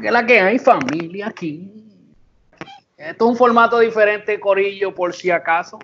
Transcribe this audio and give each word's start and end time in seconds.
Que 0.00 0.10
la 0.10 0.24
que 0.24 0.40
hay 0.40 0.58
familia 0.58 1.28
aquí. 1.28 1.70
Esto 2.96 3.24
es 3.24 3.30
un 3.30 3.36
formato 3.36 3.78
diferente, 3.78 4.38
Corillo, 4.38 4.94
por 4.94 5.14
si 5.14 5.30
acaso. 5.30 5.78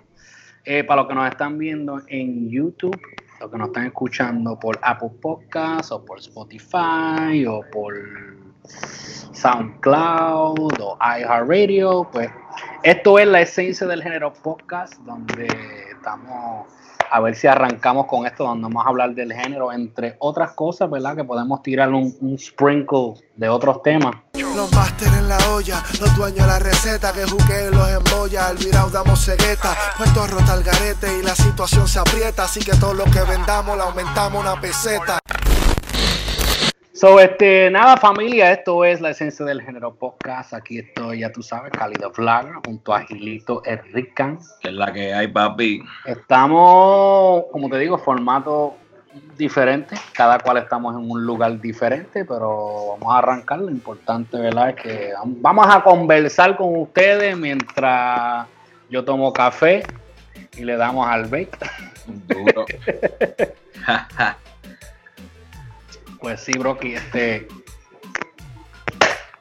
Eh, 0.63 0.83
para 0.83 1.01
los 1.01 1.09
que 1.09 1.15
nos 1.15 1.29
están 1.29 1.57
viendo 1.57 2.01
en 2.07 2.49
YouTube, 2.49 2.99
los 3.39 3.51
que 3.51 3.57
nos 3.57 3.67
están 3.67 3.85
escuchando 3.85 4.59
por 4.59 4.79
Apple 4.81 5.11
Podcasts 5.21 5.91
o 5.91 6.03
por 6.03 6.19
Spotify 6.19 7.45
o 7.47 7.61
por 7.71 7.93
SoundCloud 9.31 10.73
o 10.81 10.97
iHeartRadio, 10.99 12.09
pues 12.11 12.29
esto 12.83 13.19
es 13.19 13.27
la 13.27 13.41
esencia 13.41 13.85
del 13.85 14.01
género 14.01 14.33
podcast, 14.33 14.95
donde 14.99 15.47
estamos 15.91 16.67
a 17.09 17.19
ver 17.19 17.35
si 17.35 17.47
arrancamos 17.47 18.05
con 18.05 18.25
esto, 18.25 18.43
donde 18.43 18.63
vamos 18.63 18.85
a 18.85 18.89
hablar 18.89 19.13
del 19.13 19.33
género, 19.33 19.71
entre 19.71 20.15
otras 20.19 20.51
cosas, 20.51 20.89
¿verdad? 20.89 21.15
Que 21.15 21.23
podemos 21.23 21.61
tirar 21.61 21.93
un, 21.93 22.37
sprinkle 22.37 23.13
de 23.35 23.49
otros 23.49 23.81
temas. 23.83 24.15
Los 24.33 24.71
máster 24.71 25.07
en 25.09 25.27
la 25.27 25.37
olla, 25.49 25.83
los 25.99 26.15
dueños 26.15 26.39
de 26.39 26.47
la 26.47 26.59
receta, 26.59 27.11
que 27.11 27.25
juqueen 27.25 27.71
los 27.71 27.89
embolla, 27.89 28.47
al 28.47 28.57
virao 28.57 28.89
damos 28.89 29.23
cegueta, 29.23 29.75
puesto 29.97 30.25
rota 30.27 30.53
al 30.53 30.63
garete 30.63 31.07
y 31.19 31.23
la 31.23 31.35
situación 31.35 31.87
se 31.87 31.99
aprieta, 31.99 32.43
así 32.43 32.61
que 32.61 32.75
todo 32.77 32.93
lo 32.93 33.03
que 33.05 33.21
vendamos 33.21 33.75
le 33.75 33.83
aumentamos 33.83 34.41
una 34.41 34.59
peseta. 34.59 35.19
So, 36.95 37.19
este, 37.19 37.69
nada 37.71 37.97
familia, 37.97 38.53
esto 38.53 38.85
es 38.85 39.01
la 39.01 39.09
esencia 39.09 39.45
del 39.45 39.61
género 39.61 39.93
podcast. 39.93 40.53
Aquí 40.53 40.79
estoy, 40.79 41.19
ya 41.19 41.29
tú 41.29 41.43
sabes, 41.43 41.73
Cálido 41.73 42.09
Vlog, 42.09 42.65
junto 42.65 42.93
a 42.93 43.01
Gilito 43.01 43.61
Enrican. 43.65 44.39
Que 44.61 44.69
es 44.69 44.73
la 44.73 44.93
que 44.93 45.13
hay, 45.13 45.27
papi. 45.27 45.83
Estamos, 46.05 47.47
como 47.51 47.69
te 47.69 47.79
digo, 47.79 47.97
formato 47.97 48.75
diferente. 49.37 49.97
Cada 50.13 50.39
cual 50.39 50.55
estamos 50.55 50.95
en 50.95 51.11
un 51.11 51.25
lugar 51.25 51.59
diferente, 51.59 52.23
pero 52.23 52.95
vamos 52.97 53.13
a 53.13 53.17
arrancar. 53.17 53.59
Lo 53.59 53.71
importante, 53.71 54.37
¿verdad? 54.37 54.69
Es 54.69 54.75
que 54.77 55.13
vamos 55.25 55.67
a 55.69 55.83
conversar 55.83 56.55
con 56.55 56.79
ustedes 56.79 57.37
mientras 57.37 58.47
yo 58.89 59.03
tomo 59.03 59.33
café 59.33 59.83
y 60.55 60.63
le 60.63 60.77
damos 60.77 61.05
al 61.05 61.25
bake. 61.25 61.57
Duro. 62.07 62.65
Pues 66.25 66.41
sí, 66.41 66.53
Brocky, 66.57 66.95
este. 66.95 67.47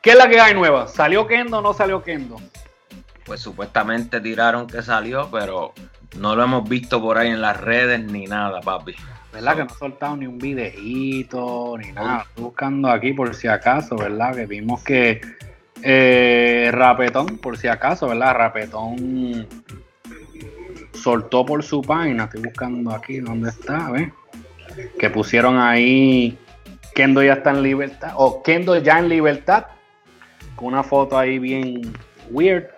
¿Qué 0.02 0.10
es 0.10 0.16
la 0.16 0.28
que 0.28 0.38
hay 0.38 0.52
nueva? 0.52 0.86
¿Salió 0.86 1.26
Kendo 1.26 1.60
o 1.60 1.62
no 1.62 1.72
salió 1.72 2.02
Kendo? 2.02 2.36
Pues 3.24 3.40
supuestamente 3.40 4.20
tiraron 4.20 4.66
que 4.66 4.82
salió, 4.82 5.30
pero 5.32 5.72
no 6.18 6.36
lo 6.36 6.44
hemos 6.44 6.68
visto 6.68 7.00
por 7.00 7.16
ahí 7.16 7.30
en 7.30 7.40
las 7.40 7.58
redes 7.58 8.04
ni 8.04 8.26
nada, 8.26 8.60
papi. 8.60 8.94
¿Verdad 9.32 9.56
que 9.56 9.64
no 9.64 9.70
ha 9.74 9.78
soltado 9.78 10.18
ni 10.18 10.26
un 10.26 10.36
videíto 10.36 11.74
ni 11.78 11.90
nada? 11.90 12.26
Estoy 12.28 12.44
buscando 12.44 12.90
aquí 12.90 13.14
por 13.14 13.34
si 13.34 13.48
acaso, 13.48 13.96
¿verdad? 13.96 14.34
Que 14.34 14.44
vimos 14.44 14.84
que 14.84 15.22
eh, 15.80 16.68
Rapetón, 16.70 17.38
por 17.38 17.56
si 17.56 17.66
acaso, 17.66 18.08
¿verdad? 18.08 18.34
Rapetón 18.34 19.48
soltó 20.92 21.46
por 21.46 21.62
su 21.62 21.80
página. 21.80 22.24
Estoy 22.24 22.42
buscando 22.42 22.94
aquí 22.94 23.20
dónde 23.20 23.48
está, 23.48 23.90
¿ves? 23.90 24.10
Que 24.98 25.08
pusieron 25.08 25.58
ahí 25.58 26.38
Kendo 26.94 27.22
ya 27.22 27.34
está 27.34 27.50
en 27.50 27.62
libertad, 27.62 28.12
o 28.16 28.42
Kendo 28.42 28.76
ya 28.78 28.98
en 28.98 29.08
libertad, 29.08 29.66
con 30.54 30.68
una 30.68 30.82
foto 30.82 31.18
ahí 31.18 31.38
bien 31.38 31.92
weird. 32.30 32.68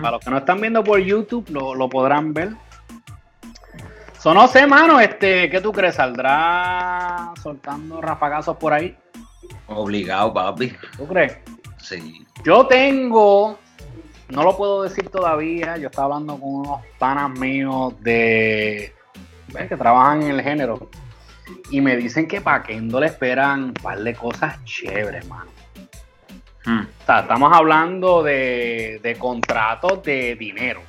Para 0.00 0.12
los 0.12 0.24
que 0.24 0.30
no 0.30 0.38
están 0.38 0.60
viendo 0.60 0.84
por 0.84 1.00
YouTube, 1.00 1.50
lo, 1.50 1.88
podrán 1.88 2.32
ver. 2.32 2.50
So, 4.18 4.32
no 4.32 4.46
sé, 4.46 4.66
mano, 4.66 5.00
este, 5.00 5.50
¿qué 5.50 5.60
tú 5.60 5.72
crees? 5.72 5.96
¿Saldrá 5.96 7.32
soltando 7.42 8.00
rafagazos 8.00 8.56
por 8.56 8.72
ahí? 8.72 8.96
Obligado, 9.66 10.32
papi. 10.32 10.72
¿Tú 10.96 11.06
crees? 11.08 11.38
Sí. 11.78 12.24
Yo 12.44 12.66
tengo, 12.66 13.58
no 14.28 14.44
lo 14.44 14.56
puedo 14.56 14.84
decir 14.84 15.08
todavía, 15.08 15.76
yo 15.76 15.88
estaba 15.88 16.14
hablando 16.14 16.38
con 16.38 16.54
unos 16.54 16.80
panas 16.98 17.36
míos 17.38 17.94
de, 18.00 18.94
que 19.68 19.76
trabajan 19.76 20.22
en 20.22 20.30
el 20.30 20.42
género 20.42 20.88
y 21.70 21.80
me 21.80 21.96
dicen 21.96 22.26
que 22.26 22.40
para 22.40 22.62
Kendo 22.62 23.00
le 23.00 23.06
esperan 23.06 23.64
un 23.64 23.74
par 23.74 23.98
de 23.98 24.14
cosas 24.14 24.62
chéveres, 24.64 25.26
mano. 25.28 25.50
Hmm. 26.64 26.80
O 26.80 27.06
sea, 27.06 27.20
estamos 27.20 27.52
hablando 27.54 28.22
de, 28.22 29.00
de 29.02 29.16
contratos 29.16 30.02
de 30.02 30.34
dinero. 30.36 30.82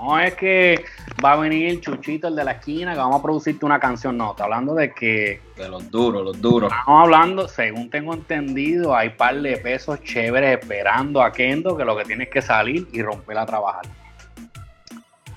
No 0.00 0.18
es 0.18 0.34
que 0.34 0.82
va 1.22 1.32
a 1.32 1.36
venir 1.36 1.68
el 1.68 1.80
chuchito, 1.80 2.28
el 2.28 2.34
de 2.34 2.42
la 2.42 2.52
esquina, 2.52 2.92
que 2.92 2.98
vamos 2.98 3.20
a 3.20 3.22
producirte 3.22 3.66
una 3.66 3.78
canción. 3.78 4.16
No, 4.16 4.30
está 4.30 4.44
hablando 4.44 4.74
de 4.74 4.94
que. 4.94 5.42
De 5.56 5.68
los 5.68 5.90
duros, 5.90 6.24
los 6.24 6.40
duros. 6.40 6.72
Estamos 6.72 7.04
hablando, 7.04 7.46
según 7.48 7.90
tengo 7.90 8.14
entendido, 8.14 8.96
hay 8.96 9.10
par 9.10 9.40
de 9.40 9.58
pesos 9.58 10.02
chéveres 10.02 10.58
esperando 10.58 11.22
a 11.22 11.30
Kendo 11.30 11.76
que 11.76 11.84
lo 11.84 11.96
que 11.98 12.04
tienes 12.04 12.30
que 12.30 12.40
salir 12.40 12.88
y 12.92 13.02
romper 13.02 13.36
a 13.36 13.44
trabajar. 13.44 13.82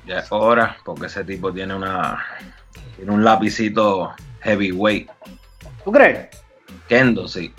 Ya 0.05 0.19
es 0.19 0.31
hora, 0.31 0.77
porque 0.85 1.07
ese 1.07 1.25
tipo 1.25 1.51
tiene 1.51 1.75
una. 1.75 2.23
Tiene 2.95 3.11
un 3.11 3.23
lapicito 3.23 4.13
heavyweight. 4.41 5.09
¿Tú 5.83 5.91
crees? 5.91 6.27
Kendo, 6.87 7.27
sí. 7.27 7.53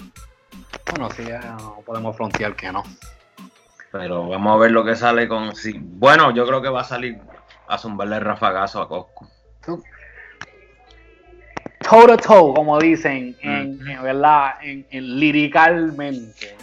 Bueno, 0.90 1.10
sí, 1.10 1.24
no 1.58 1.82
podemos 1.84 2.16
frontear 2.16 2.54
que 2.54 2.70
no. 2.70 2.82
Pero 3.90 4.28
vamos 4.28 4.54
a 4.54 4.58
ver 4.58 4.70
lo 4.70 4.84
que 4.84 4.96
sale 4.96 5.28
con. 5.28 5.54
Sí. 5.54 5.78
Bueno, 5.78 6.32
yo 6.32 6.46
creo 6.46 6.60
que 6.60 6.68
va 6.68 6.80
a 6.80 6.84
salir 6.84 7.18
a 7.68 7.78
zumbarle 7.78 8.20
rafagazo 8.20 8.80
a 8.80 8.88
Cosco. 8.88 9.28
Toe 9.64 12.06
to 12.06 12.16
toe, 12.16 12.54
como 12.54 12.78
dicen, 12.78 13.36
en, 13.42 13.78
verdad, 14.02 14.54
en, 14.62 15.20
liricalmente. 15.20 16.56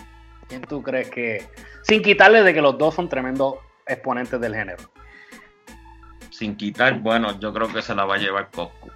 ¿Quién 0.47 0.61
tú 0.63 0.81
crees 0.81 1.09
que.? 1.09 1.47
Sin 1.83 2.01
quitarle 2.01 2.43
de 2.43 2.53
que 2.53 2.61
los 2.61 2.77
dos 2.77 2.95
son 2.95 3.07
tremendos 3.07 3.55
exponentes 3.87 4.39
del 4.41 4.55
género. 4.55 4.83
Sin 6.41 6.56
quitar, 6.56 7.00
bueno, 7.02 7.40
yo 7.40 7.53
creo 7.53 7.72
que 7.72 7.84
se 7.84 7.94
la 7.94 8.03
va 8.03 8.16
a 8.16 8.18
llevar 8.18 8.50
Cosco. 8.50 8.90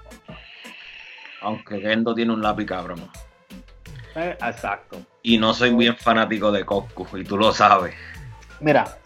Aunque 1.44 1.80
Gendo 1.80 2.16
tiene 2.16 2.34
un 2.34 2.42
lápiz 2.42 2.66
cabrón. 2.66 3.08
Eh, 4.16 4.36
exacto. 4.42 5.00
Y 5.22 5.38
no 5.38 5.54
soy 5.54 5.76
bien 5.76 5.96
fanático 5.96 6.52
de 6.52 6.66
Coscu, 6.66 7.06
y 7.16 7.24
tú 7.24 7.38
lo 7.38 7.54
sabes. 7.54 7.94
Mira, 8.62 8.98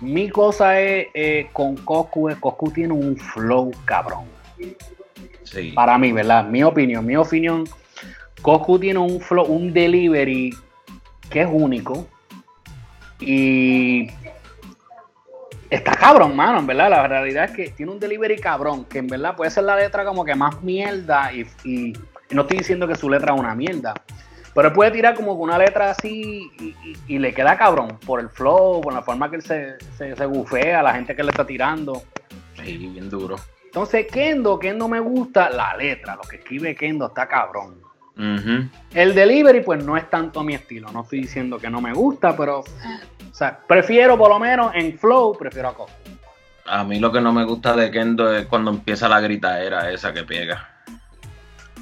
mi 0.00 0.30
cosa 0.30 0.80
es 0.80 1.08
eh, 1.12 1.50
con 1.52 1.76
Coscu, 1.76 2.30
Coscu 2.40 2.70
tiene 2.70 2.94
un 2.94 3.14
flow 3.18 3.70
cabrón. 3.84 4.24
Sí. 5.42 5.72
Para 5.72 5.98
mí, 5.98 6.10
¿verdad? 6.10 6.46
Mi 6.46 6.62
opinión, 6.64 7.04
mi 7.04 7.16
opinión. 7.16 7.64
Coscu 8.40 8.78
tiene 8.78 9.00
un 9.00 9.20
flow, 9.20 9.44
un 9.44 9.74
delivery 9.74 10.56
que 11.28 11.42
es 11.42 11.48
único. 11.52 12.08
Y 13.20 14.08
Está 15.70 15.92
cabrón, 15.92 16.34
mano, 16.34 16.60
en 16.60 16.66
verdad. 16.66 16.90
La 16.90 17.06
realidad 17.06 17.44
es 17.44 17.50
que 17.50 17.68
tiene 17.70 17.92
un 17.92 18.00
delivery 18.00 18.38
cabrón, 18.38 18.86
que 18.86 18.98
en 18.98 19.06
verdad 19.06 19.36
puede 19.36 19.50
ser 19.50 19.64
la 19.64 19.76
letra 19.76 20.04
como 20.04 20.24
que 20.24 20.34
más 20.34 20.62
mierda 20.62 21.30
y, 21.32 21.92
no 22.30 22.42
estoy 22.42 22.58
diciendo 22.58 22.86
que 22.86 22.94
su 22.94 23.08
letra 23.08 23.34
es 23.34 23.40
una 23.40 23.54
mierda. 23.54 23.94
Pero 24.54 24.68
él 24.68 24.74
puede 24.74 24.90
tirar 24.90 25.14
como 25.14 25.38
con 25.38 25.50
una 25.50 25.58
letra 25.58 25.90
así 25.90 26.50
y, 27.06 27.18
le 27.18 27.34
queda 27.34 27.56
cabrón 27.56 27.98
por 28.04 28.20
el 28.20 28.30
flow, 28.30 28.80
por 28.80 28.92
la 28.92 29.02
forma 29.02 29.28
que 29.30 29.36
él 29.36 29.42
se, 29.42 29.76
se, 29.96 30.26
bufea 30.26 30.80
a 30.80 30.82
la 30.82 30.94
gente 30.94 31.14
que 31.14 31.22
le 31.22 31.30
está 31.30 31.46
tirando. 31.46 32.02
Sí, 32.54 32.76
bien 32.76 33.10
duro. 33.10 33.36
Entonces, 33.64 34.06
Kendo, 34.10 34.58
Kendo 34.58 34.88
me 34.88 35.00
gusta 35.00 35.50
la 35.50 35.76
letra, 35.76 36.16
lo 36.16 36.22
que 36.22 36.36
escribe 36.36 36.74
Kendo 36.74 37.06
está 37.06 37.28
cabrón. 37.28 37.87
El 38.18 39.14
delivery, 39.14 39.60
pues 39.60 39.84
no 39.84 39.96
es 39.96 40.10
tanto 40.10 40.42
mi 40.42 40.54
estilo. 40.54 40.90
No 40.90 41.02
estoy 41.02 41.20
diciendo 41.20 41.58
que 41.58 41.70
no 41.70 41.80
me 41.80 41.92
gusta, 41.92 42.36
pero 42.36 42.60
o 42.60 43.34
sea, 43.34 43.60
prefiero 43.66 44.18
por 44.18 44.28
lo 44.30 44.40
menos 44.40 44.72
en 44.74 44.98
flow, 44.98 45.36
prefiero 45.38 45.68
a 45.68 45.74
Coscu. 45.74 45.94
A 46.66 46.84
mí 46.84 46.98
lo 46.98 47.12
que 47.12 47.20
no 47.20 47.32
me 47.32 47.44
gusta 47.44 47.74
de 47.74 47.90
Kendo 47.90 48.34
es 48.34 48.46
cuando 48.46 48.70
empieza 48.70 49.08
la 49.08 49.20
gritadera 49.20 49.90
esa 49.90 50.12
que 50.12 50.24
pega. 50.24 50.68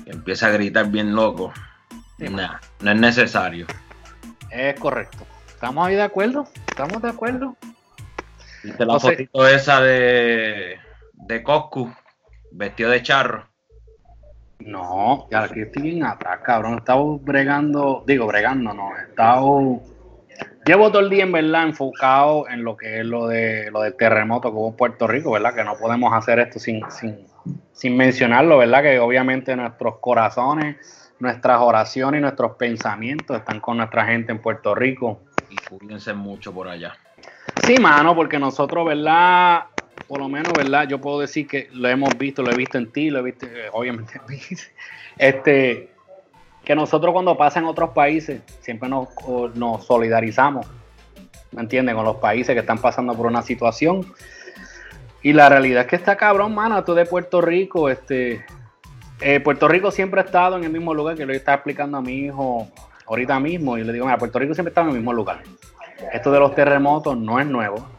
empieza 0.04 0.48
a 0.48 0.50
gritar 0.50 0.88
bien 0.90 1.14
loco. 1.14 1.52
no 2.18 2.90
es 2.90 2.96
necesario. 2.96 3.66
Es 4.50 4.78
correcto. 4.78 5.26
¿Estamos 5.48 5.86
ahí 5.86 5.94
de 5.94 6.02
acuerdo? 6.02 6.46
¿Estamos 6.68 7.00
de 7.00 7.08
acuerdo? 7.08 7.56
¿Viste 8.62 8.84
la 8.84 9.00
fotito 9.00 9.46
esa 9.48 9.80
de, 9.80 10.78
de 11.14 11.42
Coscu 11.42 11.90
vestido 12.52 12.90
de 12.90 13.02
charro? 13.02 13.48
No, 14.66 15.28
ya 15.30 15.44
aquí 15.44 15.60
estoy 15.60 15.82
bien 15.82 16.04
atrás, 16.04 16.40
cabrón. 16.42 16.78
Estaba 16.78 17.00
bregando, 17.20 18.02
digo, 18.04 18.26
bregando, 18.26 18.74
no. 18.74 18.90
Estaba 18.98 19.40
Llevo 20.66 20.90
todo 20.90 21.02
el 21.02 21.08
día 21.08 21.22
en 21.22 21.30
verdad 21.30 21.62
enfocado 21.62 22.48
en 22.48 22.64
lo 22.64 22.76
que 22.76 22.98
es 22.98 23.06
lo 23.06 23.28
de 23.28 23.70
lo 23.70 23.82
del 23.82 23.96
terremoto 23.96 24.50
que 24.50 24.56
hubo 24.56 24.70
en 24.70 24.76
Puerto 24.76 25.06
Rico, 25.06 25.30
¿verdad? 25.30 25.54
Que 25.54 25.62
no 25.62 25.76
podemos 25.76 26.12
hacer 26.12 26.40
esto 26.40 26.58
sin, 26.58 26.82
sin, 27.72 27.96
mencionarlo, 27.96 28.58
¿verdad? 28.58 28.82
Que 28.82 28.98
obviamente 28.98 29.54
nuestros 29.54 29.98
corazones, 30.00 31.12
nuestras 31.20 31.60
oraciones 31.60 32.18
y 32.18 32.22
nuestros 32.22 32.56
pensamientos 32.56 33.36
están 33.36 33.60
con 33.60 33.76
nuestra 33.76 34.04
gente 34.06 34.32
en 34.32 34.40
Puerto 34.40 34.74
Rico. 34.74 35.20
Y 35.48 35.56
cuídense 35.56 36.12
mucho 36.12 36.52
por 36.52 36.66
allá. 36.66 36.94
Sí, 37.64 37.76
mano, 37.78 38.16
porque 38.16 38.40
nosotros, 38.40 38.84
¿verdad? 38.84 39.66
Por 40.08 40.20
lo 40.20 40.28
menos, 40.28 40.52
¿verdad? 40.52 40.86
Yo 40.88 41.00
puedo 41.00 41.20
decir 41.20 41.46
que 41.46 41.68
lo 41.72 41.88
hemos 41.88 42.16
visto, 42.16 42.42
lo 42.42 42.52
he 42.52 42.56
visto 42.56 42.78
en 42.78 42.90
ti, 42.92 43.10
lo 43.10 43.18
he 43.20 43.22
visto, 43.22 43.46
eh, 43.46 43.68
obviamente, 43.72 44.20
este, 45.18 45.90
que 46.64 46.74
nosotros 46.74 47.12
cuando 47.12 47.36
pasa 47.36 47.58
en 47.58 47.64
otros 47.64 47.90
países 47.90 48.42
siempre 48.60 48.88
nos, 48.88 49.08
nos 49.54 49.84
solidarizamos, 49.84 50.66
¿me 51.52 51.62
entiendes? 51.62 51.94
Con 51.94 52.04
los 52.04 52.16
países 52.16 52.54
que 52.54 52.60
están 52.60 52.78
pasando 52.78 53.14
por 53.14 53.26
una 53.26 53.42
situación. 53.42 54.06
Y 55.22 55.32
la 55.32 55.48
realidad 55.48 55.82
es 55.82 55.86
que 55.88 55.96
está 55.96 56.16
cabrón, 56.16 56.54
mano, 56.54 56.82
tú 56.84 56.94
de 56.94 57.04
Puerto 57.04 57.40
Rico, 57.40 57.88
este, 57.88 58.44
eh, 59.20 59.40
Puerto 59.40 59.66
Rico 59.66 59.90
siempre 59.90 60.20
ha 60.20 60.24
estado 60.24 60.56
en 60.56 60.64
el 60.64 60.70
mismo 60.70 60.92
lugar 60.94 61.16
que 61.16 61.24
lo 61.24 61.32
está 61.32 61.54
explicando 61.54 61.98
a 61.98 62.02
mi 62.02 62.12
hijo 62.26 62.68
ahorita 63.06 63.40
mismo. 63.40 63.78
Y 63.78 63.84
le 63.84 63.92
digo, 63.92 64.04
mira, 64.04 64.18
Puerto 64.18 64.38
Rico 64.38 64.54
siempre 64.54 64.70
está 64.70 64.82
en 64.82 64.88
el 64.88 64.94
mismo 64.94 65.12
lugar. 65.12 65.42
Esto 66.12 66.30
de 66.30 66.40
los 66.40 66.54
terremotos 66.54 67.16
no 67.16 67.40
es 67.40 67.46
nuevo. 67.46 67.95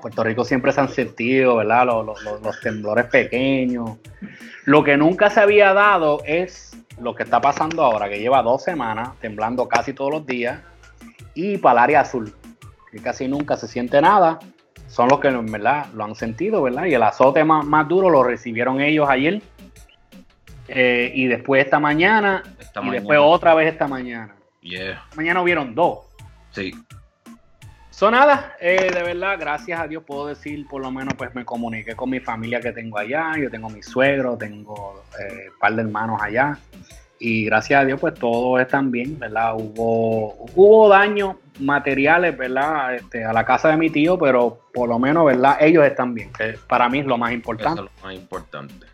Puerto 0.00 0.24
Rico 0.24 0.44
siempre 0.44 0.72
se 0.72 0.80
han 0.80 0.88
sentido, 0.88 1.56
¿verdad? 1.56 1.86
los 1.86 2.60
temblores 2.60 3.06
pequeños. 3.06 3.98
Lo 4.64 4.82
que 4.82 4.96
nunca 4.96 5.30
se 5.30 5.40
había 5.40 5.72
dado 5.72 6.20
es 6.24 6.76
lo 6.98 7.14
que 7.14 7.24
está 7.24 7.40
pasando 7.40 7.82
ahora, 7.82 8.08
que 8.08 8.18
lleva 8.18 8.42
dos 8.42 8.62
semanas 8.62 9.10
temblando 9.20 9.68
casi 9.68 9.92
todos 9.92 10.10
los 10.10 10.26
días, 10.26 10.60
y 11.34 11.58
para 11.58 11.72
el 11.72 11.84
área 11.84 12.00
azul, 12.00 12.34
que 12.90 12.98
casi 12.98 13.28
nunca 13.28 13.56
se 13.56 13.66
siente 13.66 14.00
nada, 14.00 14.38
son 14.86 15.08
los 15.08 15.20
que 15.20 15.28
¿verdad? 15.28 15.86
lo 15.94 16.04
han 16.04 16.14
sentido, 16.14 16.62
¿verdad? 16.62 16.84
Y 16.86 16.94
el 16.94 17.02
azote 17.02 17.42
más, 17.44 17.88
duro 17.88 18.10
lo 18.10 18.22
recibieron 18.22 18.80
ellos 18.80 19.08
ayer, 19.08 19.42
eh, 20.68 21.12
y 21.14 21.26
después 21.26 21.64
esta 21.64 21.80
mañana, 21.80 22.42
y 22.82 22.90
después 22.90 23.18
otra 23.20 23.54
vez 23.54 23.72
esta 23.72 23.88
mañana. 23.88 24.34
Mañana 25.16 25.42
hubieron 25.42 25.74
dos. 25.74 25.98
Sí. 26.52 26.72
Son 27.94 28.10
nada, 28.10 28.56
eh, 28.58 28.90
de 28.92 29.02
verdad, 29.04 29.36
gracias 29.38 29.78
a 29.78 29.86
Dios 29.86 30.02
puedo 30.04 30.26
decir, 30.26 30.66
por 30.66 30.82
lo 30.82 30.90
menos 30.90 31.14
pues 31.14 31.32
me 31.32 31.44
comuniqué 31.44 31.94
con 31.94 32.10
mi 32.10 32.18
familia 32.18 32.60
que 32.60 32.72
tengo 32.72 32.98
allá, 32.98 33.34
yo 33.40 33.48
tengo 33.48 33.68
mi 33.68 33.84
suegro, 33.84 34.36
tengo 34.36 35.04
eh, 35.16 35.50
un 35.52 35.58
par 35.60 35.76
de 35.76 35.82
hermanos 35.82 36.20
allá 36.20 36.58
y 37.20 37.44
gracias 37.44 37.80
a 37.80 37.84
Dios 37.84 38.00
pues 38.00 38.14
todos 38.14 38.60
están 38.60 38.90
bien, 38.90 39.16
¿verdad? 39.16 39.54
Hubo, 39.54 40.44
hubo 40.56 40.88
daños 40.88 41.36
materiales, 41.60 42.36
¿verdad? 42.36 42.96
Este, 42.96 43.24
a 43.24 43.32
la 43.32 43.44
casa 43.44 43.68
de 43.68 43.76
mi 43.76 43.90
tío, 43.90 44.18
pero 44.18 44.58
por 44.72 44.88
lo 44.88 44.98
menos, 44.98 45.24
¿verdad? 45.24 45.58
Ellos 45.60 45.86
están 45.86 46.14
bien, 46.14 46.32
que 46.32 46.58
para 46.66 46.88
mí 46.88 46.98
es 46.98 47.06
lo 47.06 47.16
más 47.16 47.30
importante. 47.30 47.80
Eso 47.80 47.84
es 47.84 48.02
lo 48.02 48.08
más 48.08 48.14
importante. 48.16 48.86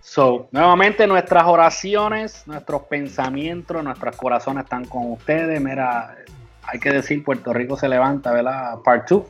So, 0.00 0.48
nuevamente 0.50 1.06
nuestras 1.06 1.44
oraciones, 1.44 2.48
nuestros 2.48 2.82
pensamientos, 2.82 3.84
nuestros 3.84 4.16
corazones 4.16 4.64
están 4.64 4.86
con 4.86 5.12
ustedes. 5.12 5.60
Mira, 5.60 6.16
hay 6.64 6.78
que 6.78 6.90
decir, 6.90 7.24
Puerto 7.24 7.52
Rico 7.52 7.76
se 7.76 7.88
levanta, 7.88 8.32
¿verdad? 8.32 8.78
Part 8.84 9.08
2. 9.08 9.22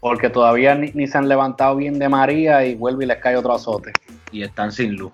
Porque 0.00 0.30
todavía 0.30 0.74
ni, 0.74 1.06
se 1.06 1.18
han 1.18 1.28
levantado 1.28 1.76
bien 1.76 1.98
de 1.98 2.08
María 2.08 2.64
y 2.64 2.74
vuelve 2.74 3.04
y 3.04 3.08
les 3.08 3.18
cae 3.18 3.36
otro 3.36 3.54
azote. 3.54 3.92
Y 4.30 4.42
están 4.42 4.72
sin 4.72 4.96
luz. 4.96 5.12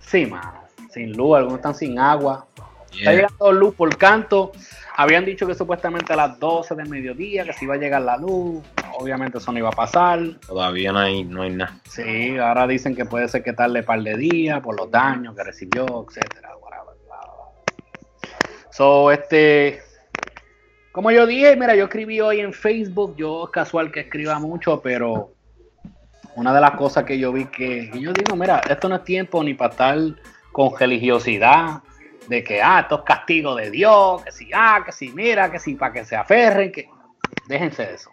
Sí, 0.00 0.26
mano. 0.26 0.64
Sin 0.90 1.12
luz, 1.16 1.36
algunos 1.36 1.58
están 1.58 1.74
sin 1.74 1.98
agua. 1.98 2.46
Está 2.92 3.12
llegando 3.12 3.52
luz 3.52 3.74
por 3.74 3.96
canto. 3.96 4.52
Habían 4.96 5.26
dicho 5.26 5.46
que 5.46 5.54
supuestamente 5.54 6.14
a 6.14 6.16
las 6.16 6.38
12 6.40 6.74
del 6.74 6.88
mediodía 6.88 7.44
que 7.44 7.52
se 7.52 7.66
iba 7.66 7.74
a 7.74 7.78
llegar 7.78 8.02
la 8.02 8.16
luz. 8.16 8.64
Obviamente 8.98 9.38
eso 9.38 9.52
no 9.52 9.58
iba 9.58 9.68
a 9.68 9.72
pasar. 9.72 10.20
Todavía 10.46 10.92
no 10.92 11.00
hay, 11.00 11.22
no 11.24 11.42
hay 11.42 11.50
nada. 11.50 11.78
Sí, 11.84 12.38
ahora 12.38 12.66
dicen 12.66 12.96
que 12.96 13.04
puede 13.04 13.28
ser 13.28 13.42
que 13.42 13.52
tarde 13.52 13.82
par 13.82 14.02
de 14.02 14.16
días 14.16 14.60
por 14.62 14.74
los 14.74 14.90
daños 14.90 15.36
que 15.36 15.44
recibió, 15.44 16.06
etcétera. 16.08 16.56
So, 18.76 19.10
este, 19.10 19.80
como 20.96 21.10
yo 21.10 21.26
dije, 21.26 21.54
mira, 21.56 21.74
yo 21.74 21.84
escribí 21.84 22.22
hoy 22.22 22.40
en 22.40 22.54
Facebook, 22.54 23.16
yo 23.18 23.44
es 23.44 23.50
casual 23.50 23.92
que 23.92 24.00
escriba 24.00 24.38
mucho, 24.38 24.80
pero 24.80 25.34
una 26.36 26.54
de 26.54 26.60
las 26.62 26.70
cosas 26.70 27.04
que 27.04 27.18
yo 27.18 27.34
vi 27.34 27.44
que, 27.44 27.90
yo 28.00 28.14
digo, 28.14 28.34
mira, 28.34 28.62
esto 28.66 28.88
no 28.88 28.94
es 28.94 29.04
tiempo 29.04 29.44
ni 29.44 29.52
para 29.52 29.72
estar 29.72 29.98
con 30.52 30.70
religiosidad, 30.74 31.82
de 32.28 32.42
que, 32.42 32.62
ah, 32.62 32.80
esto 32.80 32.94
es 32.94 33.02
castigo 33.02 33.54
de 33.54 33.70
Dios, 33.70 34.22
que 34.22 34.32
si, 34.32 34.48
ah, 34.54 34.80
que 34.86 34.90
si, 34.90 35.10
mira, 35.10 35.50
que 35.50 35.58
si, 35.58 35.74
para 35.74 35.92
que 35.92 36.02
se 36.06 36.16
aferren, 36.16 36.72
que 36.72 36.88
déjense 37.46 37.84
de 37.84 37.94
eso. 37.94 38.10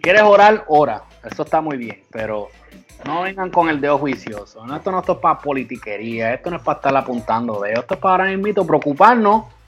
¿Quieres 0.00 0.22
orar? 0.22 0.64
Ora, 0.68 1.02
eso 1.22 1.42
está 1.42 1.60
muy 1.60 1.76
bien, 1.76 2.04
pero 2.10 2.48
no 3.04 3.20
vengan 3.24 3.50
con 3.50 3.68
el 3.68 3.78
dedo 3.78 3.98
juicioso. 3.98 4.66
No, 4.66 4.74
esto 4.74 4.90
no 4.90 5.00
es 5.00 5.18
para 5.18 5.38
politiquería, 5.38 6.32
esto 6.32 6.48
no 6.48 6.56
es 6.56 6.62
para 6.62 6.78
estar 6.78 6.96
apuntando 6.96 7.60
dedos, 7.60 7.80
esto 7.80 7.92
es 7.92 8.00
para 8.00 8.24
ahora 8.24 8.36
mismo 8.38 8.66
preocuparnos 8.66 9.59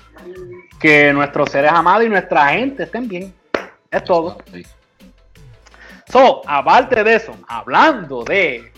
que 0.80 1.12
nuestros 1.12 1.50
seres 1.50 1.72
amados 1.72 2.04
y 2.04 2.08
nuestra 2.08 2.48
gente 2.48 2.84
estén 2.84 3.08
bien. 3.08 3.34
Es 3.90 4.04
todo. 4.04 4.38
So, 6.08 6.42
aparte 6.46 7.02
de 7.02 7.14
eso, 7.14 7.34
hablando 7.48 8.22
de, 8.24 8.72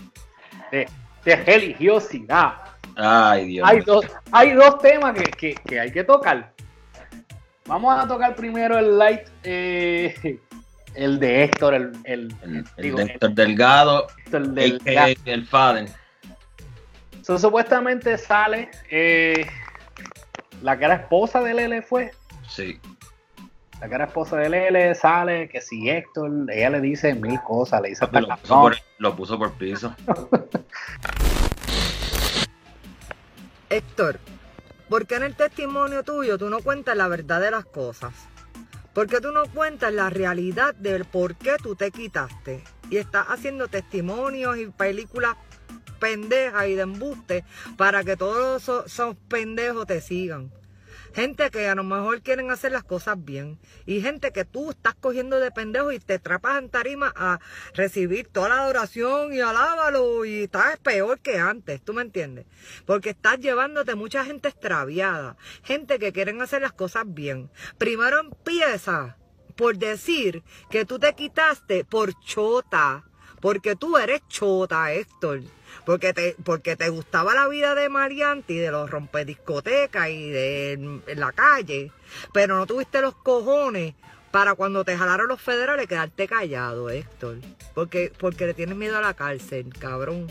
de, 0.71 1.35
religiosidad, 1.35 2.53
Ay, 2.95 3.59
Hay, 3.61 3.81
dos, 3.81 4.05
hay 4.31 4.53
dos 4.53 4.79
temas 4.79 5.17
que, 5.37 5.79
hay 5.79 5.91
que 5.91 6.03
tocar. 6.05 6.53
Vamos 7.65 7.99
a 7.99 8.07
tocar 8.07 8.35
primero 8.35 8.77
el 8.77 8.97
light, 8.97 9.27
eh, 9.43 10.39
el 10.93 11.19
de 11.19 11.43
Héctor, 11.43 11.73
el, 11.73 11.91
el, 12.05 12.33
de 12.77 13.03
Héctor 13.03 13.33
Delgado, 13.33 14.07
el, 14.31 14.79
el, 15.25 15.45
Faden. 15.45 15.87
supuestamente 17.21 18.17
sale 18.17 18.69
eh, 18.89 19.45
la 20.65 20.77
que 20.79 20.85
era 20.85 20.95
esposa 20.95 21.41
de 21.41 21.53
Lele 21.53 21.83
fue. 21.83 22.09
Sí. 22.49 22.79
La 23.79 23.87
que 23.87 23.93
era 23.93 24.05
esposa 24.05 24.37
de 24.37 24.49
Lele 24.49 24.95
sale, 24.95 25.47
que 25.47 25.61
si 25.61 25.87
Héctor, 25.87 26.31
ella 26.51 26.71
le 26.71 26.81
dice 26.81 27.13
mil 27.13 27.39
cosas, 27.41 27.83
le 27.83 27.89
dice 27.89 28.03
hasta 28.03 28.19
lo, 28.19 28.29
puso 28.29 28.61
por, 28.61 28.75
lo 28.97 29.15
puso 29.15 29.37
por 29.37 29.53
piso. 29.53 29.95
Héctor, 33.69 34.19
¿por 34.89 35.05
qué 35.05 35.17
en 35.17 35.23
el 35.23 35.35
testimonio 35.35 36.01
tuyo 36.01 36.39
tú 36.39 36.49
no 36.49 36.61
cuentas 36.61 36.97
la 36.97 37.07
verdad 37.09 37.41
de 37.41 37.51
las 37.51 37.65
cosas? 37.65 38.13
¿Por 38.91 39.05
qué 39.05 39.21
tú 39.21 39.31
no 39.31 39.45
cuentas 39.45 39.93
la 39.93 40.09
realidad 40.09 40.73
del 40.73 41.05
por 41.05 41.35
qué 41.35 41.57
tú 41.61 41.75
te 41.75 41.91
quitaste? 41.91 42.63
Y 42.89 42.97
estás 42.97 43.27
haciendo 43.27 43.67
testimonios 43.67 44.57
y 44.57 44.65
películas 44.65 45.35
pendeja 45.99 46.67
y 46.67 46.75
de 46.75 46.81
embuste 46.81 47.43
para 47.77 48.03
que 48.03 48.17
todos 48.17 48.63
esos, 48.87 49.15
pendejos 49.27 49.87
te 49.87 50.01
sigan. 50.01 50.51
Gente 51.13 51.49
que 51.49 51.69
a 51.69 51.75
lo 51.75 51.85
mejor 51.85 52.21
quieren 52.21 52.51
hacer 52.51 52.73
las 52.73 52.83
cosas 52.83 53.15
bien. 53.23 53.57
Y 53.85 54.01
gente 54.01 54.31
que 54.31 54.43
tú 54.43 54.71
estás 54.71 54.95
cogiendo 54.95 55.39
de 55.39 55.49
pendejo 55.49 55.93
y 55.93 55.99
te 55.99 56.19
trapas 56.19 56.57
en 56.57 56.69
tarima 56.69 57.13
a 57.15 57.39
recibir 57.73 58.27
toda 58.27 58.49
la 58.49 58.59
adoración 58.63 59.33
y 59.33 59.39
alábalo. 59.39 60.25
Y 60.25 60.43
estás 60.43 60.77
peor 60.79 61.19
que 61.21 61.39
antes, 61.39 61.81
¿tú 61.81 61.93
me 61.93 62.01
entiendes? 62.01 62.45
Porque 62.85 63.11
estás 63.11 63.39
llevándote 63.39 63.95
mucha 63.95 64.25
gente 64.25 64.49
extraviada. 64.49 65.37
Gente 65.63 65.99
que 65.99 66.11
quieren 66.11 66.41
hacer 66.41 66.61
las 66.61 66.73
cosas 66.73 67.05
bien. 67.07 67.49
Primero 67.77 68.19
empieza 68.19 69.15
por 69.55 69.77
decir 69.77 70.43
que 70.69 70.83
tú 70.83 70.99
te 70.99 71.13
quitaste 71.13 71.85
por 71.85 72.13
chota. 72.19 73.05
Porque 73.45 73.75
tú 73.75 73.95
eres 73.95 74.27
chota, 74.27 74.91
Héctor 74.91 75.41
porque 75.85 76.13
te, 76.13 76.35
porque 76.43 76.75
te 76.75 76.89
gustaba 76.89 77.35
la 77.35 77.47
vida 77.47 77.75
de 77.75 77.89
Marianti, 77.89 78.57
de 78.57 78.71
los 78.71 78.89
rompediscotecas 78.89 80.09
y 80.09 80.31
de 80.31 81.03
la 81.15 81.31
calle, 81.31 81.91
pero 82.33 82.57
no 82.57 82.65
tuviste 82.65 83.01
los 83.01 83.13
cojones 83.13 83.93
para 84.31 84.55
cuando 84.55 84.83
te 84.83 84.97
jalaron 84.97 85.27
los 85.27 85.39
federales 85.39 85.85
quedarte 85.85 86.27
callado, 86.27 86.89
Héctor. 86.89 87.37
Porque, 87.75 88.11
porque 88.17 88.47
le 88.47 88.55
tienes 88.55 88.77
miedo 88.77 88.97
a 88.97 89.01
la 89.01 89.13
cárcel, 89.13 89.71
cabrón. 89.77 90.25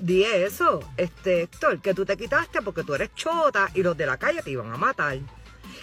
Di 0.00 0.22
eso, 0.22 0.88
este 0.96 1.42
Héctor, 1.42 1.80
que 1.82 1.94
tú 1.94 2.06
te 2.06 2.16
quitaste 2.16 2.62
porque 2.62 2.84
tú 2.84 2.94
eres 2.94 3.12
chota 3.16 3.70
y 3.74 3.82
los 3.82 3.96
de 3.96 4.06
la 4.06 4.18
calle 4.18 4.40
te 4.40 4.52
iban 4.52 4.72
a 4.72 4.76
matar. 4.76 5.18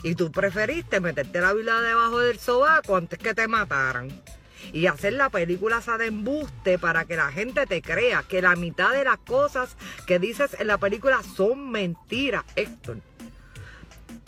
Y 0.02 0.16
tú 0.16 0.32
preferiste 0.32 1.02
meterte 1.02 1.42
la 1.42 1.52
vida 1.52 1.82
debajo 1.82 2.20
del 2.20 2.40
sobaco 2.40 2.96
antes 2.96 3.20
que 3.20 3.34
te 3.34 3.50
mataran 3.50 4.24
y 4.72 4.88
hacer 4.88 5.13
la 5.13 5.29
película 5.29 5.79
esa 5.79 5.98
de 5.98 6.08
embuste 6.08 6.79
para 6.79 7.05
que 7.05 7.15
la 7.15 7.32
gente 7.32 7.65
te 7.65 7.82
crea 7.82 8.24
que 8.24 8.41
la 8.41 8.55
mitad 8.55 8.91
de 8.91 9.03
las 9.03 9.17
cosas 9.17 9.75
que 10.08 10.20
dices 10.20 10.55
en 10.60 10.67
la 10.67 10.77
película 10.77 11.22
son 11.24 11.72
mentiras, 11.72 12.43
Héctor. 12.55 12.98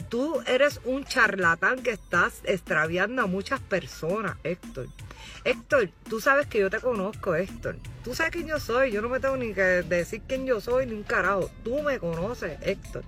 Tú 0.09 0.41
eres 0.45 0.81
un 0.85 1.03
charlatán 1.03 1.81
que 1.81 1.91
estás 1.91 2.41
extraviando 2.43 3.23
a 3.23 3.27
muchas 3.27 3.59
personas, 3.59 4.37
Héctor. 4.43 4.87
Héctor, 5.43 5.89
tú 6.09 6.19
sabes 6.19 6.47
que 6.47 6.59
yo 6.59 6.69
te 6.69 6.79
conozco, 6.79 7.35
Héctor. 7.35 7.77
Tú 8.03 8.13
sabes 8.13 8.31
quién 8.31 8.47
yo 8.47 8.59
soy. 8.59 8.91
Yo 8.91 9.01
no 9.01 9.09
me 9.09 9.19
tengo 9.19 9.37
ni 9.37 9.53
que 9.53 9.61
decir 9.61 10.21
quién 10.27 10.45
yo 10.45 10.61
soy 10.61 10.85
ni 10.85 10.93
un 10.93 11.03
carajo. 11.03 11.49
Tú 11.63 11.81
me 11.81 11.99
conoces, 11.99 12.57
Héctor 12.61 13.03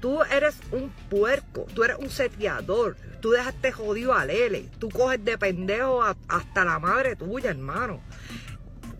tú 0.00 0.22
eres 0.24 0.56
un 0.72 0.90
puerco, 1.10 1.66
tú 1.74 1.84
eres 1.84 1.96
un 1.98 2.10
seteador, 2.10 2.96
tú 3.20 3.30
dejaste 3.30 3.72
jodido 3.72 4.14
a 4.14 4.24
Lele, 4.24 4.68
tú 4.78 4.88
coges 4.88 5.24
de 5.24 5.38
pendejo 5.38 6.02
hasta 6.02 6.64
la 6.64 6.78
madre 6.78 7.16
tuya, 7.16 7.50
hermano. 7.50 8.00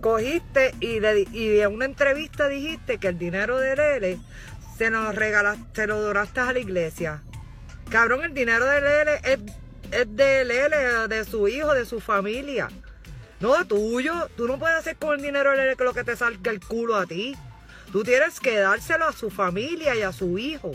Cogiste 0.01 0.75
y, 0.81 1.01
de, 1.01 1.27
en 1.63 1.75
una 1.75 1.85
entrevista 1.85 2.49
dijiste 2.49 2.99
que 2.99 3.09
el 3.09 3.19
dinero 3.19 3.59
de 3.59 3.75
Lele 3.75 4.19
se 4.77 4.91
nos 4.91 5.15
regalaste, 5.15 5.65
se 5.75 5.87
lo 5.87 6.01
doraste 6.01 6.41
a 6.41 6.53
la 6.53 6.59
iglesia. 6.59 7.23
Cabrón, 7.91 8.23
el 8.23 8.35
dinero 8.35 8.67
de 8.67 8.81
Lele 8.81 9.21
es, 9.25 9.39
de 10.17 10.45
Lele, 10.45 11.09
de 11.09 11.25
su 11.25 11.49
hijo, 11.49 11.75
de 11.75 11.85
su 11.85 12.01
familia. 12.01 12.69
No 13.41 13.67
tuyo. 13.67 14.29
Tú 14.37 14.47
no 14.47 14.59
puedes 14.59 14.77
hacer 14.77 14.97
con 14.97 15.17
el 15.17 15.23
dinero 15.23 15.51
de 15.51 15.57
Lele 15.57 15.77
lo 15.79 15.95
que 15.95 16.05
te 16.05 16.15
salga 16.15 16.51
el 16.51 16.61
culo 16.61 16.97
a 16.97 17.07
ti. 17.07 17.35
Tú 17.93 18.05
tienes 18.05 18.41
que 18.41 18.59
dárselo 18.59 19.07
a 19.07 19.13
su 19.13 19.31
familia 19.31 19.97
y 19.97 20.03
a 20.03 20.13
su 20.13 20.39
hijo. 20.39 20.73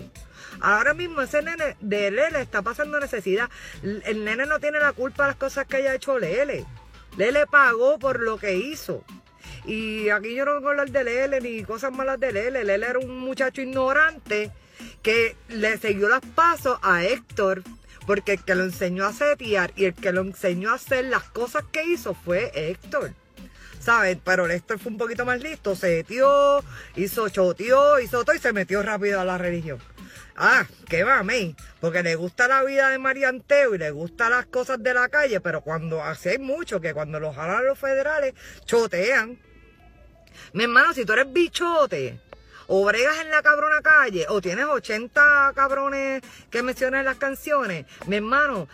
Ahora 0.60 0.94
mismo 0.94 1.22
ese 1.22 1.42
nene 1.42 1.76
de 1.80 2.12
Lele 2.12 2.42
está 2.42 2.62
pasando 2.62 3.00
necesidad. 3.00 3.50
El 3.84 4.24
nene 4.24 4.46
no 4.46 4.60
tiene 4.60 4.80
la 4.80 4.94
culpa 4.94 5.24
de 5.24 5.30
las 5.30 5.38
cosas 5.38 5.68
que 5.68 5.78
haya 5.78 5.96
hecho 5.96 6.18
Lele. 6.20 6.66
Lele 7.18 7.46
pagó 7.48 8.00
por 8.00 8.20
lo 8.20 8.38
que 8.38 8.56
hizo. 8.56 9.04
Y 9.66 10.10
aquí 10.10 10.36
yo 10.36 10.46
no 10.46 10.56
vengo 10.56 10.68
a 10.68 10.72
hablar 10.72 10.90
de 10.90 11.04
Lele 11.04 11.42
ni 11.42 11.64
cosas 11.64 11.92
malas 11.92 12.20
de 12.20 12.32
Lele. 12.32 12.64
Lele 12.64 12.86
era 12.86 13.00
un 13.00 13.20
muchacho 13.20 13.62
ignorante 13.62 14.52
que 15.02 15.36
le 15.50 15.78
siguió 15.78 16.10
los 16.10 16.22
pasos 16.36 16.80
a 16.82 17.04
Héctor 17.04 17.64
porque 18.06 18.34
el 18.34 18.44
que 18.44 18.56
lo 18.56 18.64
enseñó 18.64 19.06
a 19.06 19.14
setear 19.14 19.72
y 19.76 19.86
el 19.86 19.94
que 19.94 20.12
lo 20.12 20.22
enseñó 20.22 20.72
a 20.72 20.76
hacer 20.76 21.06
las 21.06 21.24
cosas 21.24 21.64
que 21.72 21.86
hizo 21.86 22.14
fue 22.14 22.52
Héctor. 22.54 23.14
¿Sabes? 23.84 24.18
Pero 24.24 24.48
Héctor 24.48 24.80
fue 24.80 24.94
un 24.94 24.98
poquito 24.98 25.26
más 25.26 25.42
listo, 25.42 25.76
se 25.76 25.98
metió, 25.98 26.64
hizo 26.96 27.28
choteó, 27.28 28.00
hizo 28.00 28.24
todo 28.24 28.34
y 28.34 28.40
se 28.40 28.54
metió 28.54 28.82
rápido 28.82 29.20
a 29.20 29.26
la 29.26 29.38
religión. 29.38 29.78
Ah, 30.38 30.66
qué 30.88 31.06
mí, 31.24 31.56
porque 31.82 32.02
le 32.02 32.16
gusta 32.16 32.48
la 32.48 32.64
vida 32.64 32.90
de 32.90 32.98
Marianteo 32.98 33.76
y 33.76 33.78
le 33.78 33.92
gustan 33.92 34.32
las 34.32 34.46
cosas 34.46 34.82
de 34.82 34.94
la 34.94 35.10
calle, 35.10 35.42
pero 35.42 35.62
cuando 35.62 36.02
hace 36.02 36.32
hay 36.32 36.40
mucho 36.40 36.80
que 36.80 36.94
cuando 36.94 37.20
los 37.20 37.36
jalan 37.36 37.66
los 37.66 37.78
federales, 37.78 38.34
chotean. 38.66 39.38
Mi 40.54 40.64
hermano, 40.64 40.94
si 40.94 41.04
tú 41.04 41.12
eres 41.12 41.32
bichote, 41.32 42.22
o 42.68 42.86
bregas 42.86 43.20
en 43.20 43.32
la 43.32 43.42
cabrona 43.42 43.82
calle, 43.82 44.26
o 44.30 44.42
tienes 44.42 44.66
80 44.66 45.52
cabrones 45.56 46.22
que 46.50 46.64
mencionan 46.64 47.02
en 47.02 47.06
las 47.06 47.18
canciones, 47.18 47.86
mi 48.08 48.16
hermano, 48.16 48.68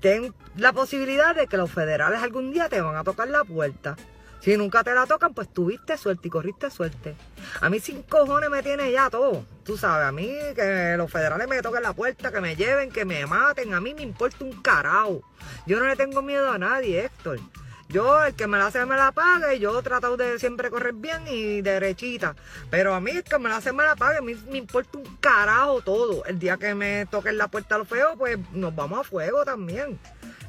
ten 0.00 0.34
la 0.56 0.72
posibilidad 0.72 1.34
de 1.34 1.46
que 1.46 1.56
los 1.56 1.70
federales 1.70 2.22
algún 2.22 2.52
día 2.52 2.68
te 2.68 2.80
van 2.80 2.96
a 2.96 3.04
tocar 3.04 3.28
la 3.28 3.44
puerta. 3.44 3.96
Si 4.40 4.56
nunca 4.56 4.84
te 4.84 4.94
la 4.94 5.06
tocan, 5.06 5.34
pues 5.34 5.52
tuviste 5.52 5.98
suerte 5.98 6.28
y 6.28 6.30
corriste 6.30 6.70
suerte. 6.70 7.16
A 7.60 7.68
mí 7.68 7.80
sin 7.80 8.02
cojones 8.02 8.48
me 8.50 8.62
tiene 8.62 8.92
ya 8.92 9.10
todo. 9.10 9.44
Tú 9.64 9.76
sabes, 9.76 10.06
a 10.06 10.12
mí 10.12 10.30
que 10.54 10.94
los 10.96 11.10
federales 11.10 11.48
me 11.48 11.60
toquen 11.60 11.82
la 11.82 11.92
puerta, 11.92 12.30
que 12.30 12.40
me 12.40 12.54
lleven, 12.54 12.90
que 12.90 13.04
me 13.04 13.26
maten, 13.26 13.74
a 13.74 13.80
mí 13.80 13.94
me 13.94 14.02
importa 14.02 14.44
un 14.44 14.62
carajo. 14.62 15.22
Yo 15.66 15.80
no 15.80 15.86
le 15.86 15.96
tengo 15.96 16.22
miedo 16.22 16.50
a 16.50 16.58
nadie, 16.58 17.04
Héctor. 17.04 17.40
Yo, 17.88 18.22
el 18.22 18.34
que 18.34 18.46
me 18.46 18.58
la 18.58 18.66
hace, 18.66 18.84
me 18.84 18.96
la 18.96 19.12
pague. 19.12 19.58
Yo 19.58 19.78
he 19.78 19.82
tratado 19.82 20.16
de 20.18 20.38
siempre 20.38 20.68
correr 20.68 20.92
bien 20.92 21.24
y 21.26 21.62
derechita. 21.62 22.36
Pero 22.70 22.94
a 22.94 23.00
mí, 23.00 23.12
el 23.12 23.24
que 23.24 23.38
me 23.38 23.48
la 23.48 23.56
hace, 23.56 23.72
me 23.72 23.82
la 23.82 23.96
pague. 23.96 24.18
A 24.18 24.20
mí 24.20 24.34
me 24.50 24.58
importa 24.58 24.98
un 24.98 25.16
carajo 25.16 25.80
todo. 25.80 26.24
El 26.26 26.38
día 26.38 26.58
que 26.58 26.74
me 26.74 27.06
toquen 27.06 27.38
la 27.38 27.48
puerta 27.48 27.76
a 27.76 27.78
los 27.78 27.88
feos, 27.88 28.12
pues 28.18 28.38
nos 28.52 28.74
vamos 28.74 29.00
a 29.00 29.04
fuego 29.04 29.42
también. 29.44 29.98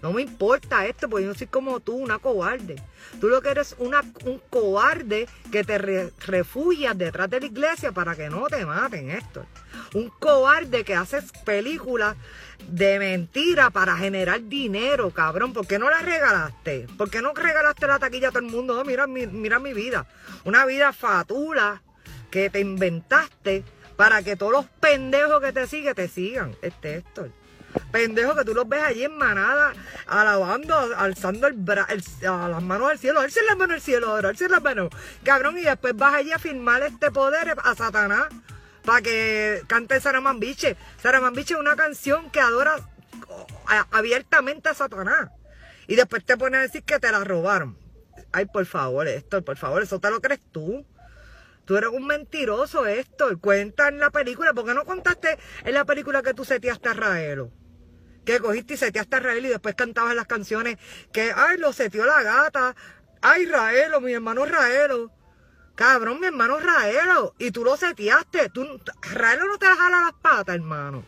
No 0.02 0.14
me 0.14 0.22
importa 0.22 0.86
esto, 0.86 1.10
porque 1.10 1.26
yo 1.26 1.30
no 1.30 1.38
soy 1.38 1.48
como 1.48 1.80
tú, 1.80 1.96
una 1.96 2.20
cobarde. 2.20 2.82
Tú 3.20 3.28
lo 3.28 3.42
que 3.42 3.50
eres 3.50 3.76
una, 3.80 4.02
un 4.26 4.42
cobarde 4.50 5.28
que 5.52 5.64
te 5.64 5.78
refugias 5.78 6.98
detrás 6.98 7.30
de 7.30 7.42
la 7.42 7.46
iglesia 7.46 7.92
para 7.92 8.16
que 8.16 8.30
no 8.30 8.48
te 8.48 8.66
maten, 8.66 9.10
esto. 9.10 9.46
Un 9.94 10.10
cobarde 10.10 10.84
que 10.84 10.96
haces 10.96 11.32
películas 11.44 12.16
de 12.68 13.00
mentira 13.00 13.70
para 13.70 13.98
generar 13.98 14.44
dinero, 14.44 15.12
cabrón. 15.12 15.54
¿Por 15.54 15.68
qué 15.68 15.80
no 15.80 15.90
la 15.90 16.00
regalaste? 16.00 16.88
¿Por 16.98 17.10
qué 17.10 17.22
no 17.22 17.34
regalaste 17.34 17.88
la 17.88 18.00
taquilla 18.00 18.30
a 18.30 18.32
todo 18.32 18.44
el 18.44 18.52
mundo? 18.52 18.84
mira, 18.86 19.08
mira 19.08 19.60
mi 19.60 19.74
vida. 19.74 20.08
Una 20.46 20.66
vida 20.66 20.94
fatula 20.94 21.82
que 22.32 22.50
te 22.50 22.60
inventaste 22.60 23.64
para 23.96 24.22
que 24.24 24.36
todos 24.36 24.52
los 24.52 24.66
pendejos 24.80 25.42
que 25.42 25.52
te 25.52 25.68
siguen 25.68 25.96
te 25.96 26.08
sigan. 26.08 26.56
Este 26.62 26.96
Héctor. 26.96 27.32
Pendejo 27.92 28.36
que 28.36 28.46
tú 28.46 28.54
los 28.54 28.68
ves 28.68 28.82
allí 28.84 29.04
en 29.04 29.18
manada, 29.18 29.74
alabando, 30.08 30.76
alzando 30.98 31.48
el, 31.48 31.66
a 31.68 32.48
las 32.48 32.62
manos 32.62 32.92
al 32.92 33.00
cielo, 33.00 33.20
alzar 33.20 33.44
las 33.46 33.58
manos 33.58 33.76
al 33.76 33.82
cielo, 33.82 34.10
ahora, 34.10 34.32
las 34.32 34.62
manos. 34.62 34.90
Cabrón, 35.24 35.58
y 35.58 35.62
después 35.62 35.96
vas 35.96 36.14
allí 36.14 36.32
a 36.32 36.40
firmar 36.40 36.84
este 36.84 37.12
poder 37.12 37.56
a 37.64 37.76
Satanás 37.76 38.28
para 38.86 39.02
que 39.02 39.62
cante 39.68 40.00
Saramambiche. 40.00 40.76
Saramambiche 41.02 41.54
es 41.54 41.60
una 41.60 41.76
canción 41.76 42.30
que 42.32 42.40
adora 42.40 42.76
abiertamente 43.92 44.70
a 44.70 44.74
Satanás. 44.74 45.30
Y 45.88 45.96
después 45.96 46.24
te 46.24 46.38
pone 46.38 46.58
a 46.58 46.62
decir 46.62 46.84
que 46.84 47.00
te 47.00 47.12
la 47.12 47.24
robaron. 47.24 47.78
Ay, 48.32 48.46
por 48.46 48.66
favor, 48.66 49.08
esto, 49.08 49.44
por 49.44 49.58
favor, 49.58 49.82
eso 49.82 50.00
te 50.00 50.12
lo 50.12 50.22
crees 50.22 50.42
tú. 50.52 50.86
Tú 51.66 51.78
eres 51.78 51.92
un 51.92 52.08
mentiroso, 52.08 52.88
esto. 52.88 53.38
Cuenta 53.40 53.90
en 53.90 54.00
la 54.00 54.10
película. 54.10 54.54
¿Por 54.54 54.66
qué 54.66 54.74
no 54.74 54.86
contaste 54.86 55.38
en 55.64 55.74
la 55.76 55.86
película 55.86 56.24
que 56.24 56.34
tú 56.34 56.44
seteaste 56.44 56.90
a 56.90 56.94
Raelo? 56.94 57.52
Que 58.26 58.40
cogiste 58.40 58.76
y 58.76 58.78
seteaste 58.78 59.16
a 59.16 59.20
Raelo 59.20 59.48
y 59.48 59.52
después 59.52 59.76
cantabas 59.76 60.16
las 60.16 60.28
canciones 60.28 60.78
que, 61.12 61.32
ay, 61.36 61.58
lo 61.58 61.74
seteó 61.74 62.06
la 62.06 62.22
gata. 62.22 62.76
Ay, 63.22 63.46
Raelo, 63.46 64.02
mi 64.02 64.14
hermano 64.14 64.46
Raelo. 64.46 65.12
Cabrón, 65.76 66.20
mi 66.20 66.28
hermano 66.28 66.60
Raelo. 66.60 67.34
Y 67.40 67.52
tú 67.52 67.64
lo 67.64 67.78
seteaste. 67.78 68.50
Tú, 68.50 68.66
Raelo 69.14 69.48
no 69.48 69.58
te 69.58 69.66
jala 69.66 70.02
las 70.02 70.14
patas, 70.22 70.56
hermano. 70.56 71.04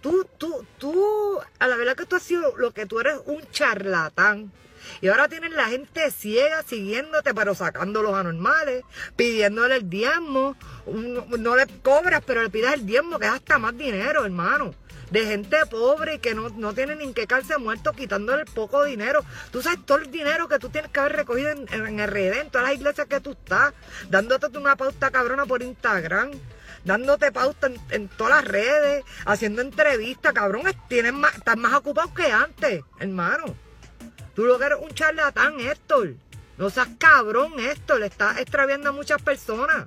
Tú, 0.00 0.26
tú, 0.36 0.66
tú, 0.78 1.40
a 1.58 1.66
la 1.66 1.76
verdad 1.76 1.96
que 1.96 2.04
tú 2.04 2.16
has 2.16 2.22
sido 2.22 2.56
lo 2.58 2.72
que 2.72 2.84
tú 2.84 3.00
eres 3.00 3.18
un 3.24 3.40
charlatán. 3.50 4.52
Y 5.00 5.08
ahora 5.08 5.28
tienen 5.28 5.54
la 5.54 5.66
gente 5.66 6.10
ciega 6.10 6.62
siguiéndote, 6.62 7.34
pero 7.34 7.54
sacando 7.54 8.02
los 8.02 8.14
anormales, 8.14 8.84
pidiéndole 9.16 9.76
el 9.76 9.90
diezmo. 9.90 10.56
No 10.86 11.56
le 11.56 11.66
cobras, 11.82 12.22
pero 12.26 12.42
le 12.42 12.50
pides 12.50 12.74
el 12.74 12.86
diezmo, 12.86 13.18
que 13.18 13.26
es 13.26 13.32
hasta 13.32 13.58
más 13.58 13.76
dinero, 13.76 14.24
hermano. 14.24 14.74
De 15.10 15.26
gente 15.26 15.56
pobre 15.70 16.18
que 16.18 16.34
no, 16.34 16.48
no 16.48 16.72
tiene 16.72 16.96
ni 16.96 17.12
que 17.12 17.26
calce 17.26 17.56
muerto, 17.58 17.92
quitándole 17.92 18.42
el 18.42 18.48
poco 18.48 18.84
dinero. 18.84 19.24
Tú 19.52 19.62
sabes 19.62 19.84
todo 19.84 19.98
el 19.98 20.10
dinero 20.10 20.48
que 20.48 20.58
tú 20.58 20.70
tienes 20.70 20.90
que 20.90 21.00
haber 21.00 21.16
recogido 21.16 21.50
en, 21.50 22.00
el 22.00 22.08
redento, 22.08 22.42
en 22.42 22.50
todas 22.50 22.68
las 22.68 22.76
iglesias 22.76 23.06
que 23.06 23.20
tú 23.20 23.32
estás, 23.32 23.74
dándote 24.08 24.56
una 24.58 24.76
pauta 24.76 25.10
cabrona 25.10 25.46
por 25.46 25.62
Instagram 25.62 26.32
dándote 26.84 27.32
pauta 27.32 27.70
en, 27.90 28.08
todas 28.08 28.34
las 28.34 28.44
redes, 28.44 29.04
haciendo 29.24 29.62
entrevistas, 29.62 30.32
cabrón, 30.32 30.64
tienes 30.88 31.14
más, 31.14 31.34
estás 31.34 31.56
más 31.56 31.72
ocupado 31.72 32.12
que 32.12 32.30
antes, 32.30 32.84
hermano. 32.98 33.56
Tú 34.34 34.44
lo 34.44 34.58
que 34.58 34.66
eres 34.66 34.78
un 34.80 34.90
charlatán, 34.90 35.60
Héctor. 35.60 36.14
No 36.58 36.70
seas 36.70 36.88
cabrón, 36.98 37.58
Héctor. 37.58 38.00
Le 38.00 38.06
estás 38.06 38.38
extraviando 38.38 38.90
a 38.90 38.92
muchas 38.92 39.22
personas. 39.22 39.86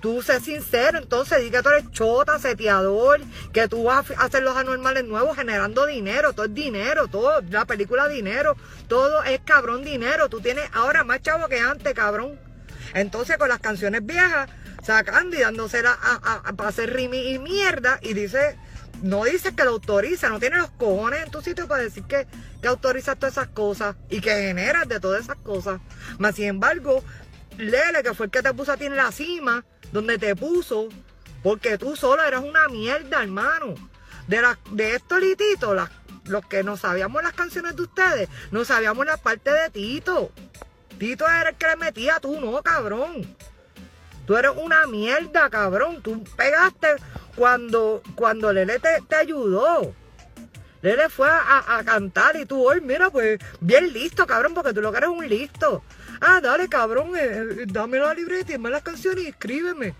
Tú 0.00 0.22
sé 0.22 0.40
sincero, 0.40 0.98
entonces 0.98 1.42
di 1.42 1.50
que 1.50 1.62
tú 1.62 1.70
eres 1.70 1.90
chota, 1.90 2.38
seteador, 2.38 3.20
que 3.52 3.66
tú 3.66 3.84
vas 3.84 4.10
a 4.10 4.24
hacer 4.24 4.42
los 4.42 4.56
anormales 4.56 5.04
nuevos 5.04 5.36
generando 5.36 5.86
dinero, 5.86 6.34
todo 6.34 6.46
es 6.46 6.54
dinero, 6.54 7.08
todo, 7.08 7.40
la 7.50 7.64
película 7.64 8.06
dinero, 8.06 8.56
todo 8.88 9.24
es 9.24 9.40
cabrón 9.44 9.82
dinero. 9.84 10.28
Tú 10.28 10.40
tienes 10.40 10.68
ahora 10.74 11.02
más 11.02 11.22
chavo 11.22 11.48
que 11.48 11.58
antes, 11.58 11.94
cabrón. 11.94 12.38
Entonces 12.94 13.38
con 13.38 13.48
las 13.48 13.58
canciones 13.58 14.04
viejas, 14.04 14.50
sacando 14.82 15.34
y 15.34 15.40
dándosela 15.40 15.98
a, 16.00 16.42
a, 16.44 16.68
hacer 16.68 16.92
rimi 16.92 17.32
y 17.32 17.38
mierda, 17.38 17.98
y 18.02 18.12
dice, 18.12 18.58
no 19.02 19.24
dice 19.24 19.54
que 19.54 19.64
lo 19.64 19.72
autoriza, 19.72 20.28
no 20.28 20.40
tiene 20.40 20.56
los 20.56 20.70
cojones 20.70 21.24
en 21.24 21.30
tu 21.30 21.42
sitio 21.42 21.66
para 21.68 21.82
decir 21.82 22.04
que, 22.04 22.26
que 22.60 22.68
autorizas 22.68 23.18
todas 23.18 23.34
esas 23.34 23.48
cosas 23.48 23.96
y 24.08 24.20
que 24.20 24.30
generas 24.30 24.88
de 24.88 25.00
todas 25.00 25.22
esas 25.22 25.36
cosas. 25.36 25.80
Más 26.18 26.34
sin 26.34 26.46
embargo, 26.46 27.02
Lele, 27.58 28.02
que 28.02 28.14
fue 28.14 28.26
el 28.26 28.32
que 28.32 28.42
te 28.42 28.52
puso 28.52 28.72
a 28.72 28.76
ti 28.76 28.86
en 28.86 28.96
la 28.96 29.12
cima, 29.12 29.64
donde 29.92 30.18
te 30.18 30.34
puso, 30.36 30.88
porque 31.42 31.78
tú 31.78 31.96
solo 31.96 32.22
eras 32.22 32.42
una 32.42 32.68
mierda, 32.68 33.22
hermano. 33.22 33.74
De, 34.26 34.42
la, 34.42 34.58
de 34.72 34.96
estos 34.96 35.20
lititos, 35.20 35.88
los 36.24 36.46
que 36.46 36.64
no 36.64 36.76
sabíamos 36.76 37.22
las 37.22 37.32
canciones 37.32 37.76
de 37.76 37.82
ustedes, 37.82 38.28
no 38.50 38.64
sabíamos 38.64 39.06
la 39.06 39.16
parte 39.16 39.52
de 39.52 39.70
Tito. 39.70 40.32
Tito 40.98 41.24
era 41.24 41.50
el 41.50 41.56
que 41.56 41.68
le 41.68 41.76
metía, 41.76 42.18
tú 42.20 42.40
no, 42.40 42.60
cabrón. 42.62 43.36
Tú 44.26 44.36
eres 44.36 44.50
una 44.56 44.86
mierda, 44.86 45.48
cabrón. 45.50 46.02
Tú 46.02 46.24
pegaste 46.36 46.96
cuando, 47.36 48.02
cuando 48.14 48.52
Lele 48.52 48.80
te, 48.80 49.14
ayudó. 49.14 49.94
Lele 50.82 51.08
fue 51.08 51.28
a, 51.28 51.82
cantar 51.84 52.36
y 52.36 52.46
tú 52.46 52.66
hoy, 52.66 52.80
mira, 52.80 53.10
pues 53.10 53.38
bien 53.60 53.92
listo, 53.92 54.26
cabrón, 54.26 54.54
porque 54.54 54.72
tú 54.72 54.80
lo 54.80 54.90
que 54.90 54.98
eres 54.98 55.10
un 55.10 55.28
listo. 55.28 55.82
Ah, 56.20 56.40
dale, 56.40 56.68
cabrón, 56.68 57.16
eh, 57.16 57.20
eh, 57.20 57.64
dame 57.66 57.98
la 57.98 58.14
libreta 58.14 58.54
y 58.54 58.58
las 58.58 58.82
canciones 58.82 59.24
y 59.24 59.28
escríbeme. 59.28 59.94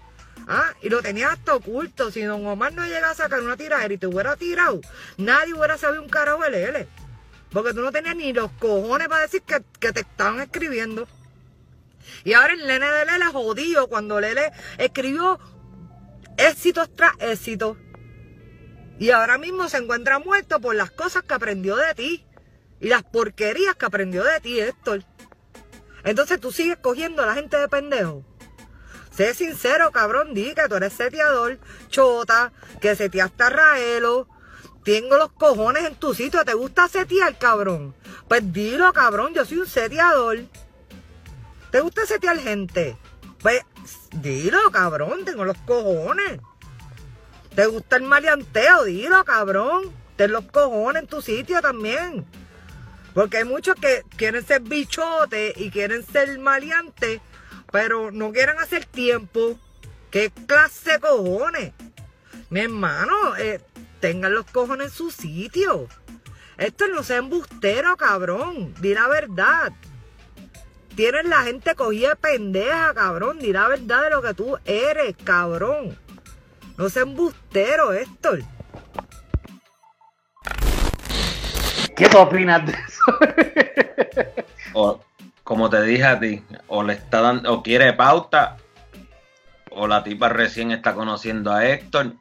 Ah, 0.49 0.73
y 0.81 0.89
lo 0.89 1.03
tenía 1.03 1.33
hasta 1.33 1.55
oculto. 1.55 2.11
Si 2.11 2.23
don 2.23 2.47
Omar 2.47 2.73
no 2.73 2.85
llegaba 2.87 3.11
a 3.11 3.15
sacar 3.15 3.41
una 3.41 3.57
tiradera 3.57 3.93
y 3.93 3.99
te 3.99 4.07
hubiera 4.07 4.37
tirado, 4.37 4.81
nadie 5.19 5.55
hubiera 5.55 5.77
sabido 5.77 6.03
un 6.03 6.09
carajo 6.09 6.43
de 6.45 6.51
Lele. 6.51 6.89
Porque 7.51 7.75
tú 7.75 7.81
no 7.81 7.93
tenías 7.93 8.17
ni 8.17 8.33
los 8.33 8.51
cojones 8.53 9.09
para 9.09 9.23
decir 9.23 9.43
que, 9.43 9.63
que 9.81 9.93
te 9.93 10.01
estaban 10.01 10.41
escribiendo. 10.41 11.07
Y 12.25 12.33
ahora 12.35 12.55
el 12.55 12.67
nene 12.67 12.87
de 12.87 13.05
Lele 13.05 13.27
jodido 13.27 13.89
cuando 13.89 14.21
Lele 14.21 14.53
escribió 14.79 15.39
éxito 16.37 16.87
tras 16.89 17.15
éxito. 17.21 17.77
Y 18.99 19.11
ahora 19.11 19.39
mismo 19.39 19.69
se 19.69 19.79
encuentra 19.79 20.19
muerto 20.19 20.61
por 20.61 20.75
las 20.75 20.91
cosas 20.91 21.23
que 21.23 21.35
aprendió 21.35 21.77
de 21.77 21.95
ti. 21.95 22.27
Y 22.81 22.89
las 22.89 23.03
porquerías 23.03 23.75
que 23.75 23.87
aprendió 23.87 24.25
de 24.25 24.41
ti, 24.41 24.61
Héctor. 24.61 25.05
Entonces 26.05 26.41
tú 26.41 26.53
sigues 26.53 26.79
cogiendo 26.79 27.23
a 27.23 27.27
la 27.27 27.35
gente 27.35 27.57
de 27.57 27.69
pendejo. 27.69 28.25
Sé 29.11 29.33
sincero, 29.35 29.91
cabrón, 29.93 30.35
di 30.35 30.55
que 30.55 30.69
tú 30.69 30.75
eres 30.77 30.93
seteador, 30.93 31.59
chota, 31.89 32.53
que 32.81 32.95
seteaste 32.95 33.43
a 33.45 33.51
Raelo. 33.51 34.29
Tengo 34.85 35.17
los 35.17 35.33
cojones 35.33 35.85
en 35.85 35.97
tu 35.97 36.15
sitio. 36.15 36.45
¿Te 36.45 36.55
gusta 36.55 36.87
setear, 36.87 37.37
cabrón? 37.39 37.95
Pues 38.29 38.53
dilo, 38.53 38.93
cabrón, 38.93 39.33
yo 39.35 39.45
soy 39.45 39.59
un 39.59 39.67
seteador. 39.67 40.39
¿Te 41.71 41.81
gusta 41.81 42.07
setear 42.07 42.39
gente? 42.39 42.97
Pues, 43.41 43.63
dilo, 44.13 44.59
cabrón, 44.73 45.25
tengo 45.25 45.45
los 45.45 45.57
cojones. 45.59 46.41
¿Te 47.55 47.67
gusta 47.67 47.97
el 47.97 48.03
maleanteo? 48.03 48.85
Dilo, 48.85 49.25
cabrón. 49.25 49.93
Ten 50.17 50.33
los 50.33 50.45
cojones 50.47 51.03
en 51.03 51.09
tu 51.09 51.23
sitio 51.23 51.61
también. 51.61 52.27
Porque 53.15 53.39
hay 53.39 53.45
muchos 53.45 53.77
que 53.77 54.03
quieren 54.17 54.45
ser 54.45 54.61
bichotes 54.61 55.57
y 55.57 55.71
quieren 55.71 56.05
ser 56.05 56.39
maleantes, 56.39 57.21
pero 57.73 58.11
no 58.11 58.33
quieren 58.33 58.59
hacer 58.59 58.85
tiempo. 58.85 59.59
¿Qué 60.11 60.31
clase 60.47 60.93
de 60.93 61.01
cojones? 61.01 61.73
Mi 62.51 62.61
hermano, 62.61 63.37
eh, 63.37 63.61
tengan 64.01 64.35
los 64.35 64.47
cojones 64.47 64.89
en 64.89 64.93
su 64.93 65.11
sitio. 65.11 65.89
Esto 66.59 66.89
no 66.89 67.03
sea 67.03 67.19
embustero, 67.19 67.97
cabrón. 67.97 68.75
Di 68.81 68.95
la 68.95 69.09
verdad. 69.09 69.73
Tienes 70.97 71.27
la 71.27 71.43
gente 71.43 71.75
cogida 71.75 72.09
de 72.11 72.17
pendeja, 72.17 72.95
cabrón. 72.95 73.39
Di 73.39 73.53
la 73.53 73.69
verdad 73.69 74.05
de 74.05 74.11
lo 74.11 74.23
que 74.23 74.33
tú 74.33 74.57
eres, 74.65 75.15
cabrón. 75.23 75.99
No 76.79 76.89
sea 76.89 77.03
embustero, 77.03 77.93
Héctor. 77.93 78.41
¿Qué 81.95 82.09
tú 82.09 82.17
opinas 82.17 82.65
de 82.65 82.73
eso? 82.73 83.05
o, 84.73 85.05
como 85.45 85.69
te 85.69 85.83
dije 85.83 86.05
a 86.05 86.19
ti, 86.19 86.43
o 86.67 86.83
le 86.83 86.95
está 86.95 87.21
dando, 87.21 87.53
o 87.53 87.63
quiere 87.63 87.93
pauta, 87.93 88.57
o 89.71 89.87
la 89.87 90.03
tipa 90.03 90.31
recién 90.31 90.71
está 90.71 90.95
conociendo 90.95 91.53
a 91.53 91.67
Héctor. 91.67 92.15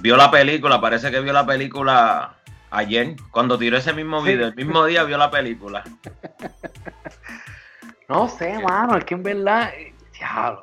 Vio 0.00 0.18
la 0.18 0.30
película, 0.30 0.78
parece 0.78 1.10
que 1.10 1.20
vio 1.20 1.32
la 1.32 1.46
película 1.46 2.36
ayer, 2.70 3.16
cuando 3.30 3.58
tiró 3.58 3.78
ese 3.78 3.94
mismo 3.94 4.20
video, 4.22 4.48
el 4.48 4.54
mismo 4.54 4.84
día 4.84 5.04
vio 5.04 5.16
la 5.16 5.30
película. 5.30 5.84
No 8.08 8.26
sé, 8.26 8.58
mano, 8.58 8.96
es 8.96 9.04
que 9.04 9.14
en 9.14 9.22
verdad, 9.22 9.70
ya, 10.18 10.58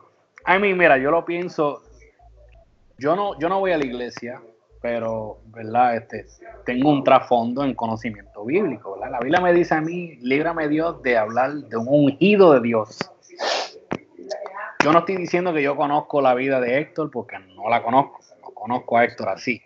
a 0.45 0.59
mí, 0.59 0.73
mira, 0.73 0.97
yo 0.97 1.11
lo 1.11 1.23
pienso, 1.23 1.83
yo 2.97 3.15
no, 3.15 3.37
yo 3.39 3.49
no 3.49 3.59
voy 3.59 3.71
a 3.71 3.77
la 3.77 3.85
iglesia, 3.85 4.41
pero, 4.81 5.41
¿verdad? 5.47 5.95
Este, 5.95 6.25
tengo 6.65 6.89
un 6.89 7.03
trasfondo 7.03 7.63
en 7.63 7.75
conocimiento 7.75 8.43
bíblico, 8.45 8.93
¿verdad? 8.93 9.11
La 9.11 9.19
Biblia 9.19 9.41
me 9.41 9.53
dice 9.53 9.75
a 9.75 9.81
mí, 9.81 10.15
líbrame 10.21 10.67
Dios 10.67 11.03
de 11.03 11.19
hablar 11.19 11.53
de 11.53 11.77
un 11.77 11.87
ungido 11.87 12.51
de 12.53 12.61
Dios. 12.61 12.97
Yo 14.83 14.91
no 14.91 14.99
estoy 14.99 15.17
diciendo 15.17 15.53
que 15.53 15.61
yo 15.61 15.75
conozco 15.75 16.21
la 16.21 16.33
vida 16.33 16.59
de 16.59 16.79
Héctor, 16.79 17.11
porque 17.11 17.37
no 17.37 17.69
la 17.69 17.83
conozco, 17.83 18.21
no 18.41 18.49
conozco 18.55 18.97
a 18.97 19.03
Héctor 19.03 19.29
así. 19.29 19.61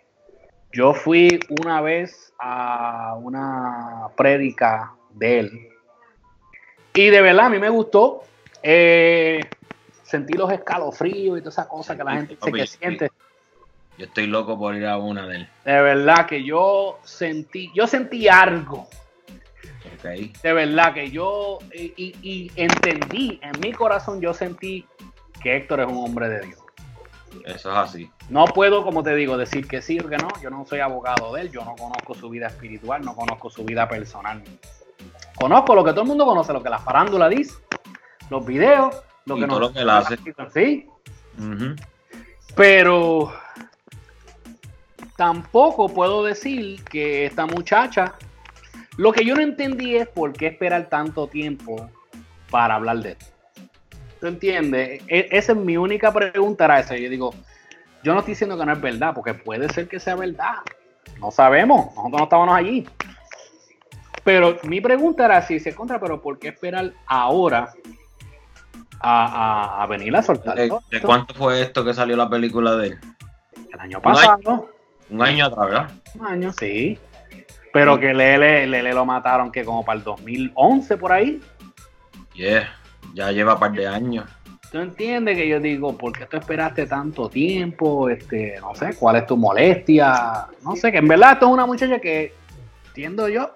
Yo 0.72 0.92
fui 0.92 1.40
una 1.62 1.80
vez 1.80 2.34
a 2.38 3.16
una 3.16 4.08
prédica 4.16 4.94
de 5.14 5.40
él, 5.40 5.69
y 6.94 7.10
de 7.10 7.20
verdad, 7.20 7.46
a 7.46 7.50
mí 7.50 7.58
me 7.58 7.68
gustó. 7.68 8.24
Eh, 8.62 9.40
sentí 10.02 10.34
los 10.34 10.52
escalofríos 10.52 11.38
y 11.38 11.40
toda 11.40 11.50
esa 11.50 11.68
cosa 11.68 11.96
que 11.96 12.04
la 12.04 12.12
gente 12.12 12.36
dice 12.36 12.52
que 12.52 12.66
siente. 12.66 13.10
Yo 13.96 14.06
estoy 14.06 14.26
loco 14.26 14.58
por 14.58 14.74
ir 14.74 14.86
a 14.86 14.96
una 14.96 15.26
de 15.26 15.36
él. 15.36 15.48
De 15.64 15.82
verdad 15.82 16.26
que 16.26 16.42
yo 16.42 16.98
sentí, 17.04 17.70
yo 17.74 17.86
sentí 17.86 18.28
algo. 18.28 18.88
De 20.02 20.52
verdad 20.52 20.94
que 20.94 21.10
yo 21.10 21.58
y, 21.72 22.50
entendí, 22.56 23.38
en 23.42 23.60
mi 23.60 23.72
corazón 23.72 24.20
yo 24.20 24.32
sentí 24.32 24.86
que 25.42 25.56
Héctor 25.56 25.80
es 25.80 25.86
un 25.86 25.98
hombre 25.98 26.28
de 26.28 26.46
Dios. 26.46 26.60
Eso 27.44 27.70
es 27.70 27.76
así. 27.76 28.10
No 28.28 28.46
puedo, 28.46 28.82
como 28.82 29.02
te 29.02 29.14
digo, 29.14 29.36
decir 29.36 29.68
que 29.68 29.82
sí 29.82 30.00
o 30.00 30.08
que 30.08 30.16
no. 30.16 30.28
Yo 30.42 30.50
no 30.50 30.64
soy 30.66 30.80
abogado 30.80 31.34
de 31.34 31.42
él, 31.42 31.50
yo 31.50 31.64
no 31.64 31.76
conozco 31.76 32.14
su 32.14 32.28
vida 32.28 32.48
espiritual, 32.48 33.02
no 33.02 33.14
conozco 33.14 33.50
su 33.50 33.64
vida 33.64 33.88
personal. 33.88 34.42
Conozco 35.40 35.74
lo 35.74 35.82
que 35.82 35.92
todo 35.92 36.02
el 36.02 36.08
mundo 36.08 36.26
conoce, 36.26 36.52
lo 36.52 36.62
que 36.62 36.68
la 36.68 36.78
farándula 36.78 37.26
dice, 37.30 37.54
los 38.28 38.44
videos, 38.44 38.94
lo 39.24 39.36
que 39.36 39.46
no. 39.46 39.58
Lo 39.58 39.72
que 39.72 39.80
hace. 39.80 40.18
Sí. 40.52 40.86
Pero 42.54 43.32
tampoco 45.16 45.88
puedo 45.88 46.24
decir 46.24 46.84
que 46.84 47.24
esta 47.24 47.46
muchacha. 47.46 48.14
Lo 48.98 49.12
que 49.12 49.24
yo 49.24 49.34
no 49.34 49.40
entendí 49.40 49.96
es 49.96 50.06
por 50.08 50.34
qué 50.34 50.48
esperar 50.48 50.90
tanto 50.90 51.26
tiempo 51.26 51.88
para 52.50 52.74
hablar 52.74 52.98
de 52.98 53.12
esto. 53.12 53.26
¿Tú 54.20 54.26
entiendes? 54.26 55.02
E, 55.08 55.28
esa 55.30 55.52
es 55.52 55.58
mi 55.58 55.78
única 55.78 56.12
pregunta. 56.12 56.66
Era 56.66 56.80
esa. 56.80 56.96
Yo 56.98 57.08
digo, 57.08 57.32
yo 58.02 58.12
no 58.12 58.18
estoy 58.18 58.32
diciendo 58.32 58.58
que 58.58 58.66
no 58.66 58.74
es 58.74 58.80
verdad, 58.80 59.14
porque 59.14 59.32
puede 59.32 59.70
ser 59.70 59.88
que 59.88 59.98
sea 60.00 60.16
verdad. 60.16 60.56
No 61.18 61.30
sabemos. 61.30 61.86
Nosotros 61.94 62.12
no 62.12 62.24
estábamos 62.24 62.54
allí. 62.54 62.86
Pero 64.24 64.58
mi 64.64 64.80
pregunta 64.80 65.24
era 65.24 65.42
si 65.42 65.60
se 65.60 65.74
contra, 65.74 65.98
pero 65.98 66.20
¿por 66.20 66.38
qué 66.38 66.48
esperar 66.48 66.92
ahora 67.06 67.72
a, 69.00 69.86
venir 69.88 70.14
a 70.14 70.22
soltar? 70.22 70.56
¿De, 70.56 71.00
cuánto 71.00 71.34
fue 71.34 71.62
esto 71.62 71.84
que 71.84 71.94
salió 71.94 72.16
la 72.16 72.28
película 72.28 72.76
de 72.76 72.88
él? 72.88 72.98
El 73.72 73.80
año 73.80 74.00
pasado. 74.00 74.68
Un 75.08 75.22
año, 75.22 75.46
atrás, 75.46 75.66
¿verdad? 75.66 75.90
Un 76.14 76.26
año, 76.26 76.52
sí. 76.52 76.98
Pero 77.72 77.98
que 77.98 78.12
Lele, 78.12 78.66
Lele 78.66 78.92
lo 78.92 79.04
mataron 79.04 79.50
que 79.50 79.64
como 79.64 79.84
para 79.84 79.98
el 79.98 80.04
2011 80.04 80.96
por 80.96 81.12
ahí. 81.12 81.40
Yeah, 82.34 82.72
ya 83.14 83.32
lleva 83.32 83.54
un 83.54 83.60
par 83.60 83.72
de 83.72 83.86
años. 83.86 84.28
¿Tú 84.70 84.78
entiendes 84.78 85.36
que 85.36 85.48
yo 85.48 85.58
digo, 85.58 85.96
por 85.96 86.12
qué 86.12 86.26
tú 86.26 86.36
esperaste 86.36 86.86
tanto 86.86 87.28
tiempo? 87.28 88.08
Este, 88.08 88.56
no 88.60 88.74
sé, 88.74 88.94
¿cuál 88.94 89.16
es 89.16 89.26
tu 89.26 89.36
molestia? 89.36 90.46
No 90.62 90.76
sé, 90.76 90.92
que 90.92 90.98
en 90.98 91.08
verdad 91.08 91.32
esto 91.32 91.46
es 91.46 91.52
una 91.52 91.66
muchacha 91.66 91.98
que, 91.98 92.32
entiendo 92.88 93.28
yo, 93.28 93.52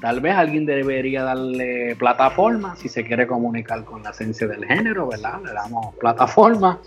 Tal 0.00 0.20
vez 0.20 0.36
alguien 0.36 0.64
debería 0.64 1.24
darle 1.24 1.96
plataforma 1.96 2.76
si 2.76 2.88
se 2.88 3.04
quiere 3.04 3.26
comunicar 3.26 3.84
con 3.84 4.02
la 4.02 4.10
esencia 4.10 4.46
del 4.46 4.64
género, 4.64 5.08
¿verdad? 5.08 5.40
Le 5.44 5.52
damos 5.52 5.94
plataforma 5.96 6.78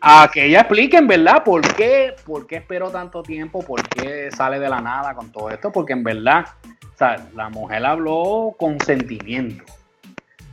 a 0.00 0.30
que 0.32 0.46
ella 0.46 0.60
expliquen, 0.60 1.06
¿verdad? 1.06 1.44
¿Por 1.44 1.60
qué, 1.74 2.14
por 2.24 2.46
qué 2.46 2.56
esperó 2.56 2.90
tanto 2.90 3.22
tiempo? 3.22 3.62
¿Por 3.62 3.86
qué 3.88 4.30
sale 4.30 4.58
de 4.58 4.70
la 4.70 4.80
nada 4.80 5.14
con 5.14 5.30
todo 5.30 5.50
esto? 5.50 5.70
Porque 5.70 5.92
en 5.92 6.02
verdad, 6.02 6.46
o 6.94 6.96
sea, 6.96 7.26
la 7.34 7.50
mujer 7.50 7.84
habló 7.84 8.54
con 8.58 8.80
sentimiento. 8.80 9.64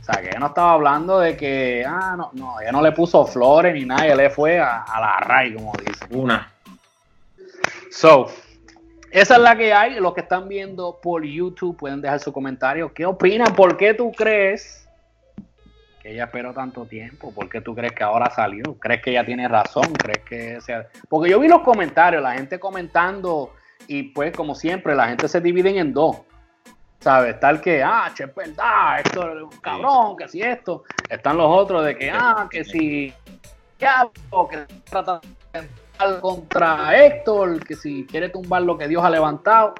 O 0.00 0.04
sea, 0.04 0.20
que 0.22 0.28
ella 0.28 0.40
no 0.40 0.48
estaba 0.48 0.72
hablando 0.72 1.18
de 1.18 1.36
que, 1.36 1.84
ah, 1.86 2.14
no, 2.16 2.30
no, 2.34 2.60
ella 2.60 2.72
no 2.72 2.82
le 2.82 2.92
puso 2.92 3.26
flores 3.26 3.74
ni 3.74 3.84
nada, 3.86 4.04
ella 4.04 4.16
le 4.16 4.30
fue 4.30 4.58
a, 4.58 4.82
a 4.82 5.00
la 5.00 5.20
raíz, 5.20 5.54
como 5.54 5.72
dice. 5.72 6.04
Una. 6.10 6.52
So, 7.90 8.30
esa 9.10 9.34
es 9.36 9.40
la 9.40 9.56
que 9.56 9.72
hay. 9.72 9.98
Los 10.00 10.14
que 10.14 10.20
están 10.20 10.48
viendo 10.48 10.98
por 11.00 11.24
YouTube 11.24 11.76
pueden 11.76 12.00
dejar 12.00 12.20
su 12.20 12.32
comentario. 12.32 12.92
¿Qué 12.92 13.06
opinan? 13.06 13.54
¿Por 13.54 13.76
qué 13.76 13.94
tú 13.94 14.12
crees 14.12 14.88
que 16.02 16.12
ella 16.12 16.24
esperó 16.24 16.52
tanto 16.52 16.84
tiempo? 16.84 17.32
¿Por 17.32 17.48
qué 17.48 17.60
tú 17.60 17.74
crees 17.74 17.92
que 17.92 18.04
ahora 18.04 18.30
salió? 18.30 18.74
¿Crees 18.78 19.02
que 19.02 19.10
ella 19.10 19.24
tiene 19.24 19.48
razón? 19.48 19.92
¿Crees 19.94 20.24
que 20.24 20.60
sea... 20.60 20.86
Porque 21.08 21.30
yo 21.30 21.40
vi 21.40 21.48
los 21.48 21.62
comentarios, 21.62 22.22
la 22.22 22.34
gente 22.34 22.58
comentando 22.58 23.52
y 23.86 24.04
pues 24.04 24.32
como 24.32 24.54
siempre 24.54 24.94
la 24.94 25.08
gente 25.08 25.28
se 25.28 25.40
divide 25.40 25.76
en 25.78 25.92
dos. 25.92 26.18
¿Sabes? 27.00 27.38
Tal 27.38 27.60
que, 27.60 27.80
ah, 27.82 28.10
che, 28.12 28.24
es 28.24 28.34
verdad, 28.34 29.00
esto 29.04 29.36
es 29.36 29.42
un 29.42 29.60
cabrón, 29.60 30.16
que 30.16 30.26
si 30.26 30.42
esto. 30.42 30.82
Están 31.08 31.36
los 31.36 31.46
otros 31.46 31.84
de 31.84 31.96
que, 31.96 32.10
ah, 32.10 32.48
que 32.50 32.64
si, 32.64 33.14
ya, 33.78 34.08
que 34.50 34.74
trata 34.90 35.20
contra 36.20 37.04
Héctor, 37.04 37.64
que 37.64 37.74
si 37.74 38.06
quiere 38.06 38.28
tumbar 38.28 38.62
lo 38.62 38.78
que 38.78 38.88
Dios 38.88 39.04
ha 39.04 39.10
levantado. 39.10 39.74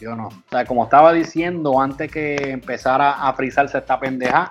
Yo 0.00 0.14
no. 0.14 0.28
O 0.28 0.32
sea, 0.50 0.64
como 0.64 0.84
estaba 0.84 1.12
diciendo 1.12 1.80
antes 1.80 2.10
que 2.10 2.36
empezara 2.36 3.26
a 3.26 3.32
frizarse 3.34 3.78
esta 3.78 3.98
pendeja, 3.98 4.48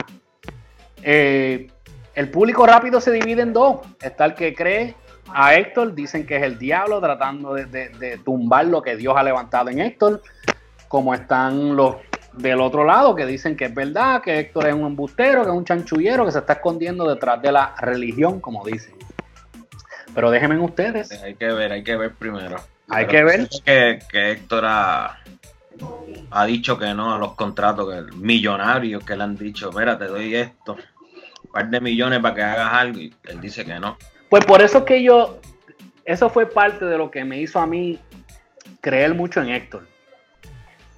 eh, 1.01 1.67
el 2.15 2.29
público 2.29 2.65
rápido 2.65 3.01
se 3.01 3.11
divide 3.11 3.41
en 3.41 3.53
dos. 3.53 3.81
Está 4.01 4.25
el 4.25 4.35
que 4.35 4.53
cree 4.53 4.95
a 5.33 5.55
Héctor, 5.55 5.93
dicen 5.93 6.25
que 6.25 6.37
es 6.37 6.43
el 6.43 6.57
diablo 6.57 6.99
tratando 6.99 7.53
de, 7.53 8.19
tumbar 8.23 8.65
lo 8.65 8.81
que 8.81 8.95
Dios 8.95 9.15
ha 9.17 9.23
levantado 9.23 9.69
en 9.69 9.79
Héctor, 9.79 10.21
como 10.87 11.13
están 11.13 11.75
los 11.75 11.97
del 12.33 12.61
otro 12.61 12.83
lado 12.83 13.13
que 13.13 13.27
dicen 13.27 13.55
que 13.55 13.65
es 13.65 13.73
verdad, 13.75 14.21
que 14.21 14.39
Héctor 14.39 14.67
es 14.67 14.73
un 14.73 14.85
embustero, 14.85 15.43
que 15.43 15.49
es 15.49 15.55
un 15.55 15.65
chanchullero, 15.65 16.25
que 16.25 16.31
se 16.31 16.39
está 16.39 16.53
escondiendo 16.53 17.07
detrás 17.07 17.41
de 17.41 17.51
la 17.51 17.75
religión, 17.79 18.39
como 18.39 18.65
dicen. 18.65 18.95
Pero 20.13 20.31
déjenme 20.31 20.59
ustedes. 20.59 21.11
Hay 21.23 21.35
que 21.35 21.47
ver, 21.47 21.71
hay 21.71 21.83
que 21.83 21.95
ver 21.95 22.13
primero. 22.13 22.57
Hay 22.89 23.07
que 23.07 23.23
ver. 23.23 23.49
Que, 23.65 23.99
que 24.09 24.31
Héctor 24.31 24.63
ha, 24.65 25.17
dicho 26.45 26.77
que 26.77 26.93
no 26.93 27.13
a 27.13 27.17
los 27.17 27.33
contratos 27.33 27.89
que, 27.89 28.15
millonarios 28.15 29.03
que 29.03 29.15
le 29.15 29.23
han 29.23 29.37
dicho, 29.37 29.71
mira, 29.71 29.97
te 29.97 30.05
doy 30.05 30.35
esto, 30.35 30.77
un 31.43 31.51
par 31.51 31.69
de 31.69 31.81
millones 31.81 32.19
para 32.19 32.35
que 32.35 32.43
hagas 32.43 32.73
algo, 32.73 32.99
y 32.99 33.13
él 33.23 33.41
dice 33.41 33.65
que 33.65 33.79
no. 33.79 33.97
Pues 34.29 34.45
por 34.45 34.61
eso 34.61 34.85
que 34.85 35.01
yo, 35.01 35.39
eso 36.05 36.29
fue 36.29 36.45
parte 36.45 36.85
de 36.85 36.97
lo 36.97 37.09
que 37.09 37.23
me 37.25 37.39
hizo 37.39 37.59
a 37.59 37.65
mí 37.65 37.99
creer 38.81 39.15
mucho 39.15 39.41
en 39.41 39.49
Héctor. 39.49 39.87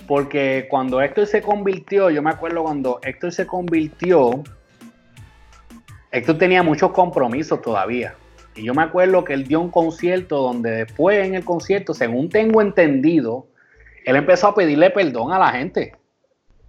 Porque 0.07 0.67
cuando 0.69 1.01
Héctor 1.01 1.25
se 1.25 1.41
convirtió, 1.41 2.09
yo 2.09 2.21
me 2.21 2.29
acuerdo 2.29 2.63
cuando 2.63 2.99
Héctor 3.01 3.31
se 3.31 3.47
convirtió, 3.47 4.43
Héctor 6.11 6.37
tenía 6.37 6.63
muchos 6.63 6.91
compromisos 6.91 7.61
todavía. 7.61 8.15
Y 8.55 8.63
yo 8.63 8.73
me 8.73 8.83
acuerdo 8.83 9.23
que 9.23 9.33
él 9.33 9.45
dio 9.47 9.59
un 9.59 9.69
concierto 9.69 10.41
donde 10.41 10.71
después 10.71 11.25
en 11.25 11.35
el 11.35 11.43
concierto, 11.43 11.93
según 11.93 12.29
tengo 12.29 12.61
entendido, 12.61 13.47
él 14.05 14.15
empezó 14.15 14.47
a 14.47 14.55
pedirle 14.55 14.89
perdón 14.91 15.33
a 15.33 15.39
la 15.39 15.49
gente. 15.49 15.93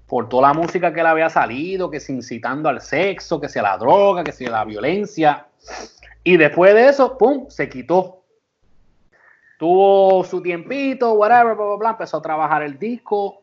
por 0.06 0.28
toda 0.28 0.48
la 0.48 0.54
música 0.54 0.92
que 0.92 1.02
le 1.02 1.08
había 1.08 1.28
salido, 1.28 1.90
que 1.90 2.00
se 2.00 2.12
incitando 2.12 2.68
al 2.68 2.80
sexo, 2.80 3.40
que 3.40 3.48
sea 3.48 3.62
la 3.62 3.76
droga, 3.76 4.22
que 4.22 4.32
sea 4.32 4.50
la 4.50 4.64
violencia. 4.64 5.46
Y 6.22 6.36
después 6.36 6.74
de 6.74 6.88
eso, 6.88 7.18
¡pum!, 7.18 7.46
se 7.48 7.68
quitó. 7.68 8.22
Tuvo 9.58 10.22
su 10.24 10.42
tiempito, 10.42 11.14
whatever, 11.14 11.56
bla, 11.56 11.64
bla, 11.64 11.76
bla, 11.76 11.90
empezó 11.90 12.18
a 12.18 12.22
trabajar 12.22 12.62
el 12.62 12.78
disco. 12.78 13.42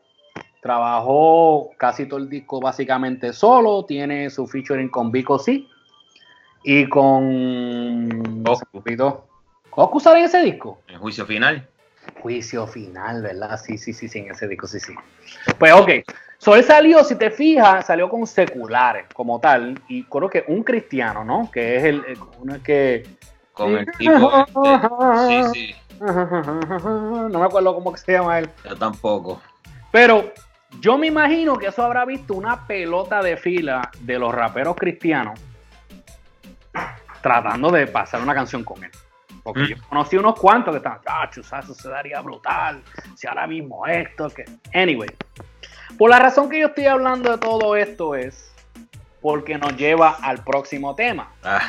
Trabajó 0.62 1.70
casi 1.76 2.06
todo 2.06 2.18
el 2.20 2.30
disco 2.30 2.60
básicamente 2.60 3.32
solo. 3.32 3.84
Tiene 3.84 4.30
su 4.30 4.46
featuring 4.46 4.88
con 4.88 5.10
Vico 5.10 5.38
C. 5.38 5.64
Y 6.64 6.88
con. 6.88 8.42
Goku. 8.42 8.82
¿Goku 9.70 10.00
sale 10.00 10.20
en 10.20 10.24
ese 10.24 10.40
disco? 10.40 10.80
En 10.88 10.98
juicio 10.98 11.26
final. 11.26 11.68
Juicio 12.20 12.66
final, 12.66 13.22
¿verdad? 13.22 13.60
Sí, 13.62 13.76
sí, 13.76 13.92
sí, 13.92 14.08
sí, 14.08 14.20
en 14.20 14.30
ese 14.30 14.48
disco, 14.48 14.66
sí, 14.66 14.80
sí. 14.80 14.94
Pues 15.58 15.72
ok. 15.74 15.90
So, 16.38 16.56
él 16.56 16.64
salió, 16.64 17.04
si 17.04 17.16
te 17.16 17.30
fijas, 17.30 17.86
salió 17.86 18.08
con 18.08 18.26
seculares 18.26 19.04
como 19.14 19.40
tal. 19.40 19.78
Y 19.88 20.04
creo 20.04 20.30
que 20.30 20.44
un 20.48 20.62
cristiano, 20.62 21.22
¿no? 21.22 21.50
Que 21.50 21.76
es 21.76 21.84
el, 21.84 22.02
uno 22.40 22.62
que. 22.62 23.06
Con 23.52 23.76
el 23.76 23.86
tipo. 23.98 24.46
Este. 25.28 25.44
Sí, 25.52 25.70
sí. 25.70 25.74
No 26.00 27.28
me 27.28 27.44
acuerdo 27.44 27.74
cómo 27.74 27.92
que 27.92 27.98
se 27.98 28.12
llama 28.12 28.38
él. 28.38 28.48
Yo 28.64 28.74
tampoco. 28.76 29.40
Pero 29.92 30.32
yo 30.80 30.96
me 30.96 31.06
imagino 31.08 31.56
que 31.56 31.66
eso 31.66 31.84
habrá 31.84 32.04
visto 32.04 32.34
una 32.34 32.66
pelota 32.66 33.22
de 33.22 33.36
fila 33.36 33.90
de 34.00 34.18
los 34.18 34.34
raperos 34.34 34.76
cristianos 34.76 35.38
tratando 37.22 37.70
de 37.70 37.86
pasar 37.86 38.22
una 38.22 38.34
canción 38.34 38.64
con 38.64 38.82
él. 38.84 38.90
Porque 39.42 39.62
mm. 39.62 39.66
yo 39.66 39.76
conocí 39.88 40.16
unos 40.16 40.38
cuantos 40.38 40.72
que 40.72 40.78
estaban, 40.78 41.00
ah, 41.06 41.28
eso 41.32 41.74
se 41.74 41.88
daría 41.88 42.20
brutal. 42.20 42.82
Si 43.14 43.26
ahora 43.26 43.46
mismo 43.46 43.86
esto, 43.86 44.28
que. 44.30 44.44
Anyway. 44.72 45.10
Por 45.98 46.10
la 46.10 46.18
razón 46.18 46.48
que 46.48 46.58
yo 46.60 46.68
estoy 46.68 46.86
hablando 46.86 47.30
de 47.30 47.38
todo 47.38 47.76
esto 47.76 48.14
es 48.14 48.52
porque 49.20 49.56
nos 49.56 49.76
lleva 49.76 50.18
al 50.22 50.42
próximo 50.42 50.94
tema. 50.94 51.32
Ah. 51.42 51.62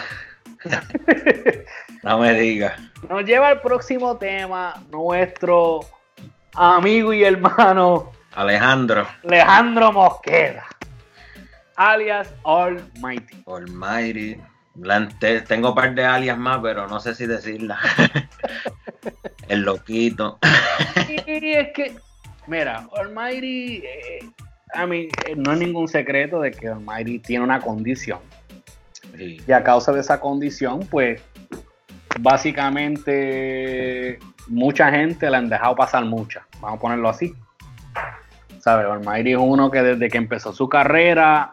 no 2.03 2.19
me 2.19 2.33
digas. 2.33 2.79
Nos 3.07 3.23
lleva 3.23 3.49
al 3.49 3.61
próximo 3.61 4.17
tema 4.17 4.73
nuestro 4.89 5.81
amigo 6.53 7.13
y 7.13 7.23
hermano 7.23 8.11
Alejandro. 8.33 9.07
Alejandro 9.23 9.91
Mosqueda, 9.91 10.65
alias 11.75 12.33
Almighty. 12.43 13.43
Almighty. 13.47 14.41
Tengo 15.47 15.69
un 15.69 15.75
par 15.75 15.95
de 15.95 16.03
alias 16.03 16.37
más, 16.37 16.59
pero 16.61 16.87
no 16.87 16.99
sé 16.99 17.15
si 17.15 17.25
decirla. 17.25 17.79
El 19.47 19.61
loquito. 19.61 20.39
y 21.27 21.51
es 21.51 21.71
que, 21.73 21.95
mira, 22.47 22.87
Almighty, 22.97 23.83
eh, 23.85 24.29
a 24.73 24.85
mí 24.85 25.07
eh, 25.25 25.35
no 25.35 25.53
es 25.53 25.59
ningún 25.59 25.87
secreto 25.87 26.41
de 26.41 26.51
que 26.51 26.67
Almighty 26.67 27.19
tiene 27.19 27.43
una 27.43 27.61
condición. 27.61 28.19
Y 29.17 29.51
a 29.51 29.63
causa 29.63 29.93
de 29.93 30.01
esa 30.01 30.19
condición, 30.19 30.85
pues 30.89 31.21
básicamente 32.19 34.19
mucha 34.47 34.91
gente 34.91 35.29
le 35.29 35.37
han 35.37 35.49
dejado 35.49 35.75
pasar 35.75 36.05
mucha, 36.05 36.45
vamos 36.59 36.77
a 36.77 36.81
ponerlo 36.81 37.09
así. 37.09 37.33
¿Sabes? 38.59 38.87
Almighty 38.87 39.33
es 39.33 39.37
uno 39.37 39.71
que 39.71 39.81
desde 39.81 40.09
que 40.09 40.17
empezó 40.17 40.51
su 40.51 40.67
carrera, 40.67 41.51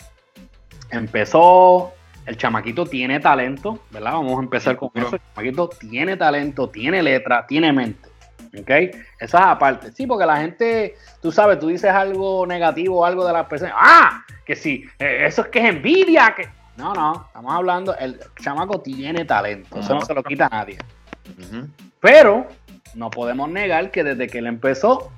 empezó, 0.90 1.92
el 2.26 2.36
chamaquito 2.36 2.86
tiene 2.86 3.20
talento, 3.20 3.80
¿verdad? 3.90 4.12
Vamos 4.12 4.38
a 4.38 4.42
empezar 4.42 4.76
con 4.76 4.90
eso. 4.94 5.16
El 5.16 5.22
chamaquito 5.34 5.68
tiene 5.68 6.16
talento, 6.16 6.68
tiene 6.68 7.02
letra, 7.02 7.46
tiene 7.46 7.72
mente. 7.72 8.08
¿Ok? 8.58 8.70
Esa 8.70 8.98
es 9.18 9.34
aparte. 9.34 9.92
Sí, 9.92 10.06
porque 10.06 10.26
la 10.26 10.36
gente, 10.36 10.96
tú 11.20 11.32
sabes, 11.32 11.58
tú 11.58 11.68
dices 11.68 11.90
algo 11.90 12.46
negativo, 12.46 13.04
algo 13.04 13.26
de 13.26 13.32
las 13.32 13.46
personas. 13.46 13.74
¡Ah! 13.76 14.24
Que 14.44 14.54
sí, 14.54 14.84
eh, 14.98 15.24
eso 15.26 15.42
es 15.42 15.48
que 15.48 15.60
es 15.60 15.64
envidia. 15.66 16.34
Que... 16.36 16.48
No, 16.76 16.92
no, 16.94 17.24
estamos 17.26 17.52
hablando, 17.52 17.96
el 17.96 18.18
chamaco 18.40 18.80
tiene 18.80 19.24
talento, 19.24 19.78
eso 19.78 19.94
no 19.94 20.00
se 20.02 20.14
lo 20.14 20.22
quita 20.22 20.46
a 20.46 20.50
nadie. 20.50 20.78
Pero 22.00 22.46
no 22.94 23.10
podemos 23.10 23.48
negar 23.48 23.90
que 23.90 24.04
desde 24.04 24.26
que 24.26 24.38
él 24.38 24.46
empezó, 24.46 25.10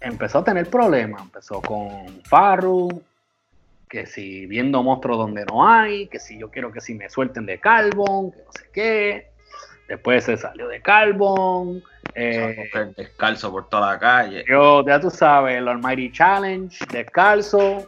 empezó 0.00 0.38
a 0.38 0.44
tener 0.44 0.68
problemas. 0.68 1.22
Empezó 1.22 1.60
con 1.60 2.22
Farru, 2.24 3.02
que 3.90 4.06
si 4.06 4.46
viendo 4.46 4.82
monstruos 4.84 5.18
donde 5.18 5.44
no 5.44 5.68
hay, 5.68 6.06
que 6.06 6.20
si 6.20 6.38
yo 6.38 6.48
quiero 6.48 6.72
que 6.72 6.80
si 6.80 6.94
me 6.94 7.10
suelten 7.10 7.44
de 7.44 7.58
Carbon, 7.58 8.30
que 8.30 8.38
no 8.38 8.52
sé 8.52 8.64
qué. 8.72 9.30
Después 9.88 10.24
se 10.24 10.36
salió 10.36 10.68
de 10.68 10.80
Carbon. 10.80 11.82
Eh, 12.14 12.92
descalzo 12.96 13.50
por 13.50 13.68
toda 13.68 13.92
la 13.92 13.98
calle. 13.98 14.44
Yo, 14.48 14.86
ya 14.86 15.00
tú 15.00 15.10
sabes, 15.10 15.56
el 15.56 15.66
Almighty 15.66 16.12
Challenge, 16.12 16.78
descalzo. 16.92 17.84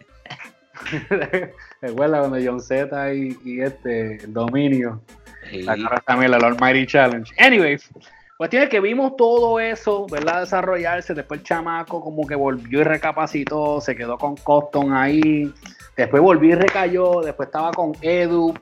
Recuerda 1.81 2.19
cuando 2.19 2.39
John 2.45 2.61
Z 2.61 3.15
y, 3.15 3.61
este, 3.61 4.17
el 4.25 4.33
dominio. 4.33 5.01
Sí. 5.49 5.65
también 6.05 6.35
el 6.35 6.45
Almighty 6.45 6.85
Challenge. 6.85 7.33
Anyway, 7.39 7.79
cuestión 8.43 8.65
es 8.65 8.71
que 8.71 8.81
vimos 8.81 9.17
todo 9.17 9.61
eso, 9.61 10.05
¿verdad? 10.11 10.41
Desarrollarse. 10.41 11.15
Después 11.15 11.39
el 11.39 11.47
chamaco 11.47 12.01
como 12.01 12.27
que 12.27 12.35
volvió 12.35 12.81
y 12.81 12.83
recapacitó, 12.83 13.81
se 13.81 13.95
quedó 13.95 14.19
con 14.19 14.35
Coston 14.35 14.93
ahí. 14.93 15.55
Después 15.97 16.21
volvió 16.21 16.51
y 16.51 16.55
recayó. 16.57 17.21
Después 17.21 17.47
estaba 17.47 17.71
con 17.71 17.93
Edu. 18.01 18.53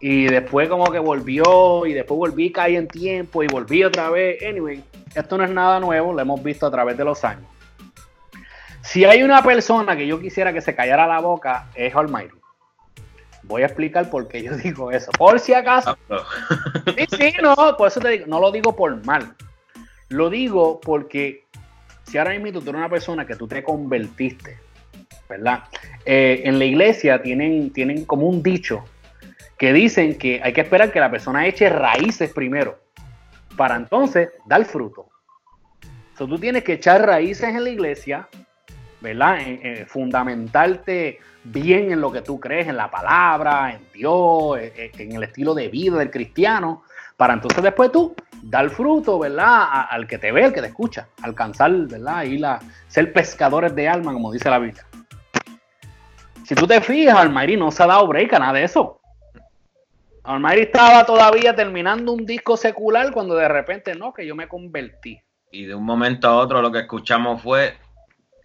Y 0.00 0.26
después 0.26 0.68
como 0.68 0.92
que 0.92 0.98
volvió. 0.98 1.86
Y 1.86 1.94
después 1.94 2.18
volví 2.18 2.48
y 2.48 2.52
caí 2.52 2.76
en 2.76 2.88
tiempo. 2.88 3.42
Y 3.42 3.46
volví 3.46 3.84
otra 3.84 4.10
vez. 4.10 4.36
Anyway, 4.46 4.84
esto 5.14 5.38
no 5.38 5.44
es 5.44 5.50
nada 5.50 5.80
nuevo. 5.80 6.12
Lo 6.12 6.20
hemos 6.20 6.42
visto 6.42 6.66
a 6.66 6.70
través 6.70 6.98
de 6.98 7.04
los 7.06 7.24
años. 7.24 7.48
Si 8.82 9.06
hay 9.06 9.22
una 9.22 9.42
persona 9.42 9.96
que 9.96 10.06
yo 10.06 10.20
quisiera 10.20 10.52
que 10.52 10.60
se 10.60 10.74
callara 10.74 11.06
la 11.06 11.20
boca, 11.20 11.70
es 11.74 11.96
Almighty. 11.96 12.36
Voy 13.46 13.62
a 13.62 13.66
explicar 13.66 14.10
por 14.10 14.28
qué 14.28 14.42
yo 14.42 14.56
digo 14.64 14.90
eso. 14.90 15.10
Por 15.12 15.40
si 15.40 15.54
acaso. 15.54 15.96
Ah, 16.10 16.24
sí, 16.96 17.06
sí, 17.16 17.32
no, 17.42 17.54
por 17.76 17.88
eso 17.88 18.00
te 18.00 18.08
digo, 18.10 18.26
no 18.26 18.40
lo 18.40 18.50
digo 18.50 18.74
por 18.74 19.04
mal. 19.04 19.34
Lo 20.08 20.30
digo 20.30 20.80
porque 20.80 21.44
si 22.04 22.18
ahora 22.18 22.38
mismo 22.38 22.60
tú 22.60 22.70
eres 22.70 22.78
una 22.78 22.88
persona 22.88 23.26
que 23.26 23.34
tú 23.34 23.48
te 23.48 23.62
convertiste, 23.62 24.58
¿verdad? 25.28 25.64
Eh, 26.04 26.42
en 26.44 26.58
la 26.58 26.64
iglesia 26.64 27.20
tienen, 27.20 27.72
tienen 27.72 28.04
como 28.04 28.28
un 28.28 28.42
dicho 28.42 28.84
que 29.58 29.72
dicen 29.72 30.16
que 30.16 30.40
hay 30.42 30.52
que 30.52 30.60
esperar 30.60 30.92
que 30.92 31.00
la 31.00 31.10
persona 31.10 31.46
eche 31.46 31.68
raíces 31.68 32.32
primero 32.32 32.78
para 33.56 33.76
entonces 33.76 34.30
dar 34.46 34.64
fruto. 34.64 35.08
Entonces 36.10 36.28
tú 36.28 36.38
tienes 36.38 36.62
que 36.62 36.74
echar 36.74 37.04
raíces 37.04 37.48
en 37.48 37.64
la 37.64 37.70
iglesia, 37.70 38.28
¿verdad? 39.14 39.38
fundamentarte 39.86 41.18
bien 41.44 41.92
en 41.92 42.00
lo 42.00 42.10
que 42.10 42.22
tú 42.22 42.40
crees, 42.40 42.68
en 42.68 42.76
la 42.76 42.90
palabra, 42.90 43.72
en 43.72 43.86
Dios, 43.92 44.58
en, 44.58 45.12
el 45.12 45.22
estilo 45.22 45.54
de 45.54 45.68
vida 45.68 45.96
del 45.98 46.10
cristiano, 46.10 46.82
para 47.16 47.34
entonces 47.34 47.62
después 47.62 47.92
tú 47.92 48.14
dar 48.42 48.68
fruto, 48.70 49.18
¿verdad? 49.18 49.86
al 49.88 50.06
que 50.06 50.18
te 50.18 50.32
ve, 50.32 50.44
al 50.44 50.52
que 50.52 50.60
te 50.60 50.68
escucha, 50.68 51.08
alcanzar, 51.22 51.72
¿verdad? 51.72 52.24
Y 52.24 52.38
la, 52.38 52.60
ser 52.88 53.12
pescadores 53.12 53.74
de 53.74 53.88
alma, 53.88 54.12
como 54.12 54.32
dice 54.32 54.50
la 54.50 54.58
Biblia. 54.58 54.84
Si 56.44 56.54
tú 56.54 56.66
te 56.66 56.80
fijas, 56.80 57.16
Almayri 57.16 57.56
no 57.56 57.70
se 57.70 57.82
ha 57.82 57.86
dado 57.86 58.06
break 58.06 58.32
a 58.34 58.38
nada 58.38 58.52
de 58.52 58.64
eso. 58.64 59.00
Almayri 60.22 60.62
estaba 60.62 61.04
todavía 61.04 61.54
terminando 61.54 62.12
un 62.12 62.26
disco 62.26 62.56
secular 62.56 63.12
cuando 63.12 63.34
de 63.34 63.48
repente, 63.48 63.94
no, 63.94 64.12
que 64.12 64.26
yo 64.26 64.34
me 64.34 64.46
convertí. 64.46 65.20
Y 65.50 65.64
de 65.64 65.74
un 65.74 65.84
momento 65.84 66.28
a 66.28 66.36
otro 66.36 66.60
lo 66.60 66.70
que 66.70 66.80
escuchamos 66.80 67.42
fue 67.42 67.74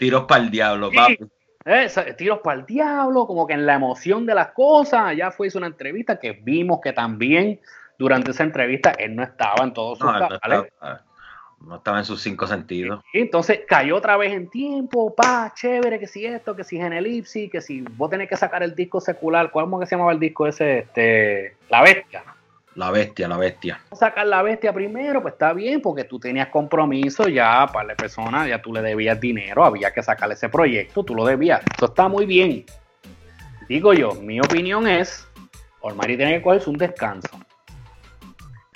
tiros 0.01 0.25
para 0.25 0.41
el 0.43 0.49
diablo, 0.49 0.89
papi. 0.91 1.19
Eh, 1.63 1.87
tiros 2.17 2.39
para 2.39 2.59
el 2.59 2.65
diablo, 2.65 3.27
como 3.27 3.45
que 3.45 3.53
en 3.53 3.67
la 3.67 3.75
emoción 3.75 4.25
de 4.25 4.33
las 4.33 4.47
cosas. 4.47 5.15
Ya 5.15 5.29
fue 5.29 5.45
hizo 5.45 5.59
una 5.59 5.67
entrevista 5.67 6.19
que 6.19 6.31
vimos 6.31 6.79
que 6.83 6.91
también 6.91 7.59
durante 7.99 8.31
esa 8.31 8.41
entrevista 8.43 8.89
él 8.97 9.15
no 9.15 9.21
estaba 9.21 9.63
en 9.63 9.73
todos 9.73 9.99
sus 9.99 10.07
no, 10.07 10.19
no, 11.67 11.75
estaba, 11.75 11.99
en 11.99 12.05
sus 12.05 12.19
cinco 12.19 12.47
sentidos. 12.47 13.03
Y 13.13 13.19
entonces 13.19 13.59
cayó 13.67 13.95
otra 13.95 14.17
vez 14.17 14.33
en 14.33 14.49
tiempo, 14.49 15.13
pa, 15.13 15.53
chévere, 15.55 15.99
que 15.99 16.07
si 16.07 16.25
esto, 16.25 16.55
que 16.55 16.63
si 16.63 16.77
Genelipsi, 16.77 17.47
que 17.47 17.61
si 17.61 17.81
vos 17.81 18.09
tenés 18.09 18.27
que 18.27 18.37
sacar 18.37 18.63
el 18.63 18.73
disco 18.73 18.99
secular, 18.99 19.51
¿cómo 19.51 19.79
que 19.79 19.85
se 19.85 19.93
llamaba 19.93 20.13
el 20.13 20.19
disco 20.19 20.47
ese? 20.47 20.79
Este, 20.79 21.57
La 21.69 21.83
Bestia. 21.83 22.23
La 22.75 22.89
bestia, 22.89 23.27
la 23.27 23.37
bestia. 23.37 23.81
Sacar 23.91 24.25
la 24.27 24.41
bestia 24.41 24.71
primero, 24.71 25.21
pues 25.21 25.33
está 25.33 25.51
bien, 25.51 25.81
porque 25.81 26.05
tú 26.05 26.19
tenías 26.19 26.47
compromiso 26.47 27.27
ya 27.27 27.67
para 27.71 27.89
la 27.89 27.95
persona, 27.95 28.47
ya 28.47 28.61
tú 28.61 28.73
le 28.73 28.81
debías 28.81 29.19
dinero, 29.19 29.65
había 29.65 29.91
que 29.91 30.01
sacar 30.01 30.31
ese 30.31 30.47
proyecto, 30.47 31.03
tú 31.03 31.13
lo 31.13 31.25
debías. 31.25 31.61
Eso 31.75 31.87
está 31.87 32.07
muy 32.07 32.25
bien. 32.25 32.65
Digo 33.67 33.93
yo, 33.93 34.13
mi 34.13 34.39
opinión 34.39 34.87
es, 34.87 35.27
Olmari 35.81 36.15
tiene 36.15 36.37
que 36.37 36.41
cogerse 36.41 36.69
un 36.69 36.77
descanso. 36.77 37.29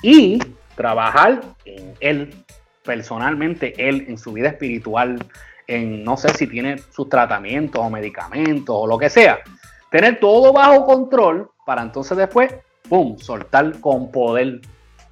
Y 0.02 0.40
trabajar 0.76 1.42
en 1.64 1.94
él, 2.02 2.36
personalmente, 2.84 3.74
él, 3.78 4.06
en 4.10 4.18
su 4.18 4.34
vida 4.34 4.50
espiritual, 4.50 5.26
en 5.68 6.04
no 6.04 6.18
sé 6.18 6.30
si 6.30 6.48
tiene 6.48 6.80
sus 6.92 7.08
tratamientos 7.08 7.82
o 7.82 7.90
medicamentos 7.90 8.76
o 8.78 8.86
lo 8.86 8.98
que 8.98 9.10
sea. 9.10 9.40
Tener 9.90 10.20
todo 10.20 10.52
bajo 10.52 10.86
control 10.86 11.50
para 11.66 11.82
entonces 11.82 12.18
después 12.18 12.54
¡pum!, 12.90 13.18
soltar 13.18 13.80
con 13.80 14.12
poder 14.12 14.62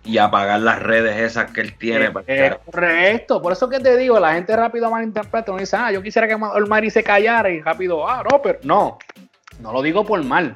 y 0.05 0.17
apagar 0.17 0.59
las 0.59 0.81
redes 0.81 1.17
esas 1.17 1.51
que 1.51 1.61
él 1.61 1.77
tiene. 1.77 2.11
Es, 2.27 2.55
correcto, 2.65 3.41
por 3.41 3.53
eso 3.53 3.69
que 3.69 3.79
te 3.79 3.95
digo, 3.97 4.19
la 4.19 4.33
gente 4.33 4.55
rápido 4.55 4.89
malinterpreta, 4.89 5.51
uno 5.51 5.61
dice, 5.61 5.77
ah, 5.77 5.91
yo 5.91 6.01
quisiera 6.01 6.27
que 6.27 6.35
Olmari 6.35 6.89
se 6.89 7.03
callara 7.03 7.49
y 7.49 7.61
rápido, 7.61 8.07
ah, 8.07 8.23
no, 8.29 8.41
pero 8.41 8.59
no, 8.63 8.97
no 9.59 9.71
lo 9.71 9.81
digo 9.81 10.05
por 10.05 10.21
mal. 10.23 10.55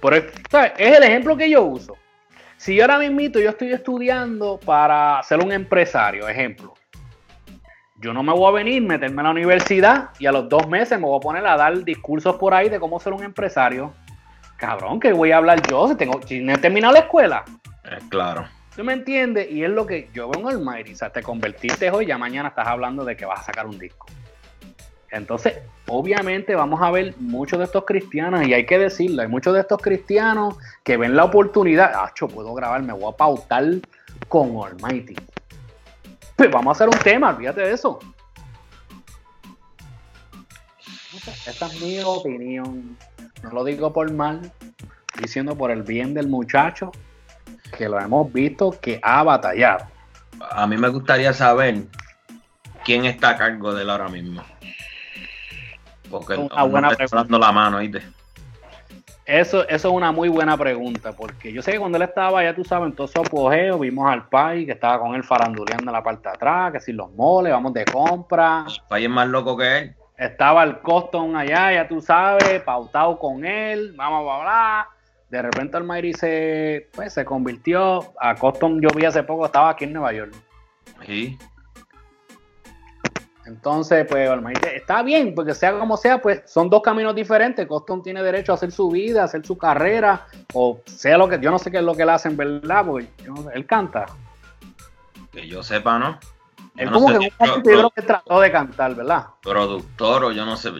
Pero 0.00 0.16
es, 0.16 0.24
es 0.78 0.96
el 0.96 1.02
ejemplo 1.02 1.36
que 1.36 1.50
yo 1.50 1.64
uso. 1.64 1.96
Si 2.56 2.74
yo 2.74 2.82
ahora 2.82 2.98
mismo 2.98 3.20
yo 3.20 3.50
estoy 3.50 3.72
estudiando 3.72 4.58
para 4.58 5.22
ser 5.22 5.38
un 5.38 5.52
empresario, 5.52 6.28
ejemplo, 6.28 6.74
yo 8.00 8.12
no 8.12 8.22
me 8.22 8.32
voy 8.32 8.48
a 8.48 8.52
venir, 8.52 8.82
meterme 8.82 9.20
a 9.20 9.24
la 9.24 9.30
universidad 9.30 10.10
y 10.18 10.26
a 10.26 10.32
los 10.32 10.48
dos 10.48 10.68
meses 10.68 10.98
me 10.98 11.06
voy 11.06 11.18
a 11.18 11.20
poner 11.20 11.46
a 11.46 11.56
dar 11.56 11.84
discursos 11.84 12.36
por 12.36 12.54
ahí 12.54 12.68
de 12.68 12.78
cómo 12.78 13.00
ser 13.00 13.12
un 13.12 13.24
empresario. 13.24 13.92
Cabrón, 14.58 14.98
que 14.98 15.12
voy 15.12 15.30
a 15.30 15.38
hablar 15.38 15.62
yo 15.70 15.88
si, 15.88 15.94
tengo, 15.94 16.20
si 16.26 16.40
no 16.40 16.52
he 16.52 16.58
terminado 16.58 16.92
la 16.92 17.00
escuela. 17.00 17.44
Es 17.84 18.02
claro. 18.10 18.46
¿Tú 18.74 18.84
me 18.84 18.92
entiendes? 18.92 19.50
Y 19.50 19.64
es 19.64 19.70
lo 19.70 19.86
que 19.86 20.10
yo 20.12 20.28
veo 20.28 20.50
en 20.50 20.62
Mayri. 20.62 20.92
O 20.92 20.96
sea, 20.96 21.10
te 21.10 21.22
convertiste 21.22 21.90
hoy, 21.90 22.06
ya 22.06 22.18
mañana 22.18 22.48
estás 22.50 22.66
hablando 22.66 23.04
de 23.04 23.16
que 23.16 23.24
vas 23.24 23.40
a 23.40 23.44
sacar 23.44 23.66
un 23.66 23.78
disco. 23.78 24.06
Entonces, 25.10 25.54
obviamente 25.86 26.54
vamos 26.54 26.82
a 26.82 26.90
ver 26.90 27.14
muchos 27.18 27.58
de 27.58 27.64
estos 27.64 27.84
cristianos, 27.84 28.46
y 28.46 28.52
hay 28.52 28.66
que 28.66 28.78
decirlo, 28.78 29.22
hay 29.22 29.28
muchos 29.28 29.54
de 29.54 29.60
estos 29.60 29.80
cristianos 29.80 30.56
que 30.84 30.96
ven 30.96 31.16
la 31.16 31.24
oportunidad, 31.24 31.92
acho, 32.04 32.28
puedo 32.28 32.52
grabar, 32.52 32.82
me 32.82 32.92
voy 32.92 33.10
a 33.12 33.16
pautar 33.16 33.64
con 34.28 34.56
Almighty. 34.62 35.14
Pues 36.36 36.50
vamos 36.50 36.68
a 36.68 36.72
hacer 36.72 36.88
un 36.88 37.02
tema, 37.02 37.30
olvídate 37.30 37.62
de 37.62 37.72
eso. 37.72 37.98
Esta 41.46 41.66
es 41.66 41.80
mi 41.80 42.00
opinión. 42.00 42.96
No 43.42 43.50
lo 43.50 43.64
digo 43.64 43.92
por 43.92 44.10
mal, 44.12 44.52
diciendo 45.20 45.56
por 45.56 45.70
el 45.70 45.82
bien 45.82 46.14
del 46.14 46.28
muchacho, 46.28 46.92
que 47.76 47.88
lo 47.88 48.00
hemos 48.00 48.32
visto 48.32 48.76
que 48.80 48.98
ha 49.02 49.22
batallado. 49.22 49.86
A 50.50 50.66
mí 50.66 50.76
me 50.76 50.88
gustaría 50.88 51.32
saber 51.32 51.84
quién 52.84 53.04
está 53.04 53.30
a 53.30 53.36
cargo 53.36 53.74
de 53.74 53.82
él 53.82 53.90
ahora 53.90 54.08
mismo. 54.08 54.42
Porque 56.10 56.36
una 56.36 56.62
buena 56.62 56.96
dando 57.10 57.38
la 57.38 57.52
mano, 57.52 57.78
¿viste? 57.78 58.02
Eso, 59.26 59.68
eso 59.68 59.88
es 59.88 59.94
una 59.94 60.10
muy 60.10 60.30
buena 60.30 60.56
pregunta, 60.56 61.12
porque 61.12 61.52
yo 61.52 61.60
sé 61.60 61.72
que 61.72 61.78
cuando 61.78 61.98
él 61.98 62.02
estaba, 62.02 62.42
ya 62.42 62.54
tú 62.54 62.64
sabes, 62.64 62.88
en 62.88 62.96
todo 62.96 63.06
su 63.06 63.20
apogeo, 63.20 63.78
vimos 63.78 64.10
al 64.10 64.26
Pai 64.26 64.64
que 64.64 64.72
estaba 64.72 64.98
con 64.98 65.14
él 65.14 65.22
faranduleando 65.22 65.90
en 65.90 65.92
la 65.92 66.02
parte 66.02 66.30
de 66.30 66.34
atrás, 66.34 66.72
que 66.72 66.80
si 66.80 66.92
los 66.92 67.12
moles, 67.12 67.52
vamos 67.52 67.74
de 67.74 67.84
compra. 67.84 68.64
El 68.66 68.82
Pai 68.88 69.04
es 69.04 69.10
más 69.10 69.28
loco 69.28 69.54
que 69.54 69.78
él. 69.78 69.96
Estaba 70.18 70.64
el 70.64 70.80
Coston 70.80 71.36
allá, 71.36 71.72
ya 71.72 71.86
tú 71.86 72.00
sabes, 72.00 72.60
pautado 72.62 73.18
con 73.20 73.44
él, 73.44 73.94
vamos 73.96 74.28
a 74.28 74.34
hablar. 74.34 74.86
De 75.30 75.40
repente 75.40 75.76
el 75.76 75.84
Mayri 75.84 76.12
se, 76.12 76.88
pues, 76.92 77.12
se 77.12 77.24
convirtió. 77.24 78.12
A 78.18 78.34
Coston 78.34 78.80
yo 78.80 78.88
vi 78.96 79.04
hace 79.04 79.22
poco, 79.22 79.46
estaba 79.46 79.70
aquí 79.70 79.84
en 79.84 79.92
Nueva 79.92 80.12
York. 80.12 80.34
Sí. 81.06 81.38
Entonces, 83.46 84.06
pues 84.06 84.28
está 84.74 85.02
bien, 85.02 85.34
porque 85.34 85.54
sea 85.54 85.78
como 85.78 85.96
sea, 85.96 86.20
pues 86.20 86.42
son 86.46 86.68
dos 86.68 86.82
caminos 86.82 87.14
diferentes. 87.14 87.66
Coston 87.66 88.02
tiene 88.02 88.22
derecho 88.22 88.52
a 88.52 88.56
hacer 88.56 88.72
su 88.72 88.90
vida, 88.90 89.22
a 89.22 89.24
hacer 89.24 89.46
su 89.46 89.56
carrera, 89.56 90.26
o 90.52 90.80
sea 90.84 91.16
lo 91.16 91.28
que, 91.28 91.38
yo 91.40 91.50
no 91.50 91.58
sé 91.58 91.70
qué 91.70 91.78
es 91.78 91.82
lo 91.82 91.94
que 91.94 92.02
él 92.02 92.10
hace 92.10 92.28
en 92.28 92.36
verdad, 92.36 92.84
porque 92.84 93.08
él 93.54 93.66
canta. 93.66 94.04
Que 95.32 95.46
yo 95.46 95.62
sepa, 95.62 95.98
¿no? 95.98 96.18
Es 96.78 96.90
como 96.90 97.08
que 97.08 97.14
en 97.14 97.22
un 97.22 97.30
momento 97.38 97.70
yo 97.70 97.76
creo 97.78 97.90
que 97.90 98.02
trató 98.02 98.40
de 98.40 98.52
cantar, 98.52 98.94
¿verdad? 98.94 99.26
Productor 99.42 100.24
o 100.24 100.32
yo 100.32 100.44
no 100.44 100.56
sé, 100.56 100.70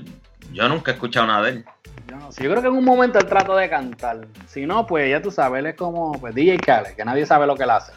yo 0.53 0.69
nunca 0.69 0.93
he 0.93 0.95
escuchado 0.95 1.27
nada 1.27 1.43
de 1.43 1.51
él. 1.51 1.65
Yo, 2.09 2.17
no 2.17 2.31
sé, 2.31 2.45
yo 2.45 2.51
creo 2.51 2.63
que 2.63 2.69
en 2.69 2.75
un 2.75 2.85
momento 2.85 3.19
él 3.19 3.27
trató 3.27 3.57
de 3.57 3.69
cantar. 3.69 4.27
Si 4.47 4.65
no, 4.65 4.87
pues 4.87 5.11
ya 5.11 5.21
tú 5.21 5.31
sabes, 5.31 5.59
él 5.59 5.67
es 5.67 5.75
como 5.75 6.13
pues, 6.13 6.35
DJ 6.35 6.59
Khaled, 6.59 6.95
que 6.95 7.05
nadie 7.05 7.27
sabe 7.27 7.47
lo 7.47 7.57
que 7.57 7.65
él 7.65 7.71
hace. 7.71 7.93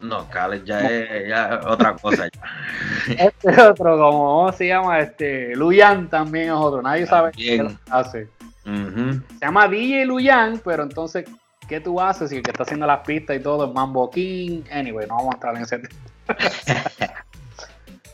No, 0.00 0.28
Khaled 0.30 0.62
ya 0.64 0.80
es 0.80 1.28
ya 1.28 1.60
otra 1.66 1.96
cosa. 1.96 2.28
este 3.08 3.50
es 3.50 3.58
otro, 3.58 3.98
como 3.98 4.36
¿cómo 4.36 4.52
se 4.52 4.68
llama? 4.68 5.00
Este, 5.00 5.56
Luyan 5.56 6.08
también 6.08 6.46
es 6.46 6.52
otro, 6.52 6.80
nadie 6.82 7.04
sabe 7.06 7.32
qué 7.32 7.68
hace. 7.90 8.28
Se 8.64 9.40
llama 9.40 9.66
DJ 9.66 10.04
Luyan, 10.04 10.60
pero 10.64 10.84
entonces, 10.84 11.24
¿qué 11.68 11.80
tú 11.80 12.00
haces? 12.00 12.30
Si 12.30 12.36
el 12.36 12.42
que 12.42 12.50
está 12.50 12.62
haciendo 12.62 12.86
las 12.86 13.00
pistas 13.00 13.36
y 13.36 13.40
todo 13.40 13.66
es 13.66 13.74
Mambo 13.74 14.08
King. 14.10 14.62
Anyway, 14.70 15.06
no 15.08 15.16
vamos 15.16 15.32
a 15.32 15.36
entrar 15.36 15.56
en 15.56 15.62
ese 15.62 15.80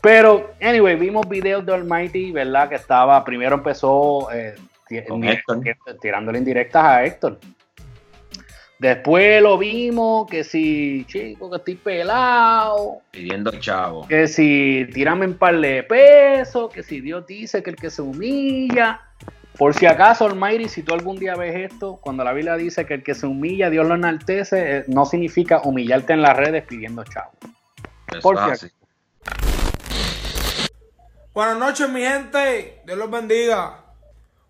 Pero, 0.01 0.53
anyway, 0.61 0.95
vimos 0.95 1.27
videos 1.27 1.65
de 1.65 1.73
Almighty, 1.73 2.31
¿verdad? 2.31 2.69
Que 2.69 2.75
estaba, 2.75 3.23
primero 3.23 3.55
empezó 3.55 4.31
eh, 4.31 4.55
tirándole 5.99 6.37
indirectas 6.37 6.83
a 6.83 7.03
Héctor. 7.03 7.39
Después 8.77 9.41
lo 9.41 9.57
vimos 9.57 10.27
que 10.29 10.43
si, 10.43 11.05
chico, 11.07 11.49
que 11.49 11.57
estoy 11.57 11.75
pelado. 11.75 12.99
Pidiendo 13.11 13.51
chavo. 13.51 14.05
Que 14.07 14.27
si 14.27 14.85
tirame 14.93 15.25
un 15.25 15.35
par 15.35 15.57
de 15.59 15.81
pesos, 15.83 16.71
que 16.71 16.83
si 16.83 16.99
Dios 16.99 17.25
dice 17.25 17.63
que 17.63 17.69
el 17.71 17.75
que 17.77 17.89
se 17.89 18.01
humilla. 18.01 19.01
Por 19.57 19.73
si 19.73 19.85
acaso, 19.85 20.25
Almighty, 20.25 20.67
si 20.67 20.83
tú 20.83 20.93
algún 20.93 21.15
día 21.15 21.35
ves 21.35 21.71
esto, 21.71 21.97
cuando 22.01 22.25
la 22.25 22.33
Biblia 22.33 22.57
dice 22.57 22.85
que 22.85 22.95
el 22.95 23.03
que 23.03 23.15
se 23.15 23.25
humilla, 23.25 23.69
Dios 23.69 23.87
lo 23.87 23.95
enaltece, 23.95 24.77
eh, 24.77 24.83
no 24.87 25.05
significa 25.05 25.61
humillarte 25.63 26.11
en 26.11 26.21
las 26.21 26.35
redes 26.35 26.65
pidiendo 26.65 27.05
chavo. 27.05 27.31
Por 28.21 28.57
si 28.57 28.71
Buenas 31.33 31.57
noches, 31.57 31.89
mi 31.89 32.01
gente. 32.01 32.81
Dios 32.85 32.97
los 32.97 33.11
bendiga. 33.11 33.83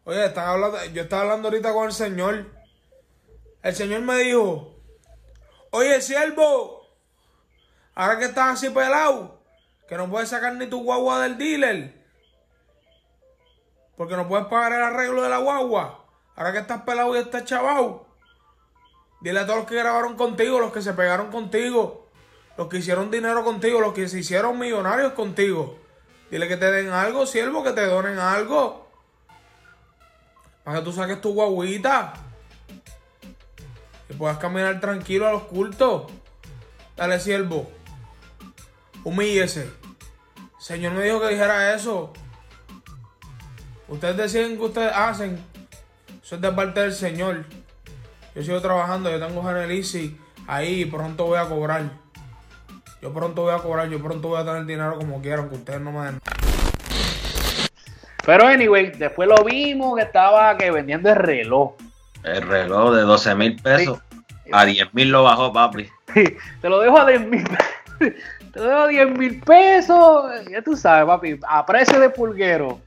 Oye, 0.03 0.25
están 0.25 0.47
hablando, 0.47 0.83
yo 0.85 1.01
estaba 1.03 1.23
hablando 1.23 1.47
ahorita 1.47 1.73
con 1.73 1.87
el 1.87 1.93
Señor 1.93 2.55
el 3.65 3.75
Señor 3.75 4.01
me 4.01 4.19
dijo, 4.19 4.75
oye 5.71 5.99
siervo, 5.99 6.87
ahora 7.95 8.19
que 8.19 8.25
estás 8.25 8.53
así 8.53 8.69
pelado, 8.69 9.41
que 9.87 9.97
no 9.97 10.07
puedes 10.07 10.29
sacar 10.29 10.53
ni 10.53 10.67
tu 10.67 10.83
guagua 10.83 11.21
del 11.21 11.39
dealer, 11.39 12.05
porque 13.97 14.15
no 14.15 14.27
puedes 14.27 14.45
pagar 14.45 14.73
el 14.73 14.83
arreglo 14.83 15.23
de 15.23 15.29
la 15.29 15.39
guagua, 15.39 16.05
ahora 16.35 16.51
que 16.51 16.59
estás 16.59 16.83
pelado 16.83 17.15
y 17.15 17.17
estás 17.17 17.45
chavado, 17.45 18.05
dile 19.21 19.39
a 19.39 19.47
todos 19.47 19.57
los 19.57 19.67
que 19.67 19.77
grabaron 19.77 20.15
contigo, 20.15 20.59
los 20.59 20.71
que 20.71 20.83
se 20.83 20.93
pegaron 20.93 21.31
contigo, 21.31 22.04
los 22.57 22.67
que 22.67 22.77
hicieron 22.77 23.11
dinero 23.11 23.43
contigo, 23.43 23.81
los 23.81 23.93
que 23.93 24.07
se 24.07 24.19
hicieron 24.19 24.57
millonarios 24.57 25.13
contigo, 25.13 25.77
dile 26.31 26.47
que 26.47 26.57
te 26.57 26.71
den 26.71 26.89
algo, 26.89 27.25
siervo, 27.25 27.63
que 27.63 27.71
te 27.71 27.85
donen 27.85 28.19
algo, 28.19 28.87
para 30.63 30.79
que 30.79 30.85
tú 30.85 30.91
saques 30.91 31.21
tu 31.21 31.33
guaguita 31.33 32.13
que 34.07 34.13
puedas 34.13 34.37
caminar 34.37 34.79
tranquilo 34.79 35.27
a 35.27 35.31
los 35.31 35.43
cultos. 35.43 36.11
Dale, 36.95 37.19
siervo. 37.19 37.69
Humíllese. 39.03 39.71
Señor 40.59 40.93
me 40.93 41.03
dijo 41.03 41.19
que 41.21 41.29
dijera 41.29 41.75
eso. 41.75 42.13
Ustedes 43.87 44.17
deciden 44.17 44.57
que 44.57 44.63
ustedes 44.63 44.91
hacen. 44.95 45.43
Eso 46.23 46.35
es 46.35 46.41
de 46.41 46.51
parte 46.51 46.79
del 46.79 46.93
Señor. 46.93 47.45
Yo 48.33 48.43
sigo 48.43 48.61
trabajando, 48.61 49.09
yo 49.09 49.25
tengo 49.25 49.43
Genelisi 49.43 50.19
ahí 50.47 50.81
y 50.81 50.85
pronto 50.85 51.25
voy 51.25 51.37
a 51.37 51.47
cobrar. 51.47 52.04
Yo 53.05 53.13
pronto 53.13 53.43
voy 53.43 53.53
a 53.53 53.59
cobrar, 53.59 53.87
yo 53.87 54.01
pronto 54.01 54.29
voy 54.29 54.41
a 54.41 54.43
tener 54.43 54.65
dinero 54.65 54.97
como 54.97 55.21
quieran, 55.21 55.47
que 55.47 55.53
ustedes 55.53 55.79
no 55.79 55.91
me 55.91 56.05
den. 56.05 56.19
Pero 58.25 58.47
anyway, 58.47 58.89
después 58.97 59.29
lo 59.29 59.43
vimos 59.43 59.95
que 59.95 60.01
estaba 60.01 60.57
que 60.57 60.71
vendiendo 60.71 61.09
el 61.09 61.15
reloj. 61.15 61.73
El 62.23 62.41
reloj 62.41 62.95
de 62.95 63.01
12 63.01 63.35
mil 63.35 63.61
pesos. 63.61 63.99
A 64.51 64.65
10 64.65 64.91
mil 64.95 65.11
lo 65.11 65.21
bajó, 65.21 65.53
papi. 65.53 65.87
Te 66.15 66.67
lo 66.67 66.79
dejo 66.79 66.97
a 66.97 67.05
10 67.05 67.27
mil 67.27 67.43
Te 67.99 68.59
lo 68.59 68.63
dejo 68.63 68.79
a 68.79 68.87
10 68.87 69.19
mil 69.19 69.39
pesos. 69.39 70.25
Ya 70.49 70.63
tú 70.63 70.75
sabes, 70.75 71.05
papi. 71.05 71.39
A 71.47 71.63
precio 71.63 71.99
de 71.99 72.09
pulguero. 72.09 72.79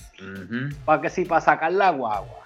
Para 0.85 1.00
que 1.00 1.11
sí, 1.11 1.26
para 1.26 1.42
sacar 1.42 1.72
la 1.72 1.90
guagua. 1.90 2.40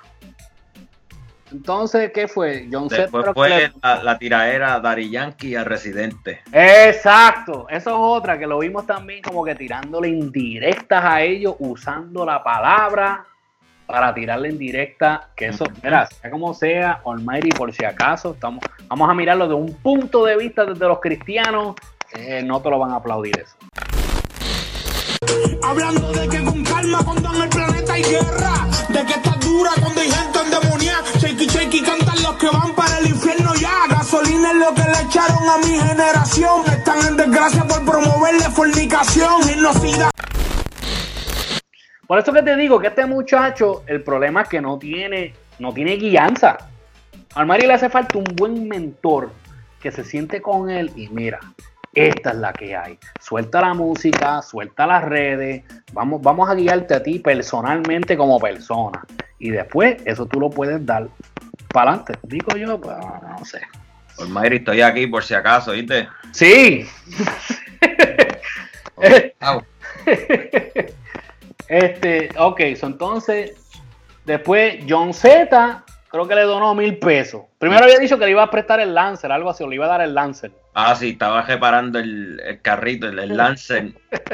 Entonces, 1.52 2.10
¿qué 2.12 2.28
fue? 2.28 2.66
John 2.72 2.88
Después 2.88 3.26
fue 3.34 3.70
la, 3.82 4.02
la, 4.02 4.18
tiraera 4.18 4.80
Dari 4.80 5.10
Yankee 5.10 5.54
a 5.54 5.64
Residente. 5.64 6.40
Exacto. 6.52 7.66
Eso 7.68 7.90
es 7.90 7.96
otra 7.96 8.38
que 8.38 8.46
lo 8.46 8.58
vimos 8.58 8.86
también 8.86 9.22
como 9.22 9.44
que 9.44 9.54
tirándole 9.54 10.08
indirectas 10.08 11.04
a 11.04 11.22
ellos 11.22 11.54
usando 11.58 12.24
la 12.24 12.42
palabra 12.42 13.26
para 13.86 14.14
tirarle 14.14 14.48
en 14.48 14.58
directa, 14.58 15.28
que 15.36 15.48
eso, 15.48 15.66
mira, 15.82 16.06
sea 16.06 16.30
como 16.30 16.54
sea, 16.54 17.02
Almighty, 17.04 17.50
por 17.50 17.72
si 17.74 17.84
acaso, 17.84 18.32
estamos, 18.32 18.64
vamos 18.88 19.10
a 19.10 19.12
mirarlo 19.12 19.46
de 19.46 19.54
un 19.54 19.74
punto 19.74 20.24
de 20.24 20.36
vista 20.38 20.64
desde 20.64 20.88
los 20.88 20.98
cristianos, 20.98 21.76
eh, 22.14 22.42
no 22.42 22.62
te 22.62 22.70
lo 22.70 22.78
van 22.78 22.92
a 22.92 22.96
aplaudir 22.96 23.38
eso. 23.38 23.54
Hablando 25.62 26.10
de 26.12 26.28
que 26.28 26.42
con 26.42 26.64
calma 26.64 27.04
cuando 27.04 27.34
en 27.34 27.42
el 27.42 27.48
planeta 27.50 27.92
hay 27.92 28.02
guerra, 28.02 28.66
de 28.88 29.04
que 29.04 29.12
está 29.12 29.31
dura 29.42 29.70
cuando 29.80 30.00
hay 30.00 30.10
gente 30.10 30.38
endemoniada, 30.38 31.04
shaky 31.18 31.46
shaky 31.46 31.82
cantan 31.82 32.22
los 32.22 32.36
que 32.36 32.48
van 32.48 32.74
para 32.74 32.98
el 32.98 33.06
infierno 33.08 33.54
ya, 33.54 33.86
gasolina 33.88 34.50
es 34.50 34.56
lo 34.56 34.74
que 34.74 34.82
le 34.82 35.00
echaron 35.06 35.48
a 35.48 35.58
mi 35.58 35.78
generación, 35.78 36.62
están 36.66 37.06
en 37.06 37.16
desgracia 37.16 37.64
por 37.64 37.84
promoverle 37.84 38.44
fornicación, 38.50 39.42
genocida. 39.42 40.10
Por 42.06 42.18
eso 42.18 42.32
que 42.32 42.42
te 42.42 42.56
digo 42.56 42.78
que 42.78 42.88
este 42.88 43.06
muchacho, 43.06 43.84
el 43.86 44.02
problema 44.02 44.42
es 44.42 44.48
que 44.48 44.60
no 44.60 44.78
tiene, 44.78 45.34
no 45.58 45.72
tiene 45.72 45.96
guianza. 45.96 46.58
Al 47.34 47.46
Mario 47.46 47.68
le 47.68 47.74
hace 47.74 47.88
falta 47.88 48.18
un 48.18 48.24
buen 48.36 48.68
mentor 48.68 49.30
que 49.80 49.90
se 49.90 50.04
siente 50.04 50.42
con 50.42 50.68
él 50.68 50.92
y 50.94 51.08
mira, 51.08 51.40
esta 51.94 52.30
es 52.30 52.36
la 52.36 52.52
que 52.52 52.76
hay. 52.76 52.98
Suelta 53.20 53.60
la 53.60 53.74
música, 53.74 54.40
suelta 54.42 54.86
las 54.86 55.04
redes, 55.04 55.64
vamos, 55.92 56.22
vamos 56.22 56.48
a 56.48 56.54
guiarte 56.54 56.94
a 56.94 57.02
ti 57.02 57.18
personalmente 57.18 58.16
como 58.16 58.40
persona. 58.40 59.04
Y 59.38 59.50
después 59.50 59.96
eso 60.04 60.26
tú 60.26 60.40
lo 60.40 60.50
puedes 60.50 60.84
dar 60.86 61.08
para 61.72 61.90
adelante. 61.90 62.14
Digo 62.22 62.56
yo, 62.56 62.80
pues, 62.80 62.96
no 62.96 63.44
sé. 63.44 63.60
Por 64.16 64.28
Mayri, 64.28 64.56
estoy 64.56 64.80
aquí 64.80 65.06
por 65.06 65.24
si 65.24 65.34
acaso, 65.34 65.72
¿viste? 65.72 66.08
Sí. 66.32 66.86
este, 71.68 72.28
ok, 72.38 72.60
entonces, 72.60 73.52
después 74.24 74.84
John 74.88 75.12
Z, 75.12 75.84
creo 76.08 76.28
que 76.28 76.34
le 76.34 76.42
donó 76.42 76.74
mil 76.74 76.98
pesos. 76.98 77.42
Primero 77.58 77.84
había 77.84 77.98
dicho 77.98 78.18
que 78.18 78.26
le 78.26 78.30
iba 78.32 78.42
a 78.42 78.50
prestar 78.50 78.80
el 78.80 78.94
Lancer, 78.94 79.32
algo 79.32 79.50
así, 79.50 79.64
o 79.64 79.68
le 79.68 79.76
iba 79.76 79.86
a 79.86 79.88
dar 79.88 80.02
el 80.02 80.14
Lancer. 80.14 80.52
Ah, 80.74 80.94
sí, 80.94 81.10
estaba 81.10 81.42
reparando 81.42 81.98
el, 81.98 82.58
carrito, 82.62 83.06
el, 83.06 83.36
Lancer, 83.36 83.92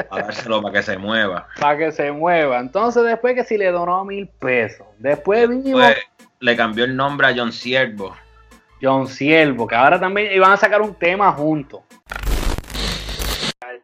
a 0.09 0.21
dárselo 0.21 0.61
para 0.61 0.73
que 0.73 0.83
se 0.83 0.97
mueva. 0.97 1.47
Para 1.59 1.77
que 1.77 1.91
se 1.91 2.11
mueva. 2.13 2.59
Entonces, 2.59 3.03
después 3.03 3.35
que 3.35 3.43
si 3.43 3.57
le 3.57 3.71
donó 3.71 4.05
mil 4.05 4.27
pesos. 4.27 4.87
Después 4.99 5.49
vimos. 5.49 5.83
le 6.39 6.55
cambió 6.55 6.85
el 6.85 6.95
nombre 6.95 7.27
a 7.27 7.33
John 7.35 7.51
Siervo. 7.51 8.15
John 8.81 9.07
Siervo, 9.07 9.67
que 9.67 9.75
ahora 9.75 9.99
también 9.99 10.31
iban 10.31 10.51
a 10.53 10.57
sacar 10.57 10.81
un 10.81 10.95
tema 10.95 11.31
juntos. 11.33 11.81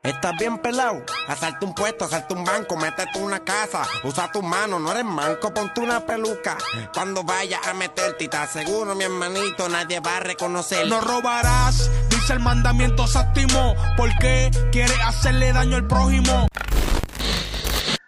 Estás 0.02 0.34
bien 0.38 0.60
pelado, 0.60 1.04
asalta 1.28 1.66
un 1.66 1.74
puesto, 1.74 2.06
asalta 2.06 2.36
un 2.36 2.44
banco, 2.44 2.78
métete 2.78 3.20
una 3.20 3.40
casa, 3.40 3.82
usa 4.04 4.32
tu 4.32 4.42
mano, 4.42 4.80
no 4.80 4.92
eres 4.92 5.04
manco, 5.04 5.52
ponte 5.54 5.82
una 5.82 6.06
peluca. 6.06 6.58
Cuando 6.94 7.24
vayas 7.24 7.66
a 7.68 7.74
meterte 7.74 8.26
y 8.26 8.28
te 8.28 8.38
aseguro, 8.38 8.94
mi 8.94 9.04
hermanito, 9.04 9.68
nadie 9.68 10.00
va 10.00 10.18
a 10.18 10.20
reconocer. 10.20 10.88
No 10.88 11.02
robarás, 11.02 11.90
dice 12.26 12.34
el 12.34 12.40
mandamiento 12.40 13.06
séptimo, 13.06 13.76
porque 13.96 14.50
quieres 14.72 14.98
hacerle 15.06 15.54
daño 15.54 15.76
al 15.76 15.86
prójimo. 15.86 16.48